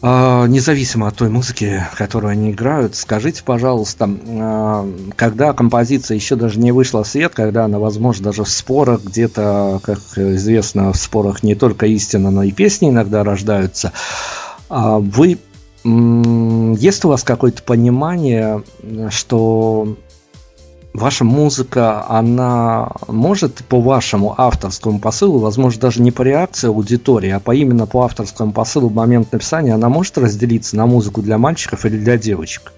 А, 0.01 0.47
Независимо 0.47 1.09
от 1.09 1.17
той 1.17 1.29
музыки, 1.29 1.85
которую 1.97 2.31
они 2.31 2.53
играют, 2.53 2.95
скажите, 2.95 3.43
пожалуйста, 3.43 4.09
а, 4.09 4.89
когда 5.17 5.53
композиция 5.53 6.15
еще 6.15 6.37
даже 6.37 6.61
не 6.61 6.71
вышла 6.71 7.03
в 7.03 7.09
свет, 7.09 7.35
когда 7.35 7.65
она, 7.65 7.81
возможно, 7.81 8.27
даже 8.27 8.45
в 8.45 8.49
спорах 8.49 9.03
где-то, 9.03 9.81
как 9.83 9.99
известно, 10.17 10.93
в 10.93 10.97
спорах 10.97 11.43
не 11.43 11.57
только 11.57 11.87
истина, 11.87 12.31
но 12.31 12.45
и 12.45 12.53
песни 12.53 12.91
иногда 12.91 13.25
рождаются, 13.25 13.93
а 14.69 14.99
вы 14.99 15.39
есть 15.85 17.05
у 17.05 17.09
вас 17.09 17.23
какое-то 17.23 17.63
понимание, 17.63 18.63
что 19.11 19.97
ваша 20.99 21.25
музыка, 21.25 22.07
она 22.09 22.93
может 23.07 23.65
по 23.65 23.81
вашему 23.81 24.35
авторскому 24.37 25.01
посылу, 25.01 25.39
возможно, 25.39 25.81
даже 25.81 26.03
не 26.03 26.11
по 26.11 26.23
реакции 26.23 26.69
аудитории, 26.69 27.31
а 27.31 27.41
по 27.41 27.55
именно 27.55 27.87
по 27.87 28.05
авторскому 28.05 28.53
посылу 28.53 28.89
в 28.89 28.95
момент 28.95 29.33
написания, 29.33 29.75
она 29.75 29.89
может 29.89 30.19
разделиться 30.19 30.77
на 30.77 30.87
музыку 30.87 31.23
для 31.23 31.39
мальчиков 31.39 31.87
или 31.87 31.97
для 31.97 32.19
девочек? 32.19 32.73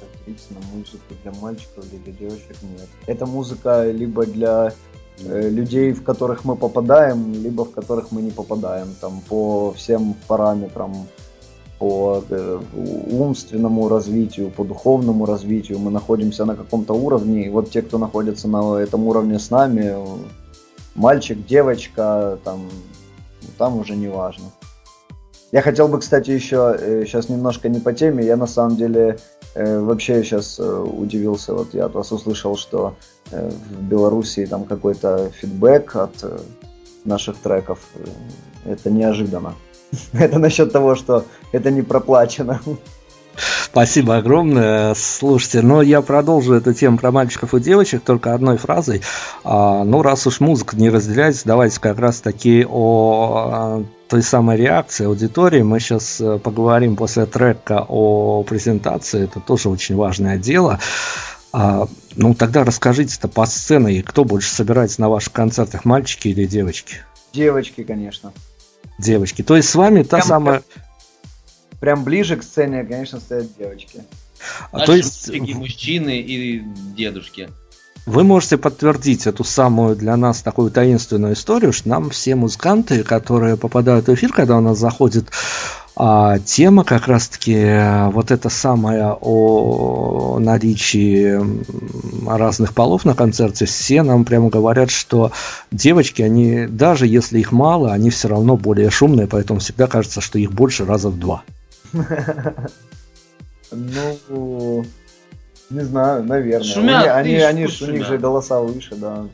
Разделиться 0.00 0.54
на 0.54 0.76
музыку 0.76 1.14
для 1.22 1.32
мальчиков 1.32 1.84
или 1.92 1.98
для 1.98 2.12
девочек 2.12 2.56
нет. 2.62 2.88
Это 3.06 3.26
музыка 3.26 3.90
либо 3.90 4.24
для 4.24 4.72
э, 5.18 5.50
людей, 5.50 5.92
в 5.92 6.02
которых 6.02 6.44
мы 6.44 6.56
попадаем, 6.56 7.32
либо 7.32 7.64
в 7.64 7.72
которых 7.72 8.12
мы 8.12 8.22
не 8.22 8.30
попадаем, 8.30 8.94
там 9.00 9.20
по 9.28 9.72
всем 9.72 10.14
параметрам, 10.26 11.06
по 11.78 12.22
э, 12.30 12.60
умственному 13.10 13.88
развитию, 13.88 14.50
по 14.50 14.64
духовному 14.64 15.26
развитию 15.26 15.78
мы 15.78 15.90
находимся 15.90 16.44
на 16.44 16.56
каком-то 16.56 16.94
уровне, 16.94 17.46
и 17.46 17.48
вот 17.48 17.70
те, 17.70 17.82
кто 17.82 17.98
находится 17.98 18.48
на 18.48 18.76
этом 18.76 19.06
уровне 19.06 19.38
с 19.38 19.50
нами, 19.50 19.92
э, 19.94 20.06
мальчик, 20.94 21.44
девочка, 21.46 22.38
там, 22.44 22.68
там 23.58 23.78
уже 23.78 23.94
не 23.96 24.08
важно. 24.08 24.46
Я 25.52 25.62
хотел 25.62 25.88
бы, 25.88 26.00
кстати, 26.00 26.30
еще 26.30 27.04
сейчас 27.06 27.28
немножко 27.28 27.68
не 27.68 27.78
по 27.78 27.92
теме. 27.92 28.24
Я 28.26 28.36
на 28.36 28.46
самом 28.46 28.76
деле 28.76 29.18
э, 29.54 29.78
вообще 29.78 30.22
сейчас 30.22 30.58
э, 30.58 30.62
удивился. 30.62 31.54
Вот 31.54 31.72
я 31.72 31.86
от 31.86 31.94
вас 31.94 32.10
услышал, 32.10 32.56
что 32.56 32.96
э, 33.30 33.48
в 33.48 33.82
Белоруссии 33.82 34.44
там 34.44 34.64
какой-то 34.64 35.30
фидбэк 35.30 35.96
от 35.96 36.24
э, 36.24 36.38
наших 37.04 37.36
треков. 37.38 37.78
Э, 37.94 38.72
Это 38.72 38.90
неожиданно. 38.90 39.54
Это 40.12 40.38
насчет 40.38 40.72
того, 40.72 40.94
что 40.94 41.24
это 41.52 41.70
не 41.70 41.82
проплачено. 41.82 42.60
Спасибо 43.64 44.16
огромное. 44.16 44.94
Слушайте, 44.94 45.60
но 45.60 45.82
я 45.82 46.00
продолжу 46.00 46.54
эту 46.54 46.72
тему 46.72 46.96
про 46.96 47.10
мальчиков 47.10 47.54
и 47.54 47.60
девочек 47.60 48.02
только 48.02 48.32
одной 48.32 48.56
фразой. 48.56 49.02
А, 49.44 49.84
ну, 49.84 50.00
раз 50.00 50.26
уж 50.26 50.40
музыка 50.40 50.76
не 50.76 50.88
разделяется, 50.88 51.46
давайте 51.46 51.78
как 51.78 51.98
раз 51.98 52.22
таки 52.22 52.66
о 52.66 53.34
а, 53.36 53.84
той 54.08 54.22
самой 54.22 54.56
реакции 54.56 55.04
аудитории. 55.04 55.60
Мы 55.60 55.80
сейчас 55.80 56.20
э, 56.20 56.38
поговорим 56.38 56.96
после 56.96 57.26
трека 57.26 57.84
о 57.86 58.42
презентации. 58.44 59.24
Это 59.24 59.40
тоже 59.40 59.68
очень 59.68 59.96
важное 59.96 60.38
дело. 60.38 60.78
А, 61.52 61.86
ну, 62.14 62.34
тогда 62.34 62.64
расскажите-то 62.64 63.28
по 63.28 63.44
сцене, 63.46 64.02
кто 64.02 64.24
больше 64.24 64.50
собирается 64.50 65.00
на 65.00 65.08
ваших 65.08 65.32
концертах, 65.32 65.84
мальчики 65.84 66.28
или 66.28 66.46
девочки? 66.46 66.96
Девочки, 67.32 67.84
конечно. 67.84 68.32
Девочки. 68.98 69.42
То 69.42 69.56
есть 69.56 69.68
с 69.68 69.74
вами 69.74 70.02
та 70.02 70.18
Прям- 70.18 70.28
самая... 70.28 70.62
Прям 71.80 72.04
ближе 72.04 72.36
к 72.36 72.42
сцене, 72.42 72.84
конечно, 72.84 73.20
стоят 73.20 73.48
девочки. 73.58 74.02
а, 74.72 74.78
Наши 74.78 74.86
То 74.86 74.96
есть 74.96 75.30
мужчины 75.54 76.20
и 76.20 76.62
дедушки. 76.96 77.50
Вы 78.06 78.22
можете 78.22 78.56
подтвердить 78.56 79.26
эту 79.26 79.42
самую 79.42 79.96
для 79.96 80.16
нас 80.16 80.40
такую 80.40 80.70
таинственную 80.70 81.34
историю, 81.34 81.72
что 81.72 81.88
нам 81.88 82.10
все 82.10 82.36
музыканты, 82.36 83.02
которые 83.02 83.56
попадают 83.56 84.06
в 84.06 84.14
эфир, 84.14 84.32
когда 84.32 84.56
у 84.56 84.60
нас 84.60 84.78
заходит 84.78 85.26
а, 85.98 86.38
тема 86.40 86.84
как 86.84 87.08
раз-таки 87.08 87.54
э, 87.54 88.08
вот 88.10 88.30
это 88.30 88.50
самое 88.50 89.16
о 89.18 90.38
наличии 90.38 91.40
разных 92.28 92.74
полов 92.74 93.06
на 93.06 93.14
концерте, 93.14 93.64
все 93.64 94.02
нам 94.02 94.26
прямо 94.26 94.50
говорят, 94.50 94.90
что 94.90 95.32
девочки, 95.70 96.20
они 96.20 96.66
даже 96.66 97.06
если 97.06 97.38
их 97.38 97.50
мало, 97.50 97.92
они 97.92 98.10
все 98.10 98.28
равно 98.28 98.58
более 98.58 98.90
шумные, 98.90 99.26
поэтому 99.26 99.60
всегда 99.60 99.86
кажется, 99.86 100.20
что 100.20 100.38
их 100.38 100.52
больше 100.52 100.84
раза 100.84 101.08
в 101.08 101.18
два. 101.18 101.42
Ну, 103.72 104.86
не 105.70 105.80
знаю, 105.80 106.22
наверное. 106.22 106.72
Шумят, 106.72 107.08
они, 107.08 107.34
они, 107.34 107.64
у 107.64 107.90
них 107.90 108.06
же 108.06 108.16
голоса 108.16 108.60
выше, 108.60 108.94
да. 108.94 109.26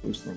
слышно. 0.00 0.32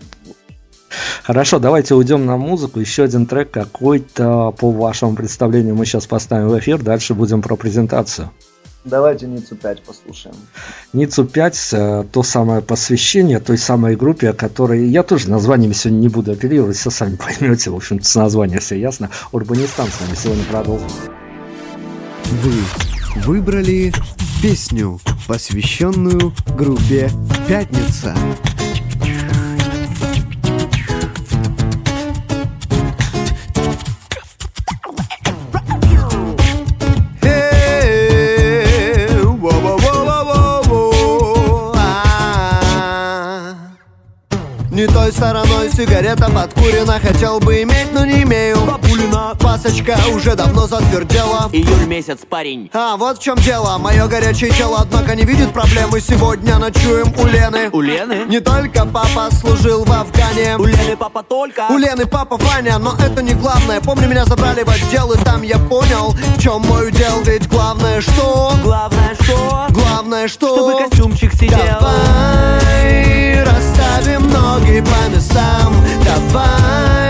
Хорошо, 1.23 1.59
давайте 1.59 1.95
уйдем 1.95 2.25
на 2.25 2.38
музыку. 2.38 2.79
Еще 2.79 3.03
один 3.03 3.25
трек 3.25 3.51
какой-то 3.51 4.51
по 4.57 4.71
вашему 4.71 5.15
представлению 5.15 5.75
мы 5.75 5.85
сейчас 5.85 6.07
поставим 6.07 6.49
в 6.49 6.59
эфир. 6.59 6.81
Дальше 6.81 7.13
будем 7.13 7.41
про 7.41 7.55
презентацию. 7.55 8.31
Давайте 8.88 9.27
Ницу 9.27 9.57
5 9.57 9.83
послушаем. 9.83 10.35
Ницу 10.93 11.25
5, 11.25 11.69
э, 11.73 12.03
то 12.09 12.23
самое 12.23 12.61
посвящение 12.61 13.41
той 13.41 13.57
самой 13.57 13.97
группе, 13.97 14.29
о 14.29 14.33
которой 14.33 14.88
я 14.88 15.03
тоже 15.03 15.29
названиями 15.29 15.73
сегодня 15.73 15.99
не 15.99 16.07
буду 16.07 16.31
оперировать, 16.31 16.77
все 16.77 16.89
сами 16.89 17.17
поймете, 17.17 17.69
в 17.69 17.75
общем-то, 17.75 18.05
с 18.05 18.15
названия 18.15 18.59
все 18.59 18.79
ясно. 18.79 19.09
Урбанистан 19.33 19.88
с 19.88 19.99
нами 19.99 20.15
сегодня 20.15 20.45
продолжим. 20.45 20.88
Вы 22.43 22.53
выбрали 23.25 23.91
песню, 24.41 24.99
посвященную 25.27 26.33
группе 26.55 27.09
«Пятница». 27.47 28.15
Не 44.78 44.86
той 44.86 45.11
стороной 45.11 45.71
сигарета 45.71 46.30
подкурена 46.30 46.99
Хотел 46.99 47.39
бы 47.39 47.63
иметь, 47.63 47.91
но 47.93 48.05
не 48.05 48.21
имею 48.21 48.57
Бабулина 48.97 49.27
запасочка 49.47 49.97
уже 50.13 50.35
давно 50.35 50.67
затвердела. 50.67 51.49
Июль 51.51 51.85
месяц, 51.85 52.19
парень. 52.27 52.69
А, 52.73 52.97
вот 52.97 53.19
в 53.19 53.21
чем 53.21 53.35
дело, 53.37 53.77
мое 53.77 54.07
горячее 54.07 54.51
тело, 54.51 54.79
однако 54.81 55.15
не 55.15 55.23
видит 55.23 55.53
проблемы. 55.53 55.99
Сегодня 55.99 56.57
ночуем 56.57 57.13
у 57.19 57.25
Лены. 57.25 57.69
У 57.71 57.81
Лены? 57.81 58.25
Не 58.27 58.39
только 58.39 58.85
папа 58.85 59.29
служил 59.31 59.83
в 59.85 59.91
Афгане. 59.91 60.57
У 60.57 60.65
Лены 60.65 60.97
папа 60.97 61.23
только. 61.23 61.67
У 61.69 61.77
Лены 61.77 62.05
папа 62.05 62.37
Ваня, 62.37 62.77
но 62.79 62.95
это 62.99 63.21
не 63.21 63.33
главное. 63.33 63.81
Помню, 63.81 64.07
меня 64.07 64.25
забрали 64.25 64.63
в 64.63 64.69
отдел, 64.69 65.11
и 65.11 65.17
там 65.23 65.43
я 65.43 65.57
понял 65.59 66.15
В 66.35 66.41
чем 66.41 66.61
мой 66.61 66.87
удел, 66.87 67.21
ведь 67.23 67.47
главное 67.47 68.01
что? 68.01 68.53
Главное 68.63 69.15
что? 69.21 69.67
Главное 69.69 70.27
что? 70.27 70.55
Чтобы 70.55 70.89
костюмчик 70.89 71.33
сидел. 71.33 71.57
Давай 71.57 73.43
расставим 73.43 74.29
ноги 74.31 74.81
по 74.81 75.15
местам. 75.15 75.75
Давай 76.03 77.07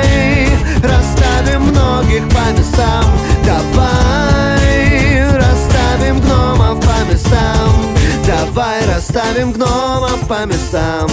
их 2.17 2.27
по 2.29 2.51
местам. 2.57 3.05
Давай 3.45 5.29
расставим 5.35 6.19
гномов 6.19 6.79
по 6.79 7.11
местам. 7.11 7.95
Давай 8.25 8.85
расставим 8.85 9.51
гномов 9.51 10.27
по 10.27 10.45
местам. 10.45 11.07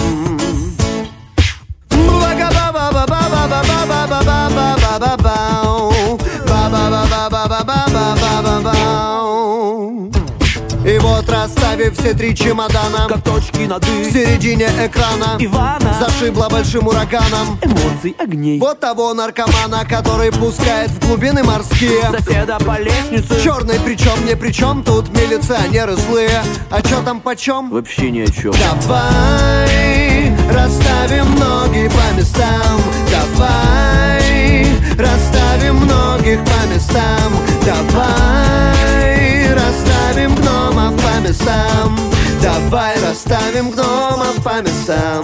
Ba 6.47 6.69
ba 6.69 6.89
ba 6.89 7.29
ba 7.29 7.47
ba 7.47 8.61
ba 8.63 8.74
Расставив 11.45 11.95
все 11.95 12.15
три 12.15 12.33
чемодана. 12.35 13.05
Как 13.07 13.23
точки 13.23 13.67
над 13.67 13.85
В 13.85 14.11
середине 14.11 14.65
экрана. 14.65 15.37
Ивана. 15.37 15.95
Зашибло 15.99 16.47
большим 16.49 16.87
ураганом. 16.87 17.59
Эмоций, 17.61 18.15
огней. 18.17 18.59
Вот 18.59 18.79
того 18.79 19.13
наркомана, 19.13 19.85
который 19.87 20.31
пускает 20.31 20.89
в 20.89 21.07
глубины 21.07 21.43
морские. 21.43 22.01
Соседа 22.17 22.57
по 22.65 22.79
лестнице. 22.79 23.39
Черный 23.43 23.79
причем, 23.79 24.25
не 24.25 24.35
причем, 24.35 24.83
тут 24.83 25.09
милиционеры 25.09 25.95
злые. 25.95 26.41
А 26.71 26.81
чё 26.81 27.03
там 27.03 27.19
почем? 27.19 27.69
Вообще 27.69 28.09
ни 28.09 28.21
о 28.21 28.27
чем 28.27 28.51
Давай 28.53 30.35
расставим 30.51 31.31
ноги 31.35 31.87
по 31.89 32.17
местам. 32.17 32.81
Давай 33.11 34.65
расставим 34.97 35.75
многих 35.75 36.39
по 36.43 36.73
местам. 36.73 37.33
Давай 37.63 38.94
местам 41.27 41.99
Давай 42.41 42.95
расставим 43.01 43.71
гномов 43.71 44.43
по 44.43 44.61
местам 44.61 45.23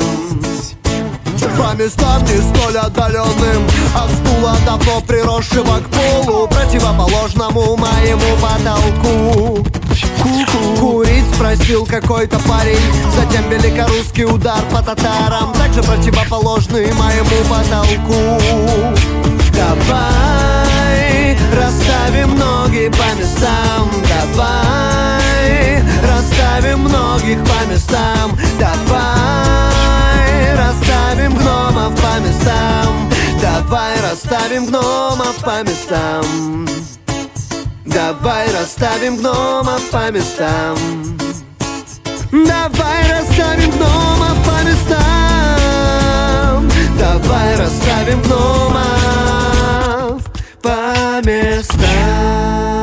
по 1.58 1.76
местам 1.76 2.24
не 2.24 2.38
столь 2.38 2.78
отдаленным 2.78 3.68
От 3.96 4.10
стула 4.12 4.56
давно 4.66 5.02
приросшего 5.02 5.80
к 5.80 5.90
полу 5.90 6.48
Противоположному 6.48 7.76
моему 7.76 8.38
потолку. 8.42 9.66
Курить 10.80 11.26
спросил 11.36 11.86
какой-то 11.86 12.40
парень 12.48 12.80
Затем 13.16 13.50
великорусский 13.50 14.26
удар 14.26 14.62
по 14.72 14.82
татарам 14.82 15.54
Также 15.54 15.84
противоположный 15.84 16.94
моему 16.94 17.30
потолку 17.50 19.21
Давай 19.62 21.38
расставим 21.56 22.36
ноги 22.36 22.90
по 22.90 23.16
местам. 23.18 23.92
Давай 24.10 25.84
расставим 26.02 26.80
многих 26.80 27.40
по 27.44 27.66
местам. 27.72 28.38
Давай 28.60 30.56
расставим 30.56 31.36
гномов 31.36 31.94
по 31.96 32.20
местам. 32.20 33.10
Давай 33.40 34.02
расставим 34.02 34.66
гномов 34.66 35.36
по 35.44 35.62
местам. 35.64 36.68
Давай 37.86 38.52
расставим 38.52 39.18
гномов 39.18 39.90
по 39.92 40.12
местам. 40.12 40.78
Давай 42.32 43.12
расставим 43.12 43.70
гномов 43.72 44.38
по 44.44 44.64
местам. 44.68 45.02
Давай 46.98 47.56
расставим 47.58 48.22
гномов 48.24 49.51
по 50.62 51.22
местам 51.26 52.81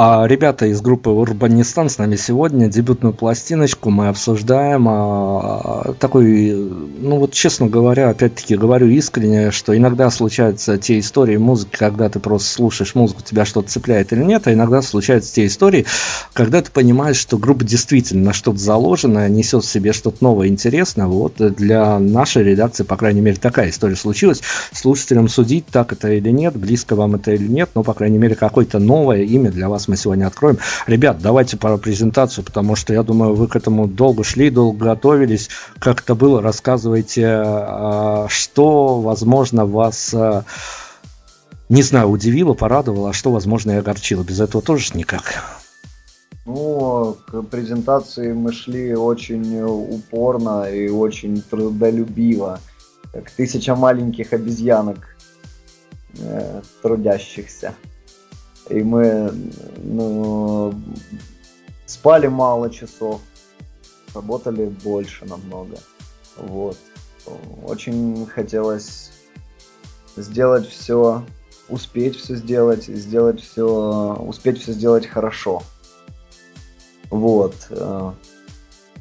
А, 0.00 0.28
ребята 0.28 0.66
из 0.66 0.80
группы 0.80 1.10
Урбанистан 1.10 1.88
с 1.88 1.98
нами 1.98 2.14
сегодня. 2.14 2.68
Дебютную 2.68 3.12
пластиночку 3.12 3.90
мы 3.90 4.06
обсуждаем. 4.06 4.86
А, 4.88 5.92
такой, 5.98 6.54
ну 6.54 7.18
вот 7.18 7.32
честно 7.32 7.66
говоря, 7.66 8.08
опять-таки 8.10 8.54
говорю 8.54 8.86
искренне, 8.86 9.50
что 9.50 9.76
иногда 9.76 10.08
случаются 10.10 10.78
те 10.78 11.00
истории 11.00 11.36
музыки, 11.36 11.76
когда 11.76 12.08
ты 12.08 12.20
просто 12.20 12.48
слушаешь 12.48 12.94
музыку, 12.94 13.22
тебя 13.24 13.44
что-то 13.44 13.70
цепляет 13.70 14.12
или 14.12 14.22
нет, 14.22 14.46
а 14.46 14.52
иногда 14.52 14.82
случаются 14.82 15.34
те 15.34 15.46
истории, 15.46 15.84
когда 16.32 16.62
ты 16.62 16.70
понимаешь, 16.70 17.16
что 17.16 17.36
группа 17.36 17.64
действительно 17.64 18.26
на 18.26 18.32
что-то 18.32 18.58
заложена, 18.58 19.28
несет 19.28 19.64
в 19.64 19.68
себе 19.68 19.92
что-то 19.92 20.18
новое, 20.20 20.46
интересное. 20.46 21.06
Вот 21.06 21.38
для 21.38 21.98
нашей 21.98 22.44
редакции, 22.44 22.84
по 22.84 22.96
крайней 22.96 23.20
мере, 23.20 23.36
такая 23.36 23.70
история 23.70 23.96
случилась. 23.96 24.42
Слушателям 24.72 25.28
судить, 25.28 25.66
так 25.66 25.92
это 25.92 26.12
или 26.12 26.30
нет, 26.30 26.54
близко 26.54 26.94
вам 26.94 27.16
это 27.16 27.32
или 27.32 27.48
нет, 27.48 27.70
но, 27.74 27.82
по 27.82 27.94
крайней 27.94 28.18
мере, 28.18 28.36
какое-то 28.36 28.78
новое 28.78 29.22
имя 29.22 29.50
для 29.50 29.68
вас 29.68 29.87
мы 29.88 29.96
сегодня 29.96 30.26
откроем. 30.26 30.58
Ребят, 30.86 31.18
давайте 31.20 31.56
про 31.56 31.76
презентацию, 31.78 32.44
потому 32.44 32.76
что 32.76 32.92
я 32.92 33.02
думаю, 33.02 33.34
вы 33.34 33.48
к 33.48 33.56
этому 33.56 33.88
долго 33.88 34.24
шли, 34.24 34.50
долго 34.50 34.86
готовились. 34.86 35.48
Как 35.78 36.02
это 36.02 36.14
было, 36.14 36.40
рассказывайте, 36.42 37.26
а, 37.26 38.26
что, 38.28 39.00
возможно, 39.00 39.66
вас, 39.66 40.12
а, 40.14 40.44
не 41.68 41.82
знаю, 41.82 42.08
удивило, 42.08 42.54
порадовало, 42.54 43.10
а 43.10 43.12
что, 43.12 43.32
возможно, 43.32 43.72
и 43.72 43.76
огорчило. 43.76 44.22
Без 44.22 44.40
этого 44.40 44.62
тоже 44.62 44.92
никак. 44.94 45.42
Ну, 46.48 47.16
к 47.26 47.42
презентации 47.42 48.32
мы 48.32 48.52
шли 48.52 48.94
очень 48.94 49.60
упорно 49.60 50.64
и 50.64 50.88
очень 50.88 51.42
трудолюбиво, 51.42 52.60
как 53.12 53.30
тысяча 53.30 53.76
маленьких 53.76 54.32
обезьянок, 54.32 55.14
э, 56.18 56.62
трудящихся. 56.80 57.74
И 58.68 58.82
мы 58.82 59.32
ну, 59.78 60.74
спали 61.86 62.26
мало 62.26 62.70
часов, 62.70 63.20
работали 64.14 64.66
больше 64.66 65.24
намного. 65.24 65.78
Вот. 66.36 66.76
Очень 67.64 68.26
хотелось 68.26 69.10
сделать 70.16 70.68
все, 70.68 71.24
успеть 71.68 72.16
все 72.16 72.36
сделать, 72.36 72.84
сделать 72.84 73.40
все, 73.40 74.16
успеть 74.20 74.60
все 74.60 74.72
сделать 74.72 75.06
хорошо. 75.06 75.62
Вот. 77.10 77.54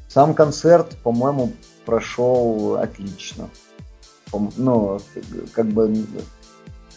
Сам 0.08 0.34
концерт, 0.34 0.98
по-моему, 1.04 1.54
прошел 1.86 2.78
отлично. 2.78 3.50
Ну, 4.58 5.00
как 5.54 5.68
бы 5.68 6.06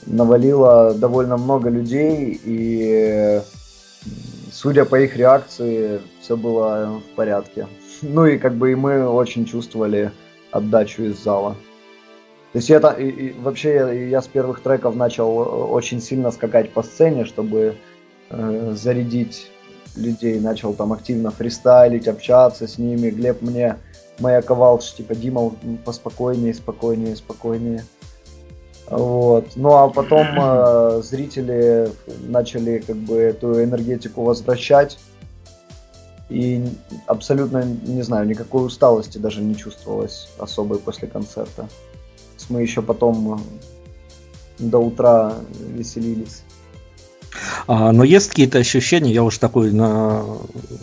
навалило 0.07 0.95
довольно 0.95 1.37
много 1.37 1.69
людей, 1.69 2.41
и 2.45 3.41
судя 4.53 4.85
по 4.85 5.01
их 5.01 5.17
реакции, 5.17 6.01
все 6.21 6.37
было 6.37 7.01
в 7.01 7.15
порядке. 7.17 7.67
Ну 8.03 8.27
и 8.27 8.39
как 8.39 8.55
бы 8.55 8.73
и 8.73 8.75
мы 8.75 9.07
очень 9.09 9.45
чувствовали 9.45 10.13
отдачу 10.51 11.03
из 11.03 11.23
зала. 11.23 11.57
То 12.53 12.59
есть 12.59 12.71
это 12.71 12.91
и, 12.91 13.09
и 13.09 13.33
вообще 13.41 13.75
я, 13.75 13.93
я 13.93 14.23
с 14.23 14.27
первых 14.27 14.61
треков 14.61 14.97
начал 14.97 15.37
очень 15.73 16.01
сильно 16.01 16.31
скакать 16.33 16.73
по 16.73 16.83
сцене, 16.83 17.25
чтобы 17.25 17.77
э, 18.31 18.75
зарядить 18.77 19.51
людей, 19.97 20.41
начал 20.41 20.75
там 20.75 20.93
активно 20.93 21.31
фристайлить, 21.31 22.09
общаться 22.09 22.67
с 22.67 22.79
ними. 22.79 23.11
Глеб 23.11 23.41
мне 23.43 23.77
маяковал, 24.19 24.81
что 24.81 24.97
типа 24.97 25.15
Дима 25.15 25.53
поспокойнее, 25.85 26.55
спокойнее, 26.55 27.17
спокойнее. 27.17 27.85
Вот. 28.91 29.53
Ну 29.55 29.76
а 29.76 29.88
потом 29.88 30.26
э, 30.36 31.03
зрители 31.03 31.91
начали 32.26 32.78
как 32.78 32.97
бы 32.97 33.16
эту 33.16 33.62
энергетику 33.62 34.22
возвращать. 34.22 34.99
И 36.28 36.64
абсолютно, 37.07 37.64
не 37.64 38.03
знаю, 38.03 38.26
никакой 38.26 38.66
усталости 38.66 39.18
даже 39.18 39.41
не 39.41 39.57
чувствовалось 39.57 40.28
особой 40.38 40.78
после 40.78 41.09
концерта. 41.09 41.68
Мы 42.49 42.62
еще 42.62 42.82
потом 42.82 43.34
э, 43.34 43.38
до 44.59 44.78
утра 44.78 45.34
веселились. 45.68 46.43
А, 47.66 47.93
но 47.93 48.03
есть 48.03 48.28
какие-то 48.28 48.59
ощущения, 48.59 49.12
я 49.12 49.22
уж 49.22 49.38
такой 49.38 49.70
на, 49.70 50.24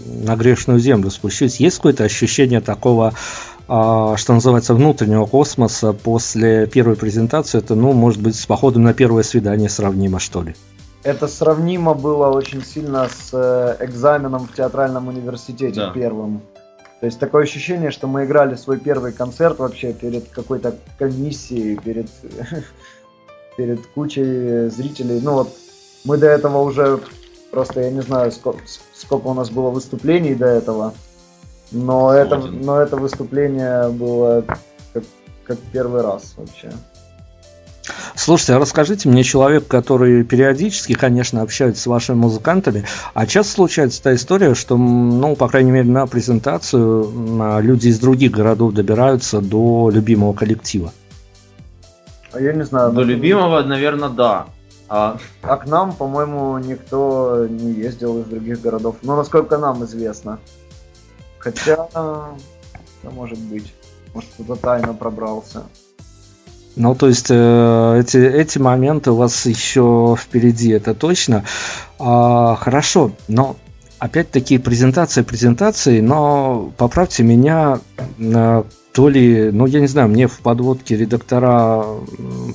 на 0.05 0.35
грешную 0.37 0.79
землю 0.79 1.09
спущусь, 1.11 1.59
есть 1.59 1.77
какое-то 1.77 2.05
ощущение 2.05 2.61
такого, 2.61 3.13
что 3.67 4.33
называется, 4.33 4.73
внутреннего 4.73 5.25
космоса 5.25 5.93
после 5.93 6.67
первой 6.67 6.95
презентации, 6.95 7.59
это, 7.59 7.75
ну, 7.75 7.91
может 7.91 8.21
быть, 8.21 8.35
с 8.35 8.45
походом 8.45 8.83
на 8.83 8.93
первое 8.93 9.23
свидание 9.23 9.69
сравнимо, 9.69 10.19
что 10.19 10.41
ли? 10.41 10.55
Это 11.03 11.27
сравнимо 11.27 11.93
было 11.93 12.27
очень 12.27 12.63
сильно 12.63 13.07
с 13.07 13.29
э, 13.33 13.77
экзаменом 13.85 14.47
в 14.47 14.53
театральном 14.53 15.07
университете 15.07 15.79
Да. 15.79 15.91
первым. 15.91 16.41
То 16.99 17.05
есть 17.05 17.19
такое 17.19 17.43
ощущение, 17.43 17.91
что 17.91 18.07
мы 18.07 18.25
играли 18.25 18.55
свой 18.55 18.79
первый 18.79 19.11
концерт 19.11 19.59
вообще 19.59 19.93
перед 19.93 20.29
какой-то 20.29 20.75
комиссией, 20.97 21.77
перед 21.77 22.09
перед 23.57 23.85
кучей 23.87 24.69
зрителей. 24.69 25.19
Ну 25.21 25.33
вот, 25.33 25.49
мы 26.05 26.17
до 26.17 26.27
этого 26.27 26.59
уже, 26.59 26.99
просто 27.51 27.81
я 27.81 27.91
не 27.91 28.01
знаю, 28.01 28.31
сколько, 28.31 28.61
сколько 28.93 29.27
у 29.27 29.33
нас 29.33 29.49
было 29.49 29.69
выступлений 29.69 30.35
до 30.35 30.45
этого, 30.45 30.93
но 31.71 32.13
это, 32.13 32.37
но 32.37 32.79
это 32.79 32.97
выступление 32.97 33.89
было 33.89 34.43
как, 34.93 35.03
как 35.45 35.57
первый 35.71 36.01
раз 36.01 36.33
вообще. 36.37 36.71
Слушайте, 38.15 38.53
а 38.53 38.59
расскажите 38.59 39.07
мне, 39.07 39.23
человек, 39.23 39.67
который 39.67 40.23
периодически, 40.23 40.93
конечно, 40.93 41.41
общается 41.41 41.83
с 41.83 41.87
вашими 41.87 42.15
музыкантами, 42.15 42.83
а 43.13 43.25
часто 43.25 43.53
случается 43.53 44.03
та 44.03 44.15
история, 44.15 44.55
что, 44.55 44.77
ну, 44.77 45.35
по 45.35 45.47
крайней 45.47 45.71
мере, 45.71 45.89
на 45.89 46.07
презентацию 46.07 47.09
а, 47.39 47.59
люди 47.59 47.87
из 47.87 47.99
других 47.99 48.31
городов 48.31 48.73
добираются 48.73 49.39
до 49.39 49.89
любимого 49.89 50.33
коллектива. 50.33 50.91
А 52.33 52.41
я 52.41 52.53
не 52.53 52.65
знаю, 52.65 52.91
До 52.91 53.01
ну, 53.01 53.05
любимого, 53.05 53.61
наверное, 53.61 54.09
да. 54.09 54.47
А, 54.89 55.17
А 55.41 55.57
к 55.57 55.67
нам, 55.67 55.93
по-моему, 55.93 56.57
никто 56.57 57.47
не 57.49 57.71
ездил 57.71 58.19
из 58.19 58.25
других 58.25 58.61
городов. 58.61 58.97
Ну, 59.03 59.15
насколько 59.15 59.57
нам 59.57 59.83
известно. 59.85 60.39
Хотя, 61.51 61.87
да, 61.93 63.09
может 63.11 63.39
быть. 63.39 63.73
Может, 64.13 64.29
кто-то 64.33 64.55
тайно 64.55 64.93
пробрался. 64.93 65.63
Ну, 66.75 66.93
то 66.93 67.07
есть 67.07 67.27
э, 67.29 67.99
эти, 67.99 68.17
эти 68.17 68.59
моменты 68.59 69.11
у 69.11 69.15
вас 69.15 69.45
еще 69.45 70.15
впереди, 70.19 70.69
это 70.71 70.93
точно. 70.93 71.43
А, 71.97 72.55
хорошо, 72.55 73.11
но 73.27 73.55
опять-таки 73.97 74.59
презентация 74.59 75.23
презентации, 75.23 76.01
но 76.01 76.71
поправьте 76.77 77.23
меня, 77.23 77.79
э, 78.19 78.63
то 78.97 79.09
ли, 79.09 79.51
ну, 79.51 79.67
я 79.67 79.79
не 79.79 79.85
знаю, 79.85 80.09
мне 80.09 80.25
в 80.25 80.39
подводке 80.39 80.97
редактора 80.97 81.85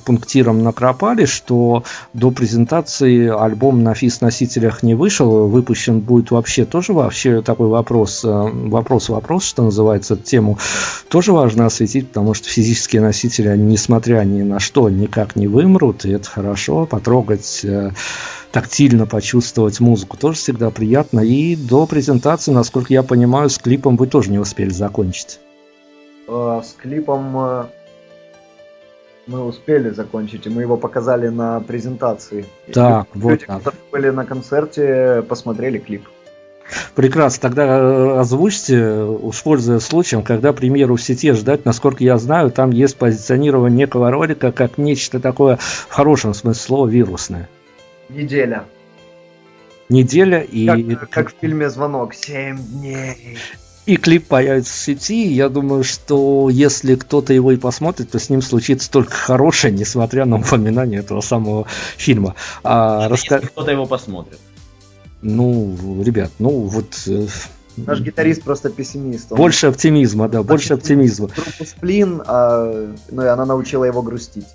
пунктиром 0.03 0.61
накропали, 0.61 1.23
что 1.23 1.85
до 2.11 2.31
презентации 2.31 3.29
альбом 3.29 3.81
на 3.81 3.93
физ-носителях 3.93 4.83
не 4.83 4.93
вышел, 4.93 5.47
выпущен 5.47 6.01
будет 6.01 6.31
вообще 6.31 6.65
тоже 6.65 6.91
вообще 6.91 7.41
такой 7.41 7.69
вопрос, 7.69 8.25
вопрос-вопрос, 8.25 9.45
что 9.45 9.63
называется, 9.63 10.17
тему 10.17 10.57
тоже 11.07 11.31
важно 11.31 11.67
осветить, 11.67 12.09
потому 12.09 12.33
что 12.33 12.49
физические 12.49 13.03
носители, 13.03 13.47
они, 13.47 13.63
несмотря 13.63 14.21
ни 14.25 14.41
на 14.41 14.59
что, 14.59 14.89
никак 14.89 15.37
не 15.37 15.47
вымрут, 15.47 16.03
и 16.03 16.11
это 16.11 16.27
хорошо, 16.27 16.85
потрогать, 16.85 17.61
э, 17.63 17.91
тактильно 18.51 19.05
почувствовать 19.05 19.79
музыку 19.79 20.17
тоже 20.17 20.39
всегда 20.39 20.71
приятно. 20.71 21.21
И 21.21 21.55
до 21.55 21.85
презентации, 21.85 22.51
насколько 22.51 22.91
я 22.91 23.01
понимаю, 23.01 23.49
с 23.49 23.57
клипом 23.57 23.95
вы 23.95 24.07
тоже 24.07 24.29
не 24.29 24.39
успели 24.39 24.71
закончить. 24.71 25.39
Э, 26.33 26.61
С 26.63 26.73
клипом 26.73 27.37
э, 27.37 27.65
мы 29.27 29.45
успели 29.45 29.89
закончить, 29.91 30.47
и 30.47 30.49
мы 30.49 30.61
его 30.61 30.77
показали 30.77 31.27
на 31.27 31.59
презентации. 31.59 32.45
И 32.67 32.71
Так, 32.71 33.07
люди, 33.13 33.45
вот 33.47 33.65
люди, 33.65 33.77
были 33.91 34.09
на 34.09 34.25
концерте, 34.25 35.23
посмотрели 35.27 35.77
клип. 35.77 36.07
Прекрасно. 36.95 37.41
Тогда 37.41 37.65
э, 37.65 38.19
озвучьте, 38.19 39.03
уж 39.03 39.43
пользуясь 39.43 39.83
случаем, 39.83 40.23
когда 40.23 40.53
премьеру 40.53 40.95
в 40.95 41.01
сети 41.01 41.31
ждать, 41.33 41.65
насколько 41.65 42.03
я 42.03 42.17
знаю, 42.17 42.51
там 42.51 42.71
есть 42.71 42.97
позиционирование 42.97 43.77
некого 43.77 44.09
ролика 44.09 44.51
как 44.51 44.77
нечто 44.77 45.19
такое, 45.19 45.57
в 45.57 45.89
хорошем 45.89 46.33
смысле 46.33 46.61
слова, 46.61 46.87
вирусное. 46.87 47.47
Неделя. 48.09 48.65
Неделя 49.89 50.41
и... 50.41 50.95
Как, 50.95 51.09
как 51.09 51.33
в 51.33 51.35
фильме 51.39 51.69
«Звонок». 51.69 52.15
Семь 52.15 52.57
дней. 52.57 53.37
И 53.85 53.97
клип 53.97 54.27
появится 54.27 54.73
в 54.73 54.77
сети. 54.77 55.27
Я 55.27 55.49
думаю, 55.49 55.83
что 55.83 56.49
если 56.49 56.95
кто-то 56.95 57.33
его 57.33 57.51
и 57.51 57.57
посмотрит, 57.57 58.11
то 58.11 58.19
с 58.19 58.29
ним 58.29 58.41
случится 58.41 58.89
только 58.89 59.11
хорошее, 59.11 59.73
несмотря 59.73 60.25
на 60.25 60.37
упоминание 60.37 60.99
этого 60.99 61.21
самого 61.21 61.67
фильма. 61.97 62.35
А, 62.63 63.09
раска- 63.09 63.35
если 63.35 63.47
кто-то 63.47 63.71
его 63.71 63.85
посмотрит. 63.85 64.39
Ну, 65.21 65.75
ребят, 66.03 66.31
ну 66.39 66.49
вот 66.49 67.03
э, 67.07 67.27
Наш 67.77 68.01
гитарист 68.01 68.43
просто 68.43 68.69
пессимист. 68.69 69.31
Он 69.31 69.37
больше 69.37 69.67
оптимизма, 69.67 70.27
да, 70.27 70.43
больше 70.43 70.73
оптимизма. 70.73 71.27
группу 71.27 71.65
Сплин, 71.65 72.21
а, 72.25 72.93
ну 73.09 73.23
и 73.23 73.27
она 73.27 73.45
научила 73.45 73.85
его 73.85 74.01
грустить. 74.01 74.47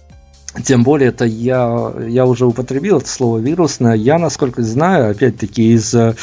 Тем 0.64 0.82
более, 0.82 1.10
это 1.10 1.24
я, 1.24 1.92
я 2.06 2.26
уже 2.26 2.46
употребил 2.46 2.98
это 2.98 3.08
слово 3.08 3.38
вирусное. 3.38 3.94
Я, 3.94 4.18
насколько 4.18 4.62
знаю, 4.62 5.10
опять-таки, 5.10 5.72
из 5.74 5.94
э, 5.94 6.14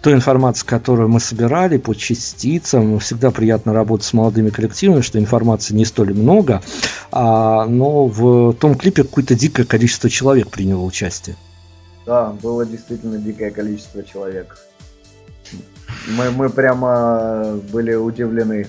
той 0.00 0.14
информации, 0.14 0.66
которую 0.66 1.08
мы 1.08 1.20
собирали 1.20 1.78
по 1.78 1.94
частицам, 1.94 2.98
всегда 2.98 3.30
приятно 3.30 3.72
работать 3.72 4.06
с 4.06 4.12
молодыми 4.12 4.50
коллективами, 4.50 5.00
что 5.00 5.18
информации 5.18 5.74
не 5.74 5.84
столь 5.84 6.14
много, 6.14 6.62
а, 7.10 7.66
но 7.66 8.06
в 8.06 8.54
том 8.54 8.76
клипе 8.76 9.02
какое-то 9.02 9.34
дикое 9.34 9.64
количество 9.64 10.08
человек 10.08 10.48
приняло 10.48 10.82
участие. 10.82 11.36
Да, 12.06 12.32
было 12.42 12.64
действительно 12.64 13.18
дикое 13.18 13.50
количество 13.50 14.02
человек. 14.02 14.56
Мы, 16.16 16.30
мы 16.30 16.48
прямо 16.48 17.58
были 17.72 17.94
удивлены. 17.94 18.66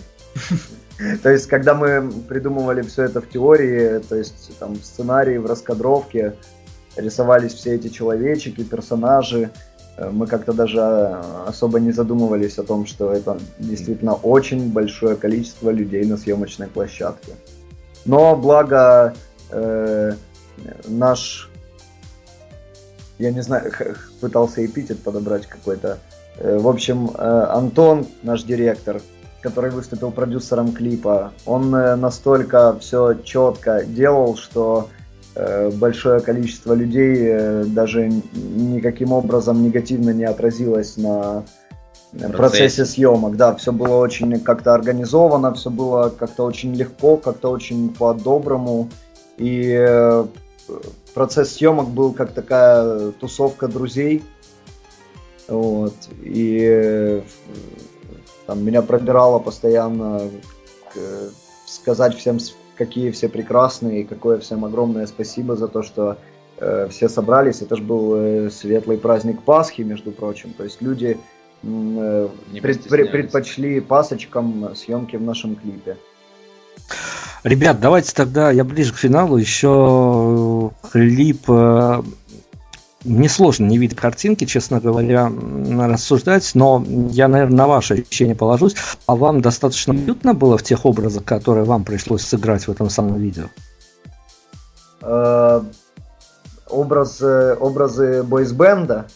То 1.23 1.29
есть, 1.29 1.47
когда 1.47 1.73
мы 1.73 2.11
придумывали 2.27 2.81
все 2.81 3.03
это 3.03 3.21
в 3.21 3.29
теории, 3.29 3.99
то 3.99 4.15
есть 4.15 4.57
там 4.59 4.73
в 4.73 4.83
сценарии, 4.83 5.37
в 5.37 5.45
раскадровке, 5.45 6.35
рисовались 6.97 7.53
все 7.53 7.75
эти 7.75 7.87
человечки, 7.87 8.63
персонажи, 8.63 9.51
мы 10.11 10.27
как-то 10.27 10.53
даже 10.53 10.79
э, 10.79 11.21
особо 11.47 11.79
не 11.79 11.91
задумывались 11.91 12.57
о 12.59 12.63
том, 12.63 12.85
что 12.85 13.11
это 13.11 13.37
действительно 13.59 14.13
очень 14.13 14.71
большое 14.71 15.15
количество 15.15 15.69
людей 15.69 16.05
на 16.05 16.17
съемочной 16.17 16.67
площадке. 16.67 17.33
Но 18.05 18.35
благо 18.35 19.13
э, 19.51 20.13
наш 20.87 21.49
я 23.19 23.31
не 23.31 23.41
знаю, 23.41 23.71
пытался 24.21 24.65
эпитет 24.65 25.03
подобрать 25.03 25.45
какой-то. 25.45 25.99
Э, 26.37 26.57
В 26.57 26.67
общем, 26.67 27.11
э, 27.13 27.45
Антон, 27.49 28.07
наш 28.23 28.43
директор, 28.43 29.01
который 29.41 29.71
выступил 29.71 30.11
продюсером 30.11 30.71
клипа, 30.71 31.33
он 31.45 31.75
э, 31.75 31.95
настолько 31.95 32.77
все 32.79 33.13
четко 33.23 33.83
делал, 33.85 34.37
что 34.37 34.89
большое 35.35 36.19
количество 36.19 36.73
людей 36.73 37.15
э, 37.19 37.63
даже 37.65 38.07
никаким 38.07 39.13
образом 39.13 39.63
негативно 39.63 40.09
не 40.11 40.25
отразилось 40.25 40.97
на 40.97 41.43
э, 42.13 42.17
Процессе. 42.19 42.37
процессе 42.37 42.85
съемок. 42.85 43.37
Да, 43.37 43.55
все 43.55 43.71
было 43.71 43.97
очень 43.97 44.39
как-то 44.39 44.73
организовано, 44.73 45.53
все 45.53 45.69
было 45.69 46.09
как-то 46.09 46.45
очень 46.45 46.73
легко, 46.73 47.17
как-то 47.17 47.51
очень 47.51 47.89
по-доброму. 47.93 48.89
И 49.37 49.75
э, 49.77 50.25
процесс 51.13 51.53
съемок 51.53 51.89
был 51.89 52.13
как 52.13 52.33
такая 52.33 53.11
тусовка 53.11 53.67
друзей. 53.67 54.23
Вот. 55.47 55.95
И 56.23 56.59
э, 56.61 57.21
там 58.45 58.63
меня 58.63 58.81
пробирало 58.81 59.39
постоянно 59.39 60.21
э, 60.95 61.29
сказать 61.65 62.17
всем, 62.17 62.39
какие 62.79 63.11
все 63.11 63.27
прекрасные, 63.27 64.01
и 64.01 64.03
какое 64.05 64.39
всем 64.39 64.63
огромное 64.63 65.05
спасибо 65.05 65.55
за 65.57 65.67
то, 65.67 65.83
что 65.83 66.17
э, 66.57 66.87
все 66.89 67.09
собрались. 67.09 67.61
Это 67.61 67.75
же 67.75 67.83
был 67.83 68.15
э, 68.15 68.49
светлый 68.49 68.97
праздник 68.97 69.41
Пасхи, 69.43 69.81
между 69.81 70.11
прочим. 70.11 70.53
То 70.53 70.63
есть 70.63 70.81
люди 70.81 71.17
э, 71.61 72.27
пред- 72.61 73.11
предпочли 73.11 73.81
пасочкам 73.81 74.73
съемки 74.75 75.17
в 75.17 75.21
нашем 75.21 75.57
клипе. 75.57 75.97
Ребят, 77.43 77.79
давайте 77.81 78.13
тогда, 78.13 78.49
я 78.51 78.63
ближе 78.63 78.93
к 78.93 78.97
финалу, 78.97 79.37
еще 79.37 80.71
э, 80.83 80.87
клип. 80.91 81.41
Мне 83.05 83.29
сложно 83.29 83.65
не 83.65 83.77
видеть 83.77 83.97
картинки, 83.97 84.45
честно 84.45 84.81
говоря, 84.81 85.31
рассуждать, 85.87 86.51
но 86.53 86.83
я, 87.11 87.29
наверное, 87.29 87.55
на 87.55 87.67
ваше 87.67 87.93
ощущение 87.93 88.35
положусь. 88.35 88.75
А 89.05 89.15
вам 89.15 89.41
достаточно 89.41 89.93
уютно 89.93 90.33
было 90.33 90.57
в 90.57 90.63
тех 90.63 90.85
образах, 90.85 91.23
которые 91.23 91.63
вам 91.63 91.85
пришлось 91.85 92.23
сыграть 92.23 92.67
в 92.67 92.71
этом 92.71 92.89
самом 92.89 93.15
видео? 93.15 93.45
Э, 95.01 95.61
образ, 96.69 97.21
э, 97.21 97.55
образы 97.57 98.23
бойсбенда 98.23 99.07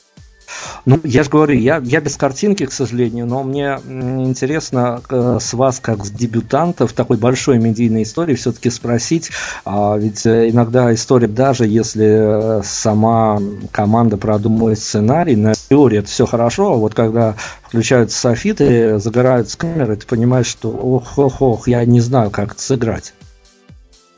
Ну, 0.86 0.99
я 1.04 1.24
же 1.24 1.30
говорю, 1.30 1.56
я, 1.56 1.82
я 1.84 2.01
без 2.01 2.18
картинки, 2.18 2.66
к 2.66 2.74
сожалению, 2.74 3.26
но 3.26 3.43
мне 3.43 3.80
интересно 3.86 5.01
э, 5.10 5.38
с 5.39 5.54
вас, 5.54 5.80
как 5.80 6.06
с 6.06 6.12
дебютанта 6.12 6.88
в 6.88 6.93
такой 6.93 7.18
большой 7.18 7.60
медийной 7.60 8.04
истории, 8.04 8.36
все-таки 8.36 8.70
спросить, 8.70 9.32
а, 9.64 9.97
ведь 9.97 10.26
э, 10.26 10.49
иногда 10.49 10.93
история, 10.93 11.28
даже 11.28 11.66
если 11.66 12.60
э, 12.60 12.62
сама 12.64 13.39
команда 13.72 14.18
продумывает 14.18 14.80
сценарий, 14.80 15.36
на 15.36 15.54
теории 15.54 15.99
это 15.99 16.10
все 16.10 16.26
хорошо, 16.26 16.74
а 16.74 16.76
вот 16.76 16.93
когда 16.93 17.36
включаются 17.64 18.20
софиты, 18.20 18.99
загораются 18.99 19.58
камеры, 19.58 19.95
ты 19.95 20.06
понимаешь, 20.06 20.47
что 20.47 20.70
ох-ох-ох, 20.70 21.68
я 21.68 21.86
не 21.86 22.01
знаю, 22.01 22.30
как 22.30 22.54
это 22.54 22.62
сыграть. 22.62 23.14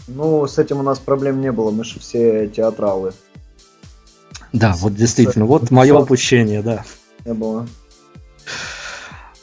Ну, 0.07 0.45
с 0.45 0.57
этим 0.57 0.79
у 0.79 0.83
нас 0.83 0.99
проблем 0.99 1.41
не 1.41 1.51
было, 1.51 1.71
мы 1.71 1.83
же 1.83 1.99
все 1.99 2.47
театралы. 2.47 3.13
Да, 4.55 4.73
вот 4.77 4.95
действительно, 4.95 5.45
вот 5.45 5.69
мое 5.69 5.93
упущение, 5.99 6.61
да. 6.61 6.85
Не 7.25 7.33
было. 7.33 7.67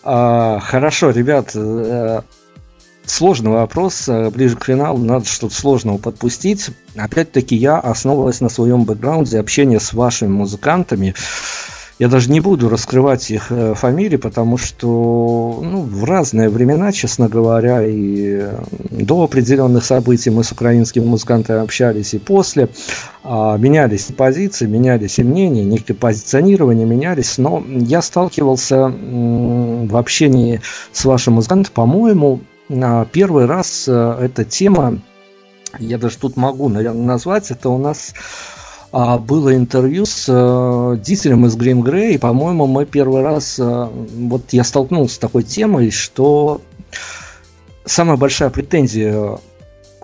А, 0.03 0.59
хорошо, 0.61 1.11
ребят, 1.11 1.51
э, 1.55 2.23
сложный 3.05 3.51
вопрос. 3.51 4.09
Э, 4.09 4.31
ближе 4.31 4.57
к 4.57 4.65
финалу 4.65 4.99
надо 4.99 5.27
что-то 5.27 5.55
сложного 5.55 5.99
подпустить. 5.99 6.71
Опять-таки 6.97 7.55
я 7.55 7.79
основываясь 7.79 8.41
на 8.41 8.49
своем 8.49 8.85
бэкграунде 8.85 9.39
общения 9.39 9.81
с 9.81 9.93
вашими 9.93 10.31
музыкантами. 10.31 11.15
Я 11.99 12.09
даже 12.09 12.31
не 12.31 12.41
буду 12.41 12.69
раскрывать 12.69 13.31
их 13.31 13.51
э, 13.51 13.75
фамилии, 13.75 14.17
потому 14.17 14.57
что 14.57 15.61
ну, 15.63 15.83
в 15.83 16.05
разные 16.05 16.49
времена, 16.49 16.91
честно 16.91 17.29
говоря, 17.29 17.85
и 17.87 18.49
до 18.91 19.23
определенных 19.23 19.85
событий 19.85 20.31
мы 20.31 20.43
с 20.43 20.53
украинскими 20.53 21.05
музыкантами 21.05 21.61
общались, 21.61 22.15
и 22.15 22.19
после. 22.19 22.69
А, 23.25 23.57
менялись 23.57 24.07
позиции, 24.17 24.67
менялись 24.67 25.19
и 25.19 25.23
мнения, 25.23 25.65
некие 25.65 25.95
позиционирования 25.95 26.87
менялись, 26.87 27.39
но 27.39 27.63
я 27.69 28.03
сталкивался 28.03 28.89
в 28.89 29.97
общении 29.97 30.61
с 30.93 31.05
вашим 31.05 31.35
музыкантом, 31.35 31.73
по-моему, 31.75 32.41
первый 33.13 33.47
раз 33.47 33.85
э, 33.87 34.17
эта 34.21 34.45
тема, 34.45 34.99
я 35.79 35.99
даже 35.99 36.19
тут 36.19 36.37
могу, 36.37 36.69
наверное, 36.69 37.05
назвать, 37.05 37.51
это 37.51 37.69
у 37.69 37.79
нас 37.79 38.15
было 38.93 39.57
интервью 39.57 40.05
с 40.05 40.27
э, 40.29 40.99
Дителем 40.99 41.47
из 41.47 41.57
Green 41.57 41.81
Grey, 41.81 42.13
и, 42.13 42.19
по-моему, 42.19 42.67
мы 42.67 42.85
первый 42.85 43.23
раз, 43.23 43.59
э, 43.59 43.65
вот 43.65 44.53
я 44.53 44.65
столкнулся 44.65 45.15
с 45.15 45.19
такой 45.19 45.43
темой, 45.45 45.91
что 45.91 46.61
самая 47.87 48.19
большая 48.19 48.51
претензия 48.51 49.39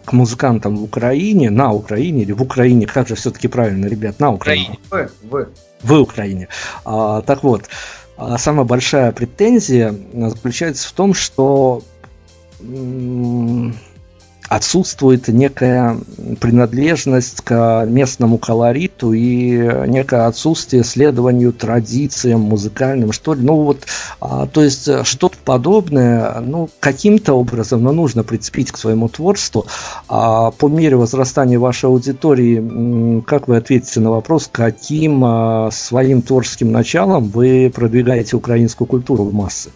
к 0.05 0.13
музыкантам 0.13 0.77
в 0.77 0.85
Украине, 0.85 1.51
на 1.51 1.71
Украине 1.73 2.23
или 2.23 2.33
в 2.33 2.43
Украине, 2.43 2.87
как 2.87 3.09
же 3.09 3.15
все-таки 3.15 3.47
правильно, 3.47 3.87
ребят, 3.87 4.21
на 4.21 4.33
Украине. 4.33 4.79
Вы, 4.91 5.11
вы. 5.23 5.49
В 5.83 5.93
Украине. 5.93 6.49
А, 6.87 7.21
так 7.21 7.43
вот, 7.43 7.69
а 8.17 8.39
самая 8.39 8.65
большая 8.65 9.13
претензия 9.13 9.95
заключается 10.15 10.89
в 10.89 10.93
том, 10.93 11.13
что 11.13 11.83
отсутствует 14.49 15.29
некая 15.29 15.99
принадлежность 16.41 17.43
к 17.43 17.85
местному 17.87 18.39
колориту 18.39 19.13
и 19.13 19.87
некое 19.87 20.27
отсутствие 20.27 20.85
следованию 20.85 21.53
традициям 21.53 22.41
музыкальным, 22.41 23.13
что 23.13 23.35
ли. 23.35 23.43
Ну 23.43 23.63
вот, 23.63 23.81
а, 24.21 24.47
то 24.47 24.63
есть 24.63 24.89
э, 24.89 25.05
что-то 25.05 25.37
подобное, 25.45 26.41
ну, 26.41 26.71
каким-то 26.81 27.35
образом, 27.35 27.83
но 27.83 27.93
нужно 27.93 28.25
прицепить 28.25 28.73
к 28.73 28.79
своему 28.79 29.09
творчеству. 29.09 29.67
А 30.09 30.51
по 30.51 30.69
мере 30.69 30.97
возрастания 30.97 31.59
вашей 31.59 31.87
аудитории, 31.87 33.23
как 33.27 33.49
вы 33.49 33.57
ответите 33.57 34.01
на 34.01 34.11
вопрос, 34.11 34.49
каким 34.51 35.23
а, 35.25 35.71
своим 35.71 36.23
творческим 36.23 36.73
началом 36.73 37.29
вы 37.29 37.71
продвигаете 37.75 38.37
украинскую 38.37 38.89
культуру 38.89 39.25
в 39.25 39.35
массы? 39.35 39.71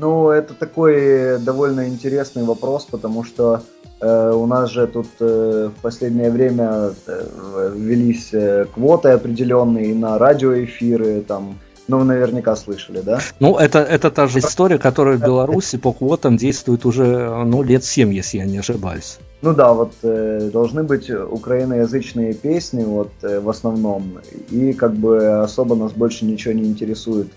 Ну, 0.00 0.30
это 0.30 0.54
такой 0.54 1.38
довольно 1.38 1.88
интересный 1.88 2.42
вопрос, 2.42 2.84
потому 2.90 3.24
что 3.24 3.62
э, 4.00 4.32
у 4.32 4.46
нас 4.46 4.70
же 4.70 4.86
тут 4.86 5.06
э, 5.20 5.70
в 5.76 5.80
последнее 5.82 6.30
время 6.30 6.90
э, 7.06 7.72
ввелись 7.76 8.30
э, 8.32 8.66
квоты 8.74 9.10
определенные 9.10 9.94
на 9.94 10.18
радиоэфиры, 10.18 11.20
там, 11.20 11.58
ну, 11.86 11.98
вы 11.98 12.04
наверняка 12.04 12.56
слышали, 12.56 13.02
да? 13.02 13.20
Ну, 13.38 13.56
это, 13.56 13.78
это 13.78 14.10
та 14.10 14.26
же 14.26 14.40
история, 14.40 14.78
которая 14.78 15.16
в 15.16 15.20
Беларуси 15.20 15.78
по 15.78 15.92
квотам 15.92 16.36
действует 16.36 16.84
уже, 16.86 17.44
ну, 17.44 17.62
лет 17.62 17.84
7, 17.84 18.12
если 18.12 18.38
я 18.38 18.46
не 18.46 18.58
ошибаюсь. 18.58 19.18
Ну 19.42 19.54
да, 19.54 19.72
вот 19.74 19.92
э, 20.02 20.50
должны 20.52 20.82
быть 20.82 21.08
украиноязычные 21.10 22.34
песни, 22.34 22.82
вот 22.82 23.12
э, 23.22 23.38
в 23.38 23.48
основном, 23.48 24.18
и 24.50 24.72
как 24.72 24.94
бы 24.94 25.42
особо 25.42 25.76
нас 25.76 25.92
больше 25.92 26.24
ничего 26.24 26.54
не 26.54 26.64
интересует 26.64 27.28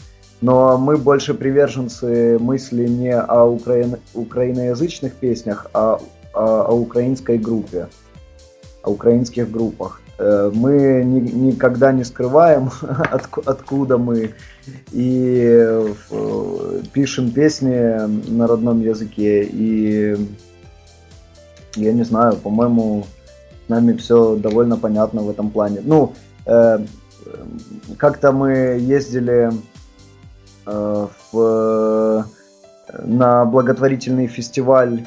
но 0.41 0.77
мы 0.77 0.97
больше 0.97 1.33
приверженцы 1.33 2.37
мысли 2.39 2.87
не 2.87 3.15
о 3.15 3.45
украин... 3.45 3.97
украиноязычных 4.13 5.13
песнях, 5.13 5.67
а 5.73 5.99
о, 6.33 6.61
о 6.67 6.73
украинской 6.73 7.37
группе, 7.37 7.87
о 8.83 8.91
украинских 8.91 9.49
группах. 9.49 10.01
Э, 10.19 10.51
мы 10.53 11.03
ни, 11.03 11.19
никогда 11.19 11.91
не 11.91 12.03
скрываем, 12.03 12.69
от, 12.81 13.27
откуда 13.45 13.97
мы, 13.97 14.33
и 14.91 15.43
э, 15.49 15.93
пишем 16.93 17.31
песни 17.31 18.29
на 18.29 18.47
родном 18.47 18.81
языке. 18.81 19.43
И 19.43 20.17
я 21.75 21.93
не 21.93 22.03
знаю, 22.03 22.35
по-моему, 22.35 23.05
нами 23.67 23.95
все 23.97 24.35
довольно 24.35 24.77
понятно 24.77 25.21
в 25.21 25.29
этом 25.29 25.49
плане. 25.49 25.81
Ну, 25.83 26.13
э, 26.45 26.79
как-то 27.97 28.31
мы 28.31 28.77
ездили 28.79 29.51
в, 30.67 32.25
на 33.03 33.45
благотворительный 33.45 34.27
фестиваль 34.27 35.05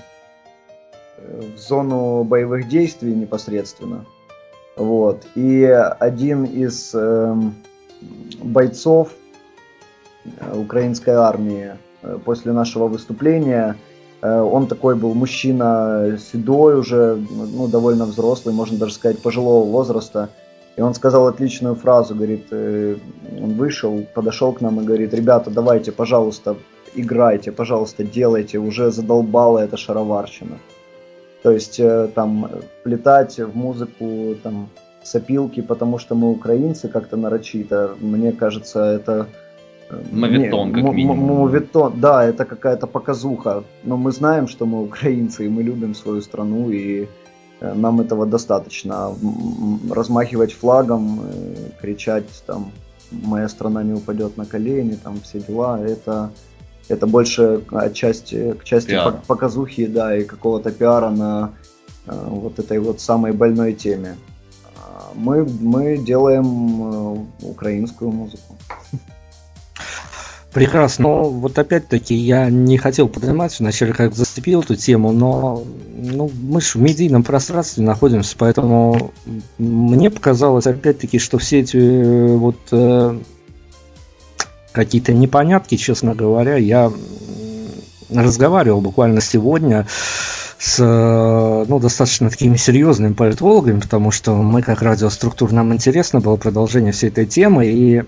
э, 1.19 1.43
в 1.55 1.59
зону 1.59 2.25
боевых 2.25 2.69
действий 2.69 3.15
непосредственно. 3.15 4.05
Вот. 4.77 5.27
И 5.35 5.63
один 5.65 6.45
из 6.45 6.93
э, 6.95 7.35
бойцов 8.43 9.11
э, 10.25 10.59
украинской 10.59 11.11
армии 11.11 11.73
после 12.25 12.53
нашего 12.53 12.89
выступления, 12.89 13.77
э, 14.23 14.41
он 14.41 14.67
такой 14.67 14.95
был 14.95 15.13
мужчина 15.15 16.19
седой 16.19 16.79
уже, 16.79 17.17
ну, 17.31 17.69
довольно 17.69 18.07
взрослый, 18.07 18.55
можно 18.55 18.79
даже 18.79 18.95
сказать, 18.95 19.21
пожилого 19.21 19.71
возраста. 19.71 20.31
И 20.81 20.83
он 20.83 20.95
сказал 20.95 21.27
отличную 21.27 21.75
фразу, 21.75 22.15
говорит, 22.15 22.47
э, 22.53 22.97
он 23.43 23.53
вышел, 23.53 24.03
подошел 24.15 24.55
к 24.55 24.63
нам 24.63 24.81
и 24.81 24.85
говорит, 24.85 25.13
ребята, 25.13 25.51
давайте, 25.51 25.93
пожалуйста, 25.93 26.57
играйте, 26.95 27.53
пожалуйста, 27.53 28.03
делайте, 28.03 28.59
уже 28.59 28.91
задолбала 28.91 29.59
эта 29.59 29.77
шароварщина. 29.77 30.57
То 31.43 31.51
есть 31.51 31.81
э, 31.81 32.09
там 32.15 32.51
плетать 32.83 33.39
в 33.39 33.55
музыку 33.55 34.37
там 34.43 34.69
сопилки, 35.03 35.61
потому 35.61 35.99
что 35.99 36.15
мы 36.15 36.31
украинцы 36.31 36.89
как-то 36.89 37.19
нарочито, 37.19 37.91
мне 38.01 38.33
кажется, 38.33 38.81
это... 38.81 39.27
Э, 39.91 40.03
Моветон, 40.13 40.73
как 40.73 40.95
минимум. 40.95 41.19
Моветон, 41.19 42.01
да, 42.01 42.25
это 42.25 42.47
какая-то 42.47 42.87
показуха. 42.87 43.65
Но 43.85 43.99
мы 43.99 44.13
знаем, 44.13 44.49
что 44.49 44.65
мы 44.65 44.83
украинцы, 44.83 45.45
и 45.45 45.49
мы 45.51 45.63
любим 45.63 45.95
свою 45.95 46.23
страну, 46.23 46.71
и 46.71 47.07
нам 47.61 48.01
этого 48.01 48.27
достаточно. 48.27 49.15
Размахивать 49.91 50.53
флагом, 50.53 51.21
э, 51.23 51.55
кричать 51.81 52.25
там 52.47 52.73
«моя 53.11 53.49
страна 53.49 53.83
не 53.83 53.93
упадет 53.93 54.37
на 54.37 54.47
колени», 54.47 54.99
там 55.03 55.21
все 55.21 55.41
дела, 55.41 55.79
это, 55.81 56.31
это 56.89 57.07
больше 57.07 57.63
отчасти, 57.71 58.53
к 58.53 58.65
части 58.65 58.91
Пиар. 58.91 59.21
показухи, 59.27 59.87
да, 59.87 60.17
и 60.17 60.25
какого-то 60.25 60.71
пиара 60.71 61.11
на 61.11 61.53
э, 62.07 62.27
вот 62.29 62.59
этой 62.59 62.79
вот 62.79 63.01
самой 63.01 63.33
больной 63.33 63.75
теме. 63.75 64.17
А 64.77 65.13
мы, 65.15 65.45
мы 65.45 65.99
делаем 65.99 67.29
украинскую 67.43 68.11
музыку. 68.11 68.57
Прекрасно. 70.53 71.05
Но 71.05 71.25
вот 71.25 71.59
опять-таки 71.59 72.15
я 72.15 72.51
не 72.51 72.77
хотел 72.77 73.09
поднимать 73.09 73.59
вначале, 73.61 73.93
как 73.93 74.15
зацепил 74.15 74.63
эту 74.63 74.75
тему, 74.75 75.13
но 75.13 75.63
ну, 75.95 76.31
мы 76.43 76.61
же 76.61 76.71
в 76.71 76.77
медийном 76.77 77.23
пространстве 77.23 77.85
находимся, 77.85 78.35
поэтому 78.37 79.13
мне 79.59 80.11
показалось 80.11 80.67
опять-таки, 80.67 81.19
что 81.19 81.39
все 81.39 81.61
эти 81.61 81.77
э, 81.77 82.37
вот 82.37 82.59
э, 82.73 83.19
какие-то 84.73 85.13
непонятки, 85.13 85.77
честно 85.77 86.15
говоря, 86.15 86.57
я 86.57 86.93
разговаривал 88.09 88.81
буквально 88.81 89.21
сегодня 89.21 89.87
с 89.89 90.40
ну, 90.79 91.79
достаточно 91.81 92.29
такими 92.29 92.57
серьезными 92.57 93.15
политологами, 93.15 93.81
потому 93.81 94.11
что 94.11 94.35
мы 94.35 94.61
как 94.61 94.83
радиоструктур, 94.83 95.53
нам 95.53 95.73
интересно 95.73 96.21
было 96.21 96.37
продолжение 96.37 96.93
всей 96.93 97.09
этой 97.09 97.25
темы, 97.25 97.67
и 97.67 98.03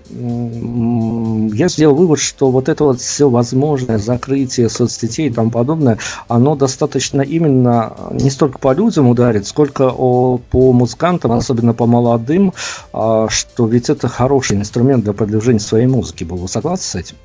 я 1.55 1.67
сделал 1.67 1.95
вывод, 1.95 2.19
что 2.19 2.51
вот 2.51 2.69
это 2.69 2.83
вот 2.83 3.01
все 3.01 3.27
возможное 3.27 3.97
закрытие 3.97 4.69
соцсетей 4.69 5.29
и 5.29 5.33
тому 5.33 5.49
подобное, 5.49 5.97
оно 6.27 6.55
достаточно 6.55 7.21
именно 7.21 7.93
не 8.11 8.29
столько 8.29 8.59
по 8.59 8.73
людям 8.73 9.07
ударит, 9.07 9.47
сколько 9.47 9.91
о, 9.91 10.37
по 10.37 10.73
музыкантам, 10.73 11.31
особенно 11.31 11.73
по 11.73 11.87
молодым, 11.87 12.53
а, 12.91 13.29
что 13.29 13.65
ведь 13.65 13.89
это 13.89 14.07
хороший 14.07 14.57
инструмент 14.57 15.03
для 15.03 15.13
продвижения 15.13 15.59
своей 15.59 15.87
музыки 15.87 16.23
был. 16.23 16.37
Вы 16.37 16.47
согласны 16.47 16.83
с 16.83 16.95
этим? 16.95 17.15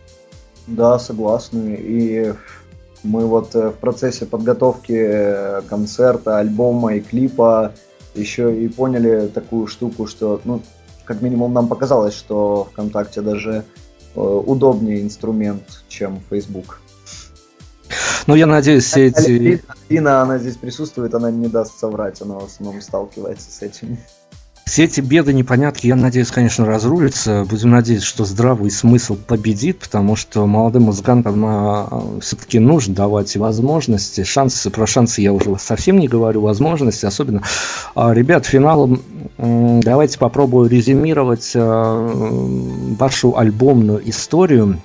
Да, 0.66 0.98
согласны. 0.98 1.78
И 1.80 2.34
мы 3.08 3.26
вот 3.26 3.54
э, 3.54 3.70
в 3.70 3.74
процессе 3.74 4.26
подготовки 4.26 4.92
э, 4.92 5.62
концерта, 5.68 6.38
альбома 6.38 6.94
и 6.94 7.00
клипа 7.00 7.72
еще 8.14 8.54
и 8.54 8.68
поняли 8.68 9.28
такую 9.28 9.66
штуку, 9.66 10.06
что, 10.06 10.40
ну, 10.44 10.62
как 11.04 11.22
минимум 11.22 11.52
нам 11.52 11.68
показалось, 11.68 12.14
что 12.14 12.68
ВКонтакте 12.72 13.22
даже 13.22 13.64
э, 14.14 14.20
удобнее 14.20 15.02
инструмент, 15.02 15.84
чем 15.88 16.20
Facebook. 16.28 16.80
Ну, 18.26 18.34
я 18.34 18.46
надеюсь, 18.46 18.84
все 18.84 19.06
эти... 19.06 19.62
Лина, 19.88 20.20
она 20.20 20.36
здесь 20.36 20.56
присутствует, 20.56 21.14
она 21.14 21.30
не 21.30 21.48
даст 21.48 21.78
соврать, 21.78 22.20
она 22.20 22.34
в 22.34 22.44
основном 22.44 22.82
сталкивается 22.82 23.50
с 23.50 23.62
этим. 23.62 23.96
Все 24.68 24.84
эти 24.84 25.00
беды, 25.00 25.32
непонятки, 25.32 25.86
я 25.86 25.96
надеюсь, 25.96 26.30
конечно, 26.30 26.66
разрулятся. 26.66 27.46
Будем 27.48 27.70
надеяться, 27.70 28.06
что 28.06 28.24
здравый 28.24 28.70
смысл 28.70 29.16
победит, 29.16 29.78
потому 29.78 30.14
что 30.14 30.46
молодым 30.46 30.84
музыкантам 30.84 31.42
а, 31.46 32.04
все-таки 32.20 32.58
нужно 32.58 32.94
давать 32.94 33.34
возможности. 33.36 34.24
Шансы, 34.24 34.70
про 34.70 34.86
шансы 34.86 35.22
я 35.22 35.32
уже 35.32 35.56
совсем 35.58 35.98
не 35.98 36.06
говорю, 36.06 36.42
возможности, 36.42 37.06
особенно. 37.06 37.42
А, 37.94 38.12
ребят, 38.12 38.44
финалом 38.44 39.02
давайте 39.38 40.18
попробую 40.18 40.68
резюмировать 40.68 41.52
а, 41.54 42.94
вашу 42.98 43.36
альбомную 43.38 44.08
историю 44.08 44.82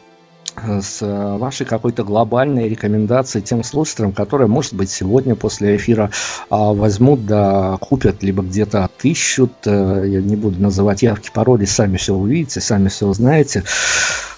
с 0.56 1.02
э, 1.02 1.38
вашей 1.38 1.66
какой-то 1.66 2.04
глобальной 2.04 2.70
рекомендацией 2.70 3.44
тем 3.44 3.64
слушателям, 3.64 4.12
которые, 4.12 4.48
может 4.48 4.74
быть, 4.74 4.90
сегодня 4.90 5.36
после 5.36 5.76
эфира 5.76 6.12
а, 6.50 6.74
возьмут, 6.74 7.26
да 7.26 7.78
купят, 7.80 8.24
либо 8.24 8.44
где-то 8.44 8.84
отыщут. 8.84 9.54
Э, 9.66 10.04
я 10.06 10.22
не 10.22 10.36
буду 10.36 10.62
называть 10.62 11.02
явки, 11.02 11.32
пароли, 11.34 11.66
сами 11.66 11.98
все 11.98 12.14
увидите, 12.14 12.62
сами 12.62 12.90
все 12.90 13.08
узнаете 13.08 13.64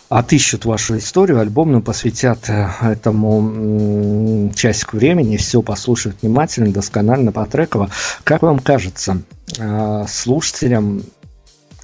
отыщут 0.07 0.65
вашу 0.65 0.99
историю 0.99 1.39
альбомную, 1.39 1.81
посвятят 1.81 2.47
э, 2.47 2.69
этому 2.81 4.51
часик 4.55 4.93
времени, 4.93 5.37
все 5.37 5.61
послушают 5.61 6.17
внимательно, 6.21 6.71
досконально, 6.71 7.31
потреково. 7.31 7.89
Как 8.23 8.43
вам 8.43 8.59
кажется, 8.59 9.21
слушателям 10.07 11.03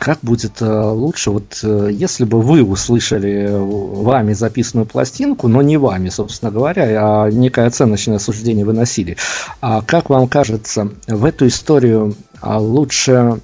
как 0.01 0.17
будет 0.23 0.63
э, 0.63 0.65
лучше, 0.65 1.29
вот 1.29 1.59
э, 1.61 1.89
если 1.91 2.23
бы 2.23 2.41
вы 2.41 2.63
услышали 2.63 3.47
вами 3.51 4.33
записанную 4.33 4.87
пластинку, 4.87 5.47
но 5.47 5.61
не 5.61 5.77
вами, 5.77 6.09
собственно 6.09 6.49
говоря, 6.49 6.85
а 6.99 7.29
некое 7.29 7.67
оценочное 7.67 8.17
суждение 8.17 8.65
выносили, 8.65 9.17
а 9.61 9.83
как 9.83 10.09
вам 10.09 10.27
кажется, 10.27 10.89
в 11.05 11.23
эту 11.23 11.45
историю 11.45 12.15
а, 12.41 12.57
лучше 12.57 13.41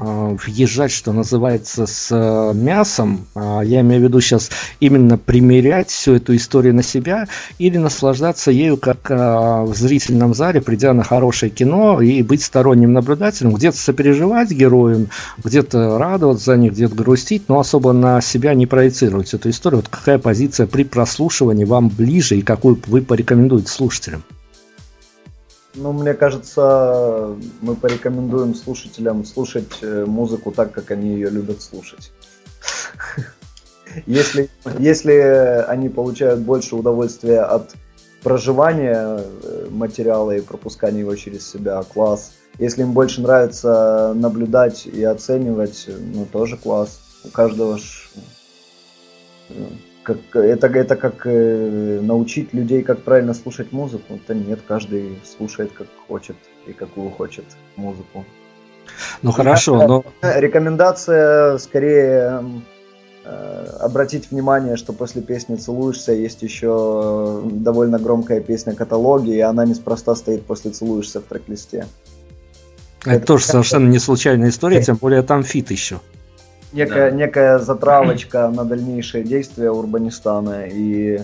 въезжать, 0.00 0.92
что 0.92 1.12
называется, 1.12 1.86
с 1.86 2.08
э, 2.10 2.54
мясом, 2.54 3.26
а, 3.34 3.60
я 3.60 3.82
имею 3.82 4.00
в 4.00 4.04
виду 4.04 4.20
сейчас 4.20 4.50
именно 4.80 5.18
примерять 5.18 5.90
всю 5.90 6.14
эту 6.14 6.34
историю 6.34 6.74
на 6.74 6.82
себя 6.82 7.28
или 7.58 7.76
наслаждаться 7.76 8.50
ею 8.50 8.78
как 8.78 9.10
а, 9.10 9.62
в 9.62 9.76
зрительном 9.76 10.34
зале, 10.34 10.62
придя 10.62 10.94
на 10.94 11.04
хорошее 11.04 11.52
кино 11.52 12.00
и 12.00 12.22
быть 12.22 12.42
сторонним 12.42 12.94
наблюдателем, 12.94 13.52
где-то 13.52 13.76
сопереживать 13.76 14.50
героям, 14.50 15.08
где-то 15.44 15.98
радоваться 15.98 16.46
за 16.46 16.56
них, 16.56 16.72
где-то 16.72 16.94
грустить, 16.94 17.48
но 17.48 17.60
особо 17.60 17.92
на 17.92 18.22
себя 18.22 18.54
не 18.54 18.66
проецировать 18.66 19.34
эту 19.34 19.50
историю. 19.50 19.80
Вот 19.80 19.88
какая 19.88 20.18
позиция 20.18 20.66
при 20.66 20.84
прослушивании 20.84 21.64
вам 21.64 21.90
ближе 21.90 22.38
и 22.38 22.42
какую 22.42 22.80
вы 22.86 23.02
порекомендуете 23.02 23.68
слушателям? 23.68 24.22
Ну, 25.74 25.92
мне 25.92 26.14
кажется, 26.14 27.36
мы 27.60 27.76
порекомендуем 27.76 28.54
слушателям 28.54 29.24
слушать 29.24 29.78
э, 29.82 30.04
музыку 30.04 30.50
так, 30.50 30.72
как 30.72 30.90
они 30.90 31.10
ее 31.10 31.30
любят 31.30 31.62
слушать. 31.62 32.12
Если, 34.06 34.48
если 34.78 35.64
они 35.66 35.88
получают 35.88 36.40
больше 36.40 36.76
удовольствия 36.76 37.40
от 37.40 37.74
проживания 38.22 39.18
э, 39.18 39.66
материала 39.70 40.30
и 40.30 40.40
пропускания 40.40 41.00
его 41.00 41.16
через 41.16 41.50
себя, 41.50 41.82
класс. 41.82 42.32
Если 42.58 42.82
им 42.82 42.92
больше 42.92 43.20
нравится 43.20 44.12
наблюдать 44.14 44.86
и 44.86 45.02
оценивать, 45.02 45.88
ну 45.88 46.24
тоже 46.24 46.56
класс. 46.56 47.00
У 47.24 47.28
каждого 47.28 47.78
ж 47.78 48.10
э, 49.48 49.54
как, 50.14 50.44
это, 50.44 50.66
это 50.66 50.96
как 50.96 51.26
э, 51.26 52.00
научить 52.02 52.52
людей, 52.52 52.82
как 52.82 53.02
правильно 53.02 53.34
слушать 53.34 53.72
музыку. 53.72 54.14
Это 54.14 54.34
нет, 54.34 54.60
каждый 54.66 55.18
слушает 55.24 55.72
как 55.72 55.86
хочет 56.08 56.36
и 56.66 56.72
какую 56.72 57.10
хочет 57.10 57.44
музыку. 57.76 58.24
Ну 59.22 59.32
хорошо, 59.32 59.86
но... 59.86 60.04
Рекомендация 60.22 61.58
скорее 61.58 62.42
э, 63.24 63.66
обратить 63.80 64.30
внимание, 64.30 64.76
что 64.76 64.92
после 64.92 65.22
песни 65.22 65.56
«Целуешься» 65.56 66.12
есть 66.12 66.42
еще 66.42 67.42
довольно 67.44 67.98
громкая 67.98 68.40
песня 68.40 68.74
«Каталоги», 68.74 69.30
и 69.30 69.40
она 69.40 69.64
неспроста 69.64 70.14
стоит 70.14 70.44
после 70.44 70.72
«Целуешься» 70.72 71.20
в 71.20 71.24
трек-листе. 71.24 71.86
Это, 73.02 73.10
это 73.10 73.26
тоже 73.26 73.44
совершенно 73.46 73.88
не 73.88 73.98
случайная 73.98 74.48
история, 74.50 74.82
тем 74.82 74.96
более 74.96 75.22
там 75.22 75.42
фит 75.42 75.70
еще 75.70 76.00
некая, 76.72 77.10
да. 77.10 77.16
некая 77.16 77.58
затравочка 77.58 78.48
на 78.48 78.64
дальнейшее 78.64 79.24
действие 79.24 79.70
Урбанистана 79.70 80.66
и 80.66 81.20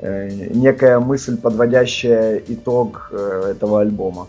э, 0.00 0.30
некая 0.54 0.98
мысль, 1.00 1.36
подводящая 1.36 2.42
итог 2.46 3.08
э, 3.12 3.52
этого 3.52 3.80
альбома. 3.80 4.28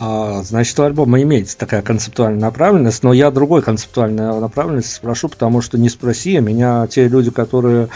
А, 0.00 0.42
значит, 0.42 0.78
у 0.78 0.84
альбома 0.84 1.20
имеется 1.22 1.58
такая 1.58 1.82
концептуальная 1.82 2.40
направленность, 2.40 3.02
но 3.02 3.12
я 3.12 3.30
другой 3.30 3.62
концептуальной 3.62 4.40
направленности 4.40 4.94
спрошу, 4.94 5.28
потому 5.28 5.60
что 5.60 5.76
не 5.76 5.88
спроси, 5.88 6.36
а 6.36 6.40
меня 6.40 6.86
те 6.86 7.08
люди, 7.08 7.30
которые 7.30 7.88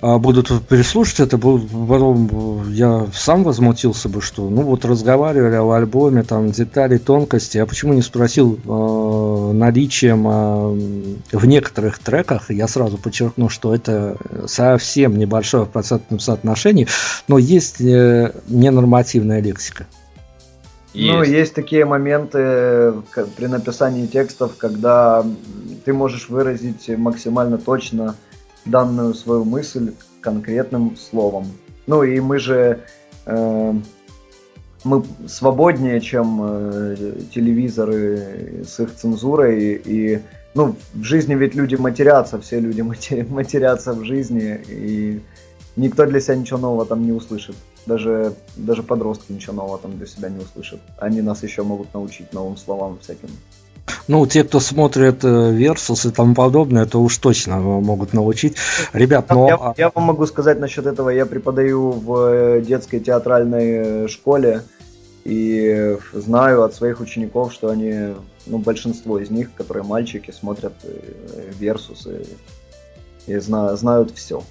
будут 0.00 0.66
переслушать 0.66 1.20
это, 1.20 1.36
потом 1.36 2.70
я 2.70 3.06
сам 3.12 3.44
возмутился 3.44 4.08
бы, 4.08 4.22
что 4.22 4.48
ну 4.48 4.62
вот 4.62 4.84
разговаривали 4.84 5.56
о 5.56 5.70
альбоме, 5.72 6.22
там 6.22 6.50
детали, 6.50 6.96
тонкости, 6.96 7.58
а 7.58 7.66
почему 7.66 7.92
не 7.92 8.00
спросил 8.00 8.58
э, 8.64 9.52
наличием 9.52 10.26
э, 10.26 11.36
в 11.36 11.46
некоторых 11.46 11.98
треках, 11.98 12.50
я 12.50 12.66
сразу 12.66 12.96
подчеркну, 12.96 13.50
что 13.50 13.74
это 13.74 14.16
совсем 14.46 15.18
небольшое 15.18 15.64
в 15.64 15.68
процентном 15.68 16.18
соотношении, 16.18 16.86
но 17.28 17.36
есть 17.36 17.80
э, 17.80 18.32
ненормативная 18.48 19.40
лексика. 19.42 19.86
Есть. 20.92 21.12
Ну, 21.12 21.22
есть 21.22 21.54
такие 21.54 21.84
моменты 21.84 22.94
при 23.36 23.46
написании 23.46 24.06
текстов, 24.06 24.56
когда 24.56 25.24
ты 25.84 25.92
можешь 25.92 26.28
выразить 26.28 26.88
максимально 26.96 27.58
точно 27.58 28.16
данную 28.64 29.14
свою 29.14 29.44
мысль 29.44 29.92
конкретным 30.20 30.96
словом. 30.96 31.46
Ну 31.86 32.02
и 32.02 32.20
мы 32.20 32.38
же 32.38 32.80
э, 33.26 33.74
мы 34.84 35.04
свободнее, 35.26 36.00
чем 36.00 36.40
э, 36.42 36.96
телевизоры 37.34 38.64
с 38.66 38.80
их 38.80 38.94
цензурой 38.94 39.80
и 39.84 40.20
ну 40.54 40.74
в 40.94 41.02
жизни 41.02 41.34
ведь 41.34 41.54
люди 41.54 41.76
матерятся, 41.76 42.40
все 42.40 42.60
люди 42.60 42.80
матерятся 43.28 43.92
в 43.92 44.04
жизни 44.04 44.60
и 44.68 45.20
никто 45.76 46.06
для 46.06 46.20
себя 46.20 46.36
ничего 46.36 46.58
нового 46.58 46.86
там 46.86 47.04
не 47.04 47.12
услышит. 47.12 47.56
Даже, 47.86 48.34
даже 48.56 48.82
подростки 48.82 49.32
ничего 49.32 49.54
нового 49.54 49.78
там 49.78 49.96
для 49.96 50.06
себя 50.06 50.28
не 50.28 50.38
услышат. 50.38 50.80
Они 50.98 51.22
нас 51.22 51.42
еще 51.42 51.62
могут 51.62 51.94
научить 51.94 52.32
новым 52.32 52.56
словам 52.56 52.98
всяким. 53.00 53.30
Ну, 54.08 54.26
те, 54.26 54.44
кто 54.44 54.60
смотрит 54.60 55.24
Versus 55.24 56.06
э, 56.06 56.08
и 56.08 56.12
тому 56.12 56.34
подобное, 56.34 56.86
то 56.86 57.00
уж 57.02 57.16
точно 57.18 57.58
могут 57.58 58.12
научить. 58.12 58.56
Ребят, 58.92 59.26
но... 59.30 59.48
Я, 59.48 59.54
а 59.54 59.74
я 59.76 59.90
вам 59.94 60.04
могу 60.04 60.26
сказать 60.26 60.58
насчет 60.60 60.86
этого. 60.86 61.10
Я 61.10 61.26
преподаю 61.26 61.90
в 61.90 62.16
э, 62.28 62.60
детской 62.60 63.00
театральной 63.00 64.04
э, 64.04 64.08
школе 64.08 64.62
и 65.24 65.96
знаю 66.12 66.62
от 66.62 66.74
своих 66.74 67.00
учеников, 67.00 67.52
что 67.52 67.68
они, 67.68 68.14
ну, 68.46 68.58
большинство 68.58 69.18
из 69.18 69.30
них, 69.30 69.54
которые 69.54 69.84
мальчики, 69.84 70.30
смотрят 70.30 70.72
Versus 71.60 72.08
и, 73.26 73.32
и 73.32 73.38
знают 73.38 74.12
все. 74.14 74.42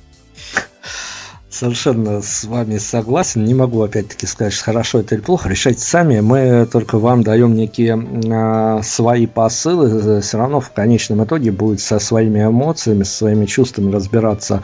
Совершенно 1.52 2.22
с 2.22 2.44
вами 2.44 2.78
согласен. 2.78 3.44
Не 3.44 3.56
могу 3.56 3.82
опять-таки 3.82 4.28
сказать, 4.28 4.54
что 4.54 4.66
хорошо 4.66 5.00
это 5.00 5.16
или 5.16 5.22
плохо. 5.24 5.50
Решайте 5.50 5.82
сами. 5.82 6.20
Мы 6.20 6.68
только 6.72 7.00
вам 7.00 7.24
даем 7.24 7.56
некие 7.56 7.98
э, 7.98 8.84
свои 8.84 9.26
посылы. 9.26 10.22
Все 10.22 10.38
равно 10.38 10.60
в 10.60 10.70
конечном 10.70 11.24
итоге 11.24 11.52
будет 11.52 11.82
со 11.82 11.98
своими 11.98 12.44
эмоциями, 12.44 13.02
со 13.02 13.18
своими 13.18 13.48
чувствами 13.48 13.92
разбираться 13.92 14.62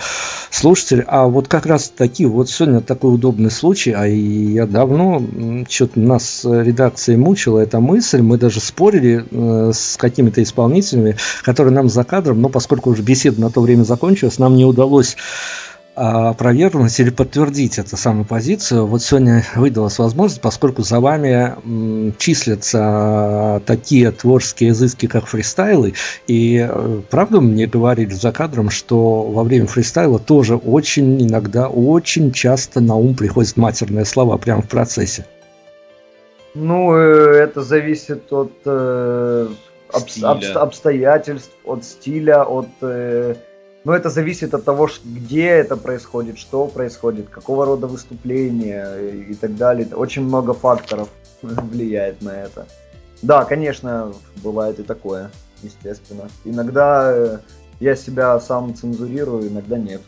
слушатель. 0.51 1.03
А 1.07 1.25
вот 1.25 1.47
как 1.47 1.65
раз 1.65 1.89
таки, 1.89 2.27
вот 2.27 2.51
сегодня 2.51 2.81
такой 2.81 3.15
удобный 3.15 3.49
случай, 3.49 3.91
а 3.91 4.05
я 4.05 4.67
давно, 4.67 5.23
что-то 5.67 5.99
нас 5.99 6.41
редакция 6.45 7.17
мучила 7.17 7.61
эта 7.61 7.79
мысль. 7.79 8.21
Мы 8.21 8.37
даже 8.37 8.59
спорили 8.59 9.25
э, 9.31 9.71
с 9.73 9.97
какими-то 9.97 10.43
исполнителями, 10.43 11.17
которые 11.41 11.73
нам 11.73 11.89
за 11.89 12.03
кадром, 12.03 12.41
но 12.41 12.49
поскольку 12.49 12.91
уже 12.91 13.01
беседа 13.01 13.41
на 13.41 13.49
то 13.49 13.61
время 13.61 13.81
закончилась, 13.81 14.37
нам 14.37 14.55
не 14.55 14.65
удалось 14.65 15.17
опровергнуть 15.95 16.99
или 16.99 17.09
подтвердить 17.09 17.79
эту 17.79 17.95
самую 17.95 18.25
позицию. 18.25 18.85
Вот 18.85 19.01
сегодня 19.01 19.43
выдалась 19.55 19.97
возможность, 19.97 20.41
поскольку 20.41 20.83
за 20.83 20.99
вами 20.99 22.13
числятся 22.17 23.61
такие 23.65 24.11
творческие 24.11 24.71
изыски, 24.71 25.07
как 25.07 25.25
фристайлы, 25.25 25.93
и 26.27 26.67
э, 26.69 27.01
правда 27.09 27.39
мне 27.39 27.65
говорили 27.65 28.13
за 28.13 28.31
кадром, 28.31 28.69
что 28.69 29.23
во 29.23 29.43
время 29.43 29.67
фристайла 29.67 30.19
тоже 30.19 30.55
очень 30.55 31.21
иногда, 31.25 31.69
очень 31.69 32.31
часто 32.31 32.81
на 32.81 32.95
ум 32.95 33.15
приходят 33.15 33.55
матерные 33.55 34.05
слова 34.05 34.37
прямо 34.37 34.61
в 34.61 34.67
процессе. 34.67 35.25
Ну, 36.55 36.95
э, 36.95 37.43
это 37.43 37.61
зависит 37.61 38.31
от 38.31 38.51
э, 38.65 39.47
об, 39.91 40.03
обстоятельств, 40.55 41.51
от 41.65 41.83
стиля, 41.83 42.43
от 42.43 42.69
э, 42.81 43.35
но 43.85 43.95
это 43.95 44.09
зависит 44.09 44.53
от 44.53 44.65
того, 44.65 44.89
где 45.05 45.47
это 45.47 45.77
происходит, 45.77 46.37
что 46.37 46.67
происходит, 46.67 47.29
какого 47.29 47.65
рода 47.65 47.87
выступления 47.87 48.97
и 49.29 49.33
так 49.35 49.55
далее. 49.55 49.87
Очень 49.95 50.23
много 50.23 50.53
факторов. 50.53 51.07
влияет 51.45 52.21
на 52.21 52.29
это. 52.29 52.67
Да, 53.21 53.45
конечно, 53.45 54.13
бывает 54.43 54.79
и 54.79 54.83
такое, 54.83 55.31
естественно. 55.63 56.29
Иногда 56.43 57.11
э, 57.13 57.37
я 57.79 57.95
себя 57.95 58.39
сам 58.39 58.75
цензурирую, 58.75 59.47
иногда 59.47 59.77
нет. 59.77 60.01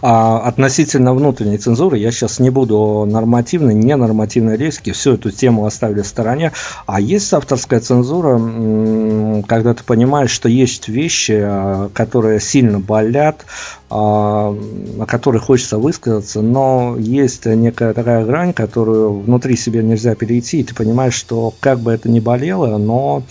А 0.00 0.38
относительно 0.40 1.14
внутренней 1.14 1.58
цензуры, 1.58 1.98
я 1.98 2.12
сейчас 2.12 2.38
не 2.38 2.50
буду 2.50 3.04
нормативной, 3.06 3.74
ненормативной 3.74 4.56
риски, 4.56 4.92
всю 4.92 5.14
эту 5.14 5.30
тему 5.30 5.66
оставили 5.66 6.02
в 6.02 6.06
стороне. 6.06 6.52
А 6.86 7.00
есть 7.00 7.32
авторская 7.32 7.80
цензура, 7.80 9.42
когда 9.48 9.74
ты 9.74 9.82
понимаешь, 9.82 10.30
что 10.30 10.48
есть 10.48 10.88
вещи, 10.88 11.40
а, 11.42 11.90
которые 11.92 12.40
сильно 12.40 12.78
болят, 12.78 13.44
а, 13.90 14.54
о 15.00 15.06
которых 15.06 15.44
хочется 15.44 15.78
высказаться, 15.78 16.42
но 16.42 16.96
есть 16.98 17.46
некая 17.46 17.92
такая 17.92 18.24
грань, 18.24 18.52
которую 18.52 19.20
внутри 19.20 19.56
себя 19.56 19.82
нельзя 19.82 20.14
перейти, 20.14 20.60
и 20.60 20.64
ты 20.64 20.74
понимаешь, 20.74 21.14
что 21.14 21.52
как 21.60 21.80
бы 21.80 21.92
это 21.92 22.08
ни 22.08 22.20
болело, 22.20 22.78
но 22.78 23.24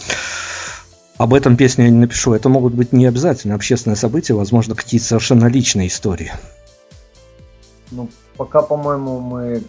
об 1.18 1.34
этом 1.34 1.56
песне 1.58 1.86
я 1.86 1.90
не 1.90 1.98
напишу. 1.98 2.34
Это 2.34 2.50
могут 2.50 2.74
быть 2.74 2.92
не 2.94 3.06
обязательно 3.06 3.56
общественные 3.56 3.96
события, 3.96 4.34
возможно, 4.34 4.76
какие-то 4.76 5.06
совершенно 5.08 5.48
личные 5.48 5.88
истории. 5.88 6.32
Ну, 7.92 8.10
пока, 8.38 8.62
по-моему, 8.62 9.20
мы 9.20 9.64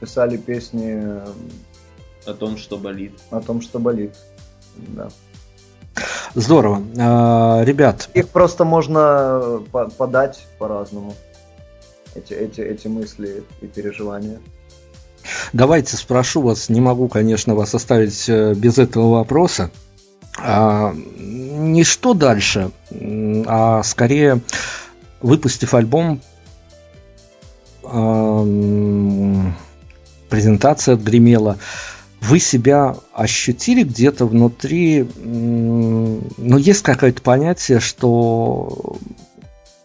писали 0.00 0.36
песни 0.36 0.92
э, 1.02 1.26
О 2.26 2.34
том, 2.34 2.56
что 2.56 2.76
болит. 2.76 3.12
о 3.30 3.40
том, 3.40 3.60
что 3.62 3.78
болит. 3.78 4.14
Да. 4.76 5.08
Здорово. 6.34 6.82
А, 6.98 7.62
Ребят, 7.64 8.08
Их 8.14 8.28
просто 8.28 8.64
можно 8.64 9.62
по- 9.72 9.88
подать 9.88 10.46
по-разному. 10.58 11.14
Эти, 12.14 12.32
эти, 12.32 12.60
эти 12.60 12.86
мысли 12.86 13.42
и 13.60 13.66
переживания. 13.66 14.40
давайте 15.52 15.96
спрошу 15.96 16.42
вас, 16.42 16.68
не 16.68 16.80
могу, 16.80 17.08
конечно, 17.08 17.54
вас 17.56 17.74
оставить 17.74 18.28
э, 18.28 18.54
без 18.54 18.78
этого 18.78 19.10
вопроса. 19.18 19.70
А, 20.38 20.94
не 20.94 21.84
что 21.84 22.14
дальше, 22.14 22.70
а 23.46 23.82
скорее 23.82 24.40
выпустив 25.20 25.74
альбом, 25.74 26.20
презентация 30.28 30.94
отгремела. 30.94 31.58
Вы 32.20 32.40
себя 32.40 32.96
ощутили 33.12 33.82
где-то 33.82 34.24
внутри, 34.26 35.00
м, 35.00 36.26
ну, 36.38 36.56
есть 36.56 36.82
какое-то 36.82 37.20
понятие, 37.20 37.80
что 37.80 38.96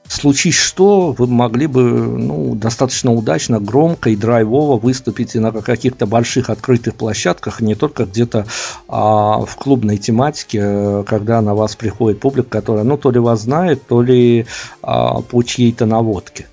случись 0.10 0.56
что, 0.56 1.12
вы 1.12 1.28
могли 1.28 1.68
бы 1.68 1.84
ну, 1.84 2.56
достаточно 2.56 3.14
удачно, 3.14 3.60
громко 3.60 4.10
и 4.10 4.16
драйвово 4.16 4.78
выступить 4.78 5.36
и 5.36 5.40
на 5.40 5.52
каких-то 5.52 6.06
больших 6.06 6.50
открытых 6.50 6.96
площадках, 6.96 7.62
не 7.62 7.76
только 7.76 8.06
где-то 8.06 8.46
а, 8.88 9.40
в 9.46 9.56
клубной 9.56 9.98
тематике, 9.98 10.60
э, 10.62 11.04
когда 11.08 11.42
на 11.42 11.56
вас 11.56 11.76
приходит 11.76 12.20
публика, 12.20 12.50
которая 12.50 12.84
ну 12.84 12.98
то 12.98 13.12
ли 13.12 13.20
вас 13.20 13.42
знает, 13.42 13.86
то 13.88 14.02
ли 14.02 14.46
а, 14.82 15.22
по 15.22 15.44
чьей-то 15.44 15.86
наводке. 15.86 16.48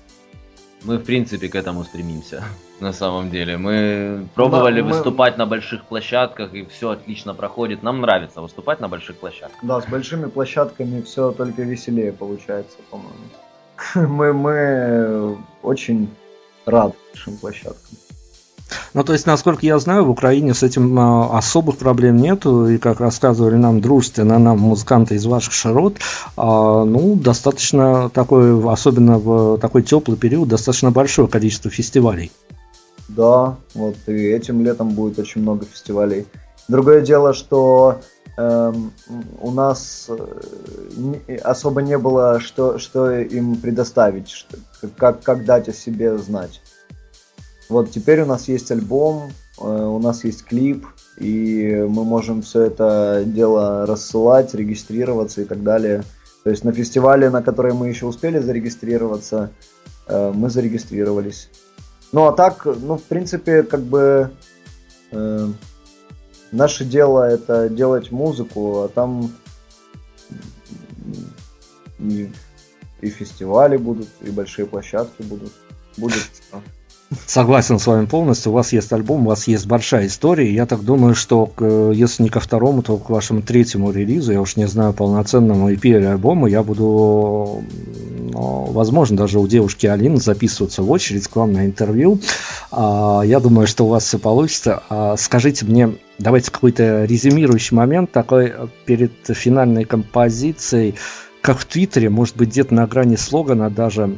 Мы, 0.83 0.99
в 0.99 1.03
принципе, 1.03 1.49
к 1.49 1.55
этому 1.55 1.83
стремимся. 1.83 2.43
На 2.79 2.93
самом 2.93 3.31
деле. 3.31 3.57
Мы 3.57 4.27
пробовали 4.35 4.81
мы- 4.81 4.89
выступать 4.89 5.37
на 5.37 5.47
больших 5.47 5.83
площадках, 5.85 6.53
и 6.53 6.63
все 6.65 6.91
отлично 6.91 7.33
проходит. 7.33 7.81
Нам 7.81 8.01
нравится 8.01 8.39
выступать 8.39 8.79
на 8.79 8.87
больших 8.87 9.17
площадках. 9.17 9.59
Да, 9.63 9.81
с 9.81 9.87
большими 9.87 10.27
площадками 10.27 11.01
все 11.01 11.31
только 11.31 11.63
веселее 11.63 12.13
получается, 12.13 12.77
по-моему. 12.91 13.25
Мы, 13.95 14.33
мы 14.33 15.37
очень 15.61 16.09
рады 16.65 16.93
большим 17.13 17.37
площадкам. 17.37 17.97
Ну, 18.93 19.03
то 19.03 19.13
есть, 19.13 19.25
насколько 19.25 19.65
я 19.65 19.79
знаю, 19.79 20.05
в 20.05 20.09
Украине 20.09 20.53
с 20.53 20.63
этим 20.63 20.97
а, 20.99 21.37
особых 21.37 21.77
проблем 21.77 22.17
нету, 22.17 22.67
и 22.67 22.77
как 22.77 22.99
рассказывали 22.99 23.55
нам 23.55 23.79
дружественно 23.79 24.39
нам 24.39 24.59
музыканты 24.59 25.15
из 25.15 25.25
ваших 25.25 25.53
широт, 25.53 25.97
а, 26.35 26.83
ну, 26.83 27.15
достаточно 27.15 28.09
такой, 28.09 28.61
особенно 28.69 29.19
в 29.19 29.57
такой 29.59 29.83
теплый 29.83 30.17
период, 30.17 30.49
достаточно 30.49 30.91
большое 30.91 31.27
количество 31.27 31.71
фестивалей. 31.71 32.31
Да, 33.07 33.55
вот 33.73 33.95
и 34.07 34.11
этим 34.11 34.63
летом 34.65 34.89
будет 34.89 35.17
очень 35.17 35.41
много 35.41 35.65
фестивалей. 35.65 36.25
Другое 36.67 37.01
дело, 37.01 37.33
что 37.33 38.01
у 38.37 39.51
нас 39.51 40.09
э, 40.09 41.37
особо 41.43 41.81
не 41.81 41.97
было, 41.97 42.39
что, 42.39 42.77
что 42.77 43.11
им 43.11 43.55
предоставить, 43.55 44.29
что- 44.29 44.57
как, 44.95 45.23
как 45.23 45.43
дать 45.43 45.67
о 45.69 45.73
себе 45.73 46.17
знать. 46.19 46.61
Вот 47.67 47.89
теперь 47.89 48.21
у 48.21 48.27
нас 48.27 48.47
есть 48.47 48.69
альбом, 48.71 49.31
э, 49.59 49.63
у 49.63 49.97
нас 49.97 50.23
есть 50.23 50.43
клип, 50.43 50.85
и 51.17 51.83
мы 51.89 52.03
можем 52.03 52.43
все 52.43 52.63
это 52.63 53.23
дело 53.25 53.87
рассылать, 53.87 54.53
регистрироваться 54.53 55.41
и 55.41 55.45
так 55.45 55.63
далее. 55.63 56.03
То 56.43 56.51
есть 56.51 56.63
на 56.63 56.71
фестивале, 56.71 57.31
на 57.31 57.41
который 57.41 57.73
мы 57.73 57.89
еще 57.89 58.05
успели 58.05 58.37
зарегистрироваться, 58.37 59.49
э, 60.07 60.31
мы 60.31 60.51
зарегистрировались. 60.51 61.49
Ну 62.11 62.27
а 62.27 62.33
так, 62.33 62.65
ну 62.65 62.97
в 62.97 63.03
принципе, 63.03 63.63
как 63.63 63.81
бы 63.81 64.29
наше 66.51 66.85
дело 66.85 67.23
это 67.23 67.69
делать 67.69 68.11
музыку, 68.11 68.81
а 68.83 68.87
там 68.87 69.31
и, 71.99 72.31
и 73.01 73.09
фестивали 73.09 73.77
будут, 73.77 74.09
и 74.21 74.29
большие 74.29 74.65
площадки 74.65 75.21
будут. 75.23 75.51
Будет. 75.97 76.27
Согласен 77.25 77.79
с 77.79 77.87
вами 77.87 78.05
полностью. 78.05 78.51
У 78.51 78.55
вас 78.55 78.73
есть 78.73 78.91
альбом, 78.91 79.25
у 79.25 79.29
вас 79.29 79.47
есть 79.47 79.65
большая 79.65 80.07
история. 80.07 80.53
Я 80.53 80.65
так 80.65 80.83
думаю, 80.83 81.15
что 81.15 81.49
если 81.93 82.23
не 82.23 82.29
ко 82.29 82.41
второму, 82.41 82.81
то 82.81 82.97
к 82.97 83.09
вашему 83.09 83.41
третьему 83.41 83.91
релизу, 83.91 84.33
я 84.33 84.41
уж 84.41 84.57
не 84.57 84.67
знаю, 84.67 84.93
полноценному 84.93 85.71
EP 85.71 85.79
или 85.83 86.03
альбому, 86.03 86.47
я 86.47 86.63
буду, 86.63 87.63
ну, 88.19 88.65
возможно, 88.71 89.15
даже 89.15 89.39
у 89.39 89.47
девушки 89.47 89.87
Алины 89.87 90.17
записываться 90.17 90.83
в 90.83 90.91
очередь 90.91 91.27
к 91.29 91.35
вам 91.37 91.53
на 91.53 91.65
интервью. 91.65 92.19
А, 92.71 93.21
Я 93.23 93.39
думаю, 93.39 93.67
что 93.67 93.85
у 93.85 93.89
вас 93.89 94.03
все 94.03 94.19
получится. 94.19 94.83
А, 94.89 95.15
Скажите 95.15 95.65
мне, 95.65 95.95
давайте 96.19 96.51
какой-то 96.51 97.05
резюмирующий 97.05 97.75
момент 97.75 98.11
такой 98.11 98.47
э, 98.47 98.67
перед 98.85 99.13
финальной 99.27 99.85
композицией, 99.85 100.95
как 101.41 101.59
в 101.59 101.65
Твиттере, 101.65 102.09
может 102.09 102.35
быть, 102.35 102.49
где-то 102.49 102.73
на 102.73 102.87
грани 102.87 103.15
слогана 103.15 103.69
даже 103.69 104.17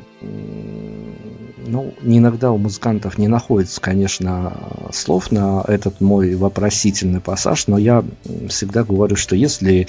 ну, 1.69 1.93
иногда 2.01 2.51
у 2.51 2.57
музыкантов 2.57 3.17
не 3.17 3.27
находится, 3.27 3.79
конечно, 3.79 4.53
слов 4.91 5.31
на 5.31 5.63
этот 5.67 6.01
мой 6.01 6.35
вопросительный 6.35 7.21
пассаж, 7.21 7.67
но 7.67 7.77
я 7.77 8.03
всегда 8.49 8.83
говорю, 8.83 9.15
что 9.15 9.35
если 9.35 9.87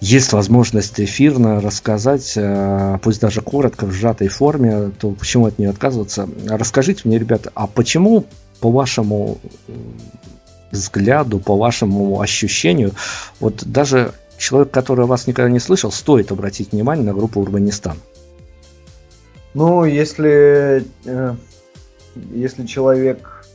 есть 0.00 0.32
возможность 0.32 1.00
эфирно 1.00 1.60
рассказать, 1.60 2.32
э, 2.36 2.98
пусть 3.02 3.20
даже 3.20 3.40
коротко, 3.40 3.86
в 3.86 3.92
сжатой 3.92 4.28
форме, 4.28 4.90
то 4.98 5.10
почему 5.10 5.46
от 5.46 5.58
нее 5.58 5.70
отказываться? 5.70 6.28
Расскажите 6.46 7.02
мне, 7.04 7.18
ребята, 7.18 7.50
а 7.54 7.66
почему, 7.66 8.26
по 8.60 8.70
вашему 8.70 9.38
взгляду, 10.70 11.38
по 11.38 11.56
вашему 11.56 12.20
ощущению, 12.20 12.92
вот 13.40 13.64
даже 13.64 14.12
человек, 14.38 14.70
который 14.70 15.06
вас 15.06 15.26
никогда 15.26 15.50
не 15.50 15.60
слышал, 15.60 15.90
стоит 15.90 16.32
обратить 16.32 16.72
внимание 16.72 17.04
на 17.04 17.12
группу 17.12 17.40
Урбанистан? 17.40 17.96
Ну, 19.54 19.84
если, 19.84 20.84
э, 21.04 21.34
если 22.32 22.66
человек 22.66 23.46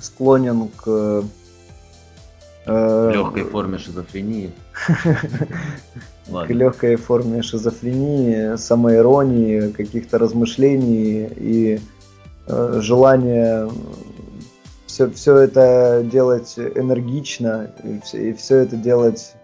склонен 0.00 0.68
к... 0.68 1.24
э, 2.66 3.08
В 3.08 3.12
легкой 3.12 3.44
форме 3.44 3.78
шизофрении. 3.78 4.52
к 6.30 6.50
легкой 6.50 6.96
форме 6.96 7.42
шизофрении, 7.42 8.56
самоиронии, 8.56 9.72
каких-то 9.72 10.18
размышлений 10.18 11.28
и 11.34 11.80
э, 12.46 12.78
желания 12.80 13.68
все, 14.98 15.10
все 15.10 15.36
это 15.36 16.02
делать 16.04 16.54
энергично 16.58 17.70
и 18.12 18.32
все, 18.32 18.56
это 18.56 18.76
делать... 18.76 19.34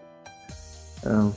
э, 1.05 1.31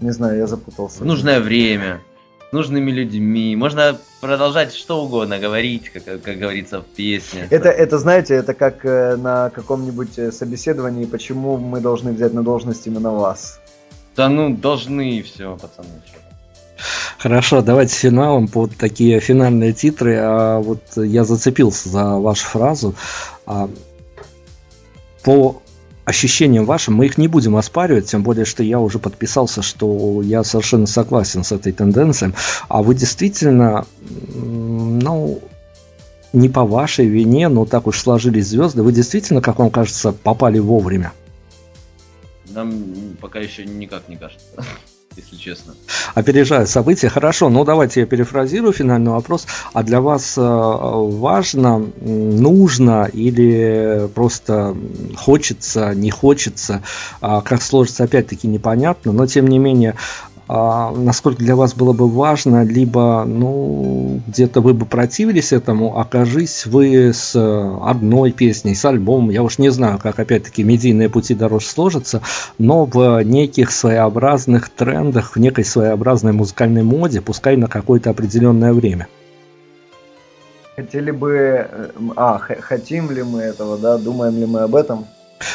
не 0.00 0.10
знаю, 0.12 0.38
я 0.38 0.46
запутался. 0.46 1.04
Нужное 1.04 1.40
время, 1.40 2.00
с 2.48 2.52
нужными 2.52 2.90
людьми. 2.90 3.54
Можно 3.54 3.98
продолжать 4.22 4.72
что 4.72 5.04
угодно 5.04 5.38
говорить, 5.38 5.90
как, 5.90 6.22
как 6.22 6.38
говорится 6.38 6.80
в 6.80 6.84
песне. 6.84 7.46
Это, 7.50 7.68
это, 7.68 7.98
знаете, 7.98 8.34
это 8.34 8.54
как 8.54 8.84
э, 8.86 9.16
на 9.16 9.50
каком-нибудь 9.50 10.18
э, 10.18 10.32
собеседовании, 10.32 11.04
почему 11.04 11.58
мы 11.58 11.80
должны 11.80 12.12
взять 12.12 12.32
на 12.32 12.42
должность 12.42 12.86
именно 12.86 13.12
вас. 13.12 13.60
Да 14.16 14.30
ну, 14.30 14.56
должны 14.56 15.18
и 15.18 15.22
все, 15.22 15.58
пацаны. 15.60 15.88
чё. 16.10 16.21
Хорошо, 17.18 17.62
давайте 17.62 17.94
финалом 17.94 18.48
под 18.48 18.76
такие 18.76 19.20
финальные 19.20 19.72
титры. 19.72 20.16
А 20.18 20.60
вот 20.60 20.82
я 20.96 21.24
зацепился 21.24 21.88
за 21.88 22.16
вашу 22.16 22.46
фразу. 22.46 22.94
А, 23.46 23.68
по 25.22 25.62
ощущениям 26.04 26.64
вашим, 26.64 26.94
мы 26.94 27.06
их 27.06 27.18
не 27.18 27.28
будем 27.28 27.56
оспаривать, 27.56 28.06
тем 28.06 28.22
более, 28.22 28.44
что 28.44 28.62
я 28.62 28.80
уже 28.80 28.98
подписался, 28.98 29.62
что 29.62 30.20
я 30.22 30.42
совершенно 30.42 30.86
согласен 30.86 31.44
с 31.44 31.52
этой 31.52 31.72
тенденцией. 31.72 32.34
А 32.68 32.82
вы 32.82 32.94
действительно, 32.94 33.86
ну, 34.34 35.40
не 36.32 36.48
по 36.48 36.64
вашей 36.64 37.06
вине, 37.06 37.48
но 37.48 37.64
так 37.66 37.86
уж 37.86 37.98
сложились 37.98 38.48
звезды. 38.48 38.82
Вы 38.82 38.92
действительно, 38.92 39.40
как 39.40 39.58
вам 39.58 39.70
кажется, 39.70 40.12
попали 40.12 40.58
вовремя? 40.58 41.12
Нам 42.48 43.16
пока 43.20 43.38
еще 43.38 43.64
никак 43.64 44.08
не 44.08 44.16
кажется, 44.16 44.44
если 45.16 45.36
честно. 45.36 45.74
Опережая 46.14 46.66
события. 46.66 47.08
Хорошо, 47.08 47.48
ну 47.48 47.64
давайте 47.64 48.00
я 48.00 48.06
перефразирую 48.06 48.72
финальный 48.72 49.10
вопрос. 49.10 49.46
А 49.72 49.82
для 49.82 50.00
вас 50.00 50.34
э, 50.36 50.40
важно, 50.40 51.78
нужно 52.00 53.08
или 53.12 54.08
просто 54.14 54.76
хочется, 55.16 55.94
не 55.94 56.10
хочется, 56.10 56.82
а 57.20 57.40
как 57.40 57.62
сложится, 57.62 58.04
опять-таки 58.04 58.48
непонятно, 58.48 59.12
но 59.12 59.26
тем 59.26 59.46
не 59.46 59.58
менее 59.58 59.94
а, 60.48 60.92
насколько 60.92 61.38
для 61.38 61.56
вас 61.56 61.74
было 61.74 61.92
бы 61.92 62.08
важно, 62.08 62.64
либо, 62.64 63.24
ну, 63.26 64.20
где-то 64.26 64.60
вы 64.60 64.74
бы 64.74 64.86
противились 64.86 65.52
этому, 65.52 65.98
окажись 65.98 66.66
вы 66.66 67.12
с 67.12 67.34
одной 67.34 68.32
песней, 68.32 68.74
с 68.74 68.84
альбомом, 68.84 69.30
я 69.30 69.42
уж 69.42 69.58
не 69.58 69.70
знаю, 69.70 69.98
как 69.98 70.18
опять-таки 70.18 70.62
медийные 70.62 71.08
пути 71.08 71.34
дороже 71.34 71.66
сложатся, 71.66 72.22
но 72.58 72.84
в 72.84 73.22
неких 73.22 73.70
своеобразных 73.70 74.68
трендах, 74.68 75.36
в 75.36 75.38
некой 75.38 75.64
своеобразной 75.64 76.32
музыкальной 76.32 76.82
моде, 76.82 77.20
пускай 77.20 77.56
на 77.56 77.68
какое-то 77.68 78.10
определенное 78.10 78.72
время. 78.72 79.08
Хотели 80.76 81.10
бы... 81.10 81.66
э, 81.70 81.90
А, 82.16 82.38
хотим 82.38 83.10
ли 83.10 83.22
мы 83.22 83.40
этого, 83.40 83.76
да? 83.78 83.98
Думаем 83.98 84.38
ли 84.38 84.46
мы 84.46 84.60
об 84.60 84.74
этом? 84.74 85.06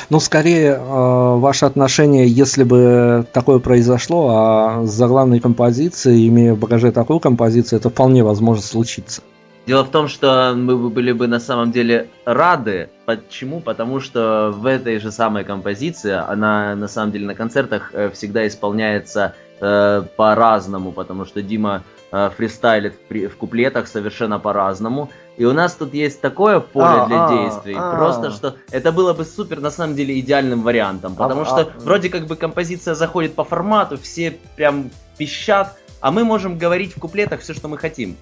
Ну, 0.10 0.20
скорее, 0.20 0.74
э, 0.74 0.78
ваше 0.80 1.66
отношение, 1.66 2.28
если 2.28 2.64
бы 2.64 3.26
такое 3.34 3.60
произошло, 3.60 4.30
а 4.30 4.86
с 4.86 4.92
заглавной 4.92 5.40
композицией, 5.40 6.28
имея 6.28 6.54
в 6.54 6.60
багаже 6.60 6.92
такую 6.92 7.20
композицию, 7.20 7.80
это 7.80 7.90
вполне 7.90 8.24
возможно 8.24 8.64
случиться. 8.64 9.22
Дело 9.68 9.84
в 9.84 9.92
том, 9.92 10.08
что 10.08 10.54
мы 10.56 10.78
бы 10.78 10.90
были 10.90 11.12
бы 11.12 11.28
на 11.28 11.42
самом 11.42 11.74
деле 11.74 12.08
рады. 12.24 12.90
Почему? 13.06 13.60
Потому 13.60 14.00
что 14.00 14.54
в 14.56 14.66
этой 14.66 14.98
же 15.00 15.12
самой 15.12 15.44
композиции, 15.44 16.14
она 16.14 16.74
на 16.76 16.88
самом 16.88 17.12
деле 17.12 17.26
на 17.26 17.36
концертах 17.36 17.92
э, 17.94 18.10
всегда 18.14 18.48
исполняется 18.48 19.36
э, 19.60 20.04
по-разному, 20.16 20.94
потому 20.94 21.26
что 21.26 21.42
Дима 21.42 21.84
фристайлит 22.12 22.96
в, 23.10 23.36
куплетах 23.36 23.88
совершенно 23.88 24.40
по-разному. 24.40 25.10
И 25.36 25.46
у 25.46 25.54
нас 25.54 25.76
тут 25.76 25.94
есть 25.94 26.22
такое 26.22 26.60
поле 26.60 26.86
А, 26.86 27.06
для 27.06 27.26
а, 27.26 27.30
действий, 27.30 27.76
а. 27.78 27.96
просто 27.96 28.32
что 28.32 28.56
это 28.72 28.92
было 28.92 29.14
бы 29.14 29.24
супер 29.26 29.60
на 29.60 29.70
самом 29.70 29.96
деле 29.96 30.20
идеальным 30.20 30.64
вариантом, 30.64 31.16
потому 31.16 31.42
А, 31.42 31.46
что 31.46 31.60
а. 31.62 31.80
вроде 31.80 32.10
как 32.10 32.26
бы 32.26 32.36
композиция 32.36 32.96
заходит 32.96 33.36
по 33.36 33.44
формату, 33.44 33.98
все 33.98 34.38
прям 34.56 34.90
пищат, 35.18 35.78
а 36.00 36.12
мы 36.12 36.24
можем 36.24 36.58
говорить 36.58 36.96
в 36.96 37.00
куплетах 37.00 37.42
все, 37.42 37.54
что 37.54 37.68
мы 37.68 37.78
хотим. 37.78 38.16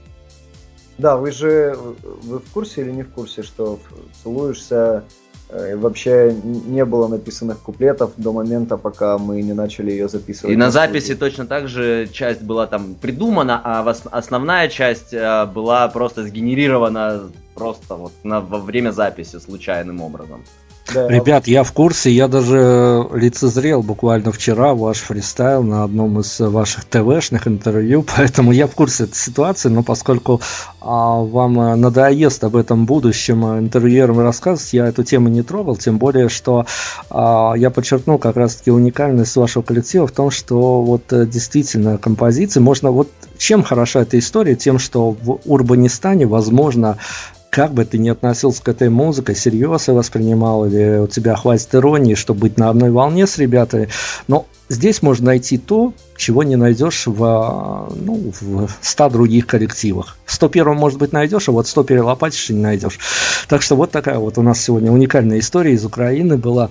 Да, 0.97 1.17
вы 1.17 1.31
же... 1.31 1.77
Вы 2.23 2.39
в 2.39 2.51
курсе 2.51 2.81
или 2.81 2.91
не 2.91 3.03
в 3.03 3.11
курсе, 3.11 3.43
что 3.43 3.79
целуешься... 4.23 5.03
э, 5.49 5.75
Вообще 5.75 6.35
не 6.43 6.85
было 6.85 7.07
написанных 7.07 7.59
куплетов 7.59 8.11
до 8.17 8.31
момента, 8.31 8.77
пока 8.77 9.17
мы 9.17 9.41
не 9.41 9.53
начали 9.53 9.91
ее 9.91 10.07
записывать. 10.07 10.53
И 10.53 10.57
на 10.57 10.71
записи 10.71 11.15
точно 11.15 11.45
так 11.45 11.67
же 11.67 12.07
часть 12.11 12.41
была 12.41 12.67
там 12.67 12.95
придумана, 12.95 13.61
а 13.63 13.93
основная 14.11 14.69
часть 14.69 15.13
э, 15.13 15.45
была 15.45 15.87
просто 15.87 16.23
сгенерирована 16.23 17.29
просто 17.55 17.95
вот 17.95 18.11
на, 18.23 18.41
во 18.41 18.59
время 18.59 18.91
записи 18.91 19.39
случайным 19.39 20.01
образом. 20.01 20.43
Да, 20.93 21.07
Ребят, 21.07 21.47
я 21.47 21.63
в 21.63 21.71
курсе, 21.71 22.11
я 22.11 22.27
даже 22.27 23.07
лицезрел 23.13 23.81
буквально 23.81 24.31
вчера 24.31 24.75
ваш 24.75 24.99
фристайл 24.99 25.63
на 25.63 25.83
одном 25.83 26.19
из 26.19 26.39
ваших 26.39 26.85
ТВшных 26.85 27.47
интервью, 27.47 28.05
поэтому 28.15 28.51
я 28.51 28.67
в 28.67 28.71
курсе 28.71 29.05
этой 29.05 29.15
ситуации, 29.15 29.69
но 29.69 29.81
поскольку 29.81 30.41
а, 30.81 31.21
вам 31.21 31.59
э, 31.59 31.75
надоест 31.75 32.43
об 32.43 32.55
этом 32.55 32.85
будущем 32.85 33.45
э, 33.45 33.59
интервьюерам 33.59 34.19
рассказывать, 34.19 34.73
я 34.73 34.85
эту 34.85 35.03
тему 35.03 35.29
не 35.29 35.41
трогал, 35.41 35.75
тем 35.75 35.97
более, 35.97 36.29
что 36.29 36.67
а, 37.09 37.53
я 37.55 37.71
подчеркнул 37.71 38.19
как 38.19 38.37
раз-таки 38.37 38.69
уникальность 38.69 39.35
вашего 39.35 39.63
коллектива 39.63 40.05
в 40.05 40.11
том, 40.11 40.29
что 40.29 40.83
вот 40.83 41.11
э, 41.11 41.25
действительно 41.25 41.97
композиции 41.97 42.59
можно, 42.59 42.91
вот 42.91 43.09
чем 43.39 43.63
хороша 43.63 44.01
эта 44.01 44.19
история, 44.19 44.55
тем, 44.55 44.77
что 44.77 45.11
в 45.11 45.39
Урбанистане, 45.45 46.27
возможно, 46.27 46.97
как 47.55 47.71
бы 47.71 47.85
ты 47.85 47.97
ни 47.97 48.09
относился 48.09 48.61
к 48.61 48.67
этой 48.67 48.89
музыке, 48.89 49.33
серьезно 49.33 49.93
воспринимал, 49.93 50.65
или 50.65 50.97
у 50.97 51.07
тебя 51.07 51.37
хватит 51.37 51.73
иронии, 51.73 52.13
чтобы 52.13 52.41
быть 52.41 52.57
на 52.57 52.69
одной 52.69 52.91
волне 52.91 53.25
с 53.25 53.37
ребятами, 53.37 53.87
но 54.27 54.45
здесь 54.69 55.01
можно 55.01 55.27
найти 55.27 55.57
то, 55.57 55.93
чего 56.17 56.43
не 56.43 56.55
найдешь 56.55 57.07
в, 57.07 57.23
а, 57.23 57.91
ну, 57.95 58.31
в 58.39 58.69
100 58.81 59.09
других 59.09 59.47
коллективах. 59.47 60.17
В 60.25 60.33
101 60.33 60.75
может 60.75 60.97
быть 60.97 61.11
найдешь, 61.11 61.49
а 61.49 61.51
вот 61.51 61.67
100 61.67 61.83
перелопатишь 61.83 62.49
и 62.49 62.53
не 62.53 62.61
найдешь. 62.61 62.99
Так 63.47 63.61
что 63.61 63.75
вот 63.75 63.91
такая 63.91 64.17
вот 64.17 64.37
у 64.37 64.41
нас 64.41 64.61
сегодня 64.61 64.91
уникальная 64.91 65.39
история 65.39 65.73
из 65.73 65.85
Украины 65.85 66.37
была. 66.37 66.69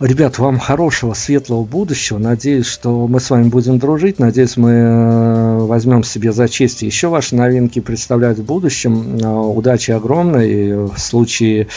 Ребят, 0.00 0.38
вам 0.38 0.58
хорошего, 0.58 1.14
светлого 1.14 1.64
будущего. 1.64 2.18
Надеюсь, 2.18 2.66
что 2.66 3.06
мы 3.06 3.20
с 3.20 3.30
вами 3.30 3.48
будем 3.48 3.78
дружить. 3.78 4.18
Надеюсь, 4.18 4.56
мы 4.56 4.70
э, 4.70 5.58
возьмем 5.60 6.02
себе 6.04 6.32
за 6.32 6.48
честь 6.48 6.82
еще 6.82 7.08
ваши 7.08 7.36
новинки 7.36 7.80
представлять 7.80 8.38
в 8.38 8.44
будущем. 8.44 9.18
Э, 9.22 9.26
Удачи 9.26 9.90
огромной. 9.90 10.86
В 10.86 10.98
случае 10.98 11.68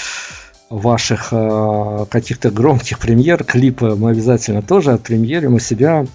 ваших 0.69 1.29
э, 1.31 2.05
каких-то 2.09 2.51
громких 2.51 2.99
премьер, 2.99 3.43
клипы 3.43 3.95
мы 3.95 4.11
обязательно 4.11 4.61
тоже 4.61 4.93
отпремьерим 4.93 5.55
у 5.55 5.59
себя. 5.59 6.05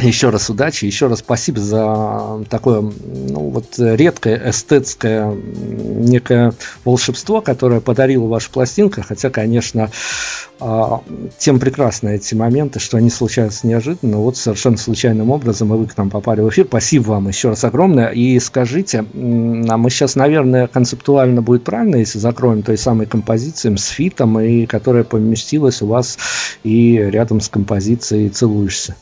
Еще 0.00 0.30
раз 0.30 0.48
удачи, 0.48 0.86
еще 0.86 1.08
раз 1.08 1.18
спасибо 1.18 1.60
за 1.60 2.44
такое 2.48 2.80
ну, 2.80 3.50
вот, 3.50 3.74
редкое 3.78 4.50
эстетское 4.50 5.30
некое 5.34 6.54
волшебство, 6.84 7.42
которое 7.42 7.80
подарила 7.80 8.26
ваша 8.26 8.50
пластинка, 8.50 9.02
хотя, 9.02 9.28
конечно, 9.28 9.90
а, 10.58 11.02
тем 11.38 11.60
прекрасны 11.60 12.16
эти 12.16 12.34
моменты, 12.34 12.80
что 12.80 12.96
они 12.96 13.10
случаются 13.10 13.66
неожиданно, 13.66 14.18
вот 14.18 14.36
совершенно 14.36 14.78
случайным 14.78 15.30
образом, 15.30 15.74
и 15.74 15.76
вы 15.76 15.86
к 15.86 15.96
нам 15.96 16.08
попали 16.08 16.40
в 16.40 16.48
эфир. 16.48 16.66
Спасибо 16.66 17.08
вам 17.10 17.28
еще 17.28 17.50
раз 17.50 17.64
огромное. 17.64 18.08
И 18.08 18.38
скажите, 18.40 19.00
а 19.00 19.04
мы 19.76 19.90
сейчас, 19.90 20.16
наверное, 20.16 20.66
концептуально 20.66 21.42
будет 21.42 21.64
правильно, 21.64 21.96
если 21.96 22.18
закроем 22.18 22.62
той 22.62 22.78
самой 22.78 23.06
композицией 23.06 23.76
с 23.76 23.86
фитом, 23.86 24.40
и 24.40 24.64
которая 24.66 25.04
поместилась 25.04 25.82
у 25.82 25.86
вас 25.86 26.18
и 26.62 26.96
рядом 26.96 27.40
с 27.40 27.48
композицией 27.48 28.30
«Целуешься». 28.30 28.96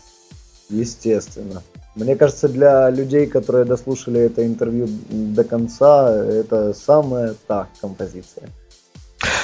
Естественно. 0.70 1.62
Мне 1.94 2.14
кажется, 2.14 2.48
для 2.48 2.90
людей, 2.90 3.26
которые 3.26 3.64
дослушали 3.64 4.20
это 4.20 4.46
интервью 4.46 4.88
до 5.10 5.42
конца, 5.42 6.14
это 6.14 6.72
самая 6.74 7.34
та 7.46 7.68
композиция. 7.80 8.48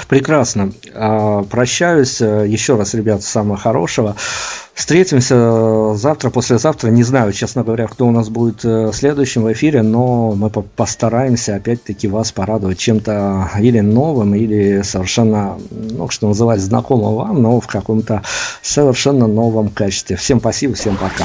Прекрасно. 0.09 0.73
А, 0.95 1.43
Прощаюсь. 1.45 2.21
Еще 2.21 2.77
раз, 2.77 2.95
ребят, 2.95 3.23
самого 3.23 3.57
хорошего. 3.57 4.17
Встретимся 4.75 5.95
завтра, 5.95 6.31
послезавтра. 6.31 6.91
Не 6.91 7.05
знаю, 7.05 7.33
честно 7.33 7.63
говоря, 7.63 7.87
кто 7.87 8.07
у 8.07 8.11
нас 8.11 8.29
будет 8.29 8.65
э, 8.65 8.91
следующим 8.93 9.45
в 9.45 9.53
эфире, 9.53 9.83
но 9.83 10.33
мы 10.33 10.51
по- 10.51 10.63
постараемся 10.63 11.55
опять-таки 11.55 12.09
вас 12.09 12.33
порадовать 12.33 12.79
чем-то 12.79 13.53
или 13.61 13.79
новым, 13.79 14.35
или 14.35 14.83
совершенно, 14.83 15.59
ну, 15.71 16.09
что 16.09 16.27
называется, 16.27 16.67
знакомым 16.67 17.15
вам, 17.15 17.41
но 17.41 17.61
в 17.61 17.69
каком-то 17.69 18.23
совершенно 18.63 19.29
новом 19.29 19.69
качестве. 19.69 20.17
Всем 20.17 20.41
спасибо, 20.41 20.75
всем 20.75 20.97
пока. 20.97 21.25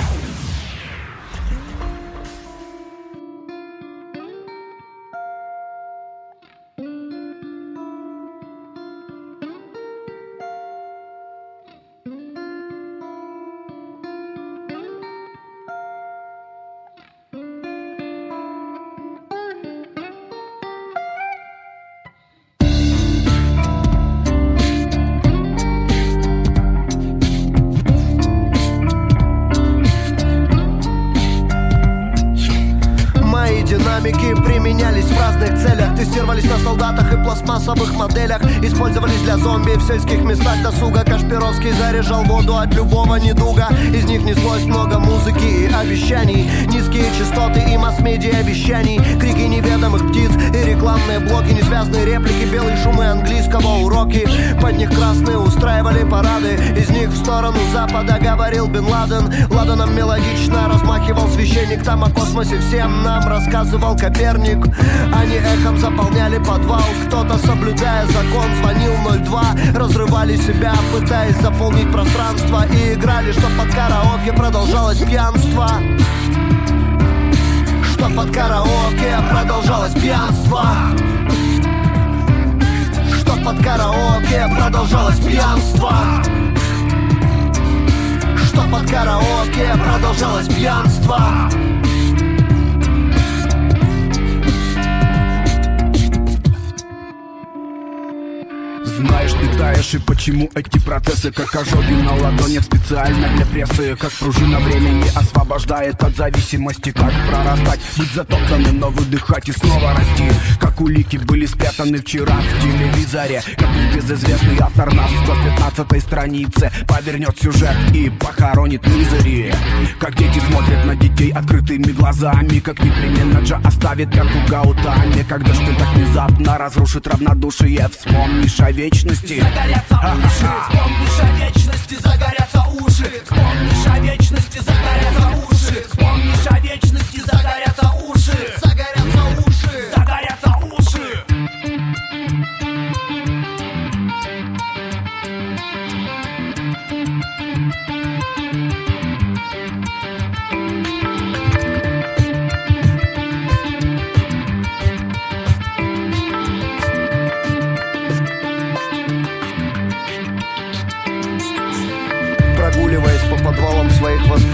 Процессы 100.89 101.31
Как 101.31 101.55
ожоги 101.55 101.93
на 102.01 102.15
ладонях 102.15 102.63
специально 102.63 103.27
для 103.35 103.45
прессы. 103.45 103.95
Как 103.95 104.11
пружина 104.13 104.59
времени 104.59 105.07
освобождает 105.15 106.01
от 106.01 106.15
зависимости. 106.15 106.91
Как 106.91 107.13
прорастать, 107.27 107.79
быть 107.95 108.11
затоптанным, 108.11 108.79
но 108.79 108.89
выдыхать 108.89 109.49
и 109.49 109.51
снова 109.51 109.93
расти 109.93 110.31
Как 110.79 110.87
улики 110.87 111.17
были 111.17 111.45
спрятаны 111.45 111.97
вчера 111.97 112.35
в 112.35 112.63
телевизоре. 112.63 113.43
Как 113.57 113.67
безызвестный 113.93 114.57
автор 114.61 114.93
на 114.93 115.09
115 115.09 116.01
странице 116.01 116.71
Повернет 116.87 117.37
сюжет 117.37 117.75
и 117.93 118.09
похоронит 118.09 118.87
мизери. 118.87 119.53
Как 119.99 120.15
дети 120.15 120.39
смотрят 120.39 120.85
на 120.85 120.95
детей 120.95 121.33
открытыми 121.33 121.91
глазами 121.91 122.59
Как 122.59 122.79
непременно 122.79 123.39
Джа 123.39 123.59
оставит 123.65 124.09
пятку 124.13 124.39
Гаутами 124.47 125.21
Когда 125.27 125.53
что 125.53 125.75
так 125.77 125.93
внезапно 125.95 126.57
разрушит 126.57 127.07
равнодушие 127.07 127.89
Вспомнишь 127.89 128.59
о 128.61 128.71
вечности. 128.71 129.41
Загорятся 129.41 129.99
уши, 130.15 130.49
вспомнишь 130.69 131.19
о 131.19 131.43
вечности, 131.43 131.95
загорятся 132.01 132.65
уши. 132.79 133.23
Вспомнишь 133.25 133.85
о 133.85 133.99
вечности, 133.99 134.59
загорятся 134.59 135.27
уши. 135.51 135.85
Вспомнишь 135.89 136.47
о 136.47 136.59
вечности, 136.61 137.19
загорятся 137.19 137.91
уши 138.07 138.68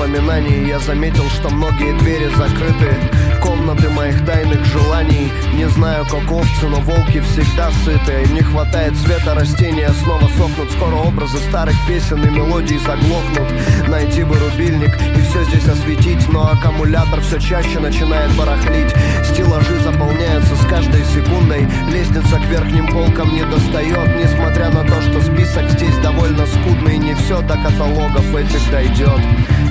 воспоминаний. 0.05 0.67
Я 0.67 0.79
заметил, 0.79 1.27
что 1.29 1.49
многие 1.49 1.97
двери 1.99 2.27
закрыты 2.35 3.34
Комнаты 3.45 3.89
моих 3.89 4.25
тайных 4.25 4.65
желаний. 4.65 5.31
Не 5.53 5.69
знаю, 5.69 6.03
как 6.05 6.31
овцы, 6.31 6.67
но 6.67 6.79
волки 6.79 7.21
всегда 7.21 7.69
сыты 7.83 8.27
Не 8.33 8.41
хватает 8.41 8.95
света, 8.97 9.35
растения 9.35 9.89
снова 10.03 10.27
сохнут. 10.37 10.71
Скоро 10.71 10.95
образы 10.95 11.37
старых 11.49 11.75
песен 11.87 12.23
и 12.23 12.29
мелодий 12.29 12.79
заглохнут. 12.79 13.87
Найти 13.87 14.23
бы 14.23 14.35
рубильник 14.39 14.95
и 15.15 15.21
все 15.21 15.43
здесь 15.45 15.67
осветить. 15.67 16.27
Но 16.33 16.51
аккумулятор 16.51 17.21
все 17.21 17.39
чаще 17.39 17.79
начинает 17.79 18.31
барахлить. 18.35 18.93
Стеллажи 19.23 19.79
заполняются 19.79 20.55
с 20.55 20.65
каждой 20.65 21.03
секундой. 21.05 21.67
Лестница 21.91 22.37
к 22.37 22.45
верхним 22.45 22.87
полкам 22.87 23.33
не 23.33 23.43
достает 23.43 24.07
Несмотря 24.17 24.69
на 24.69 24.83
то, 24.83 25.01
что 25.01 25.21
список 25.21 25.69
здесь 25.69 25.97
довольно 25.97 26.45
скудный 26.45 26.97
Не 26.97 27.13
все 27.15 27.41
до 27.41 27.57
каталогов 27.57 28.35
этих 28.35 28.71
дойдет 28.71 29.19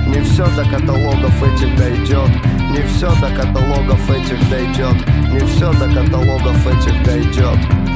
Не 0.07 0.21
все 0.21 0.45
до 0.55 0.63
каталогов 0.63 1.43
этих 1.43 1.75
дойдет 1.75 2.29
Не 2.75 2.81
все 2.87 3.07
до 3.21 3.33
каталогов 3.33 4.11
этих 4.11 4.49
дойдет 4.49 5.07
Не 5.31 5.39
все 5.39 5.71
до 5.71 5.87
каталогов 5.87 6.67
этих 6.67 7.03
дойдет 7.05 7.94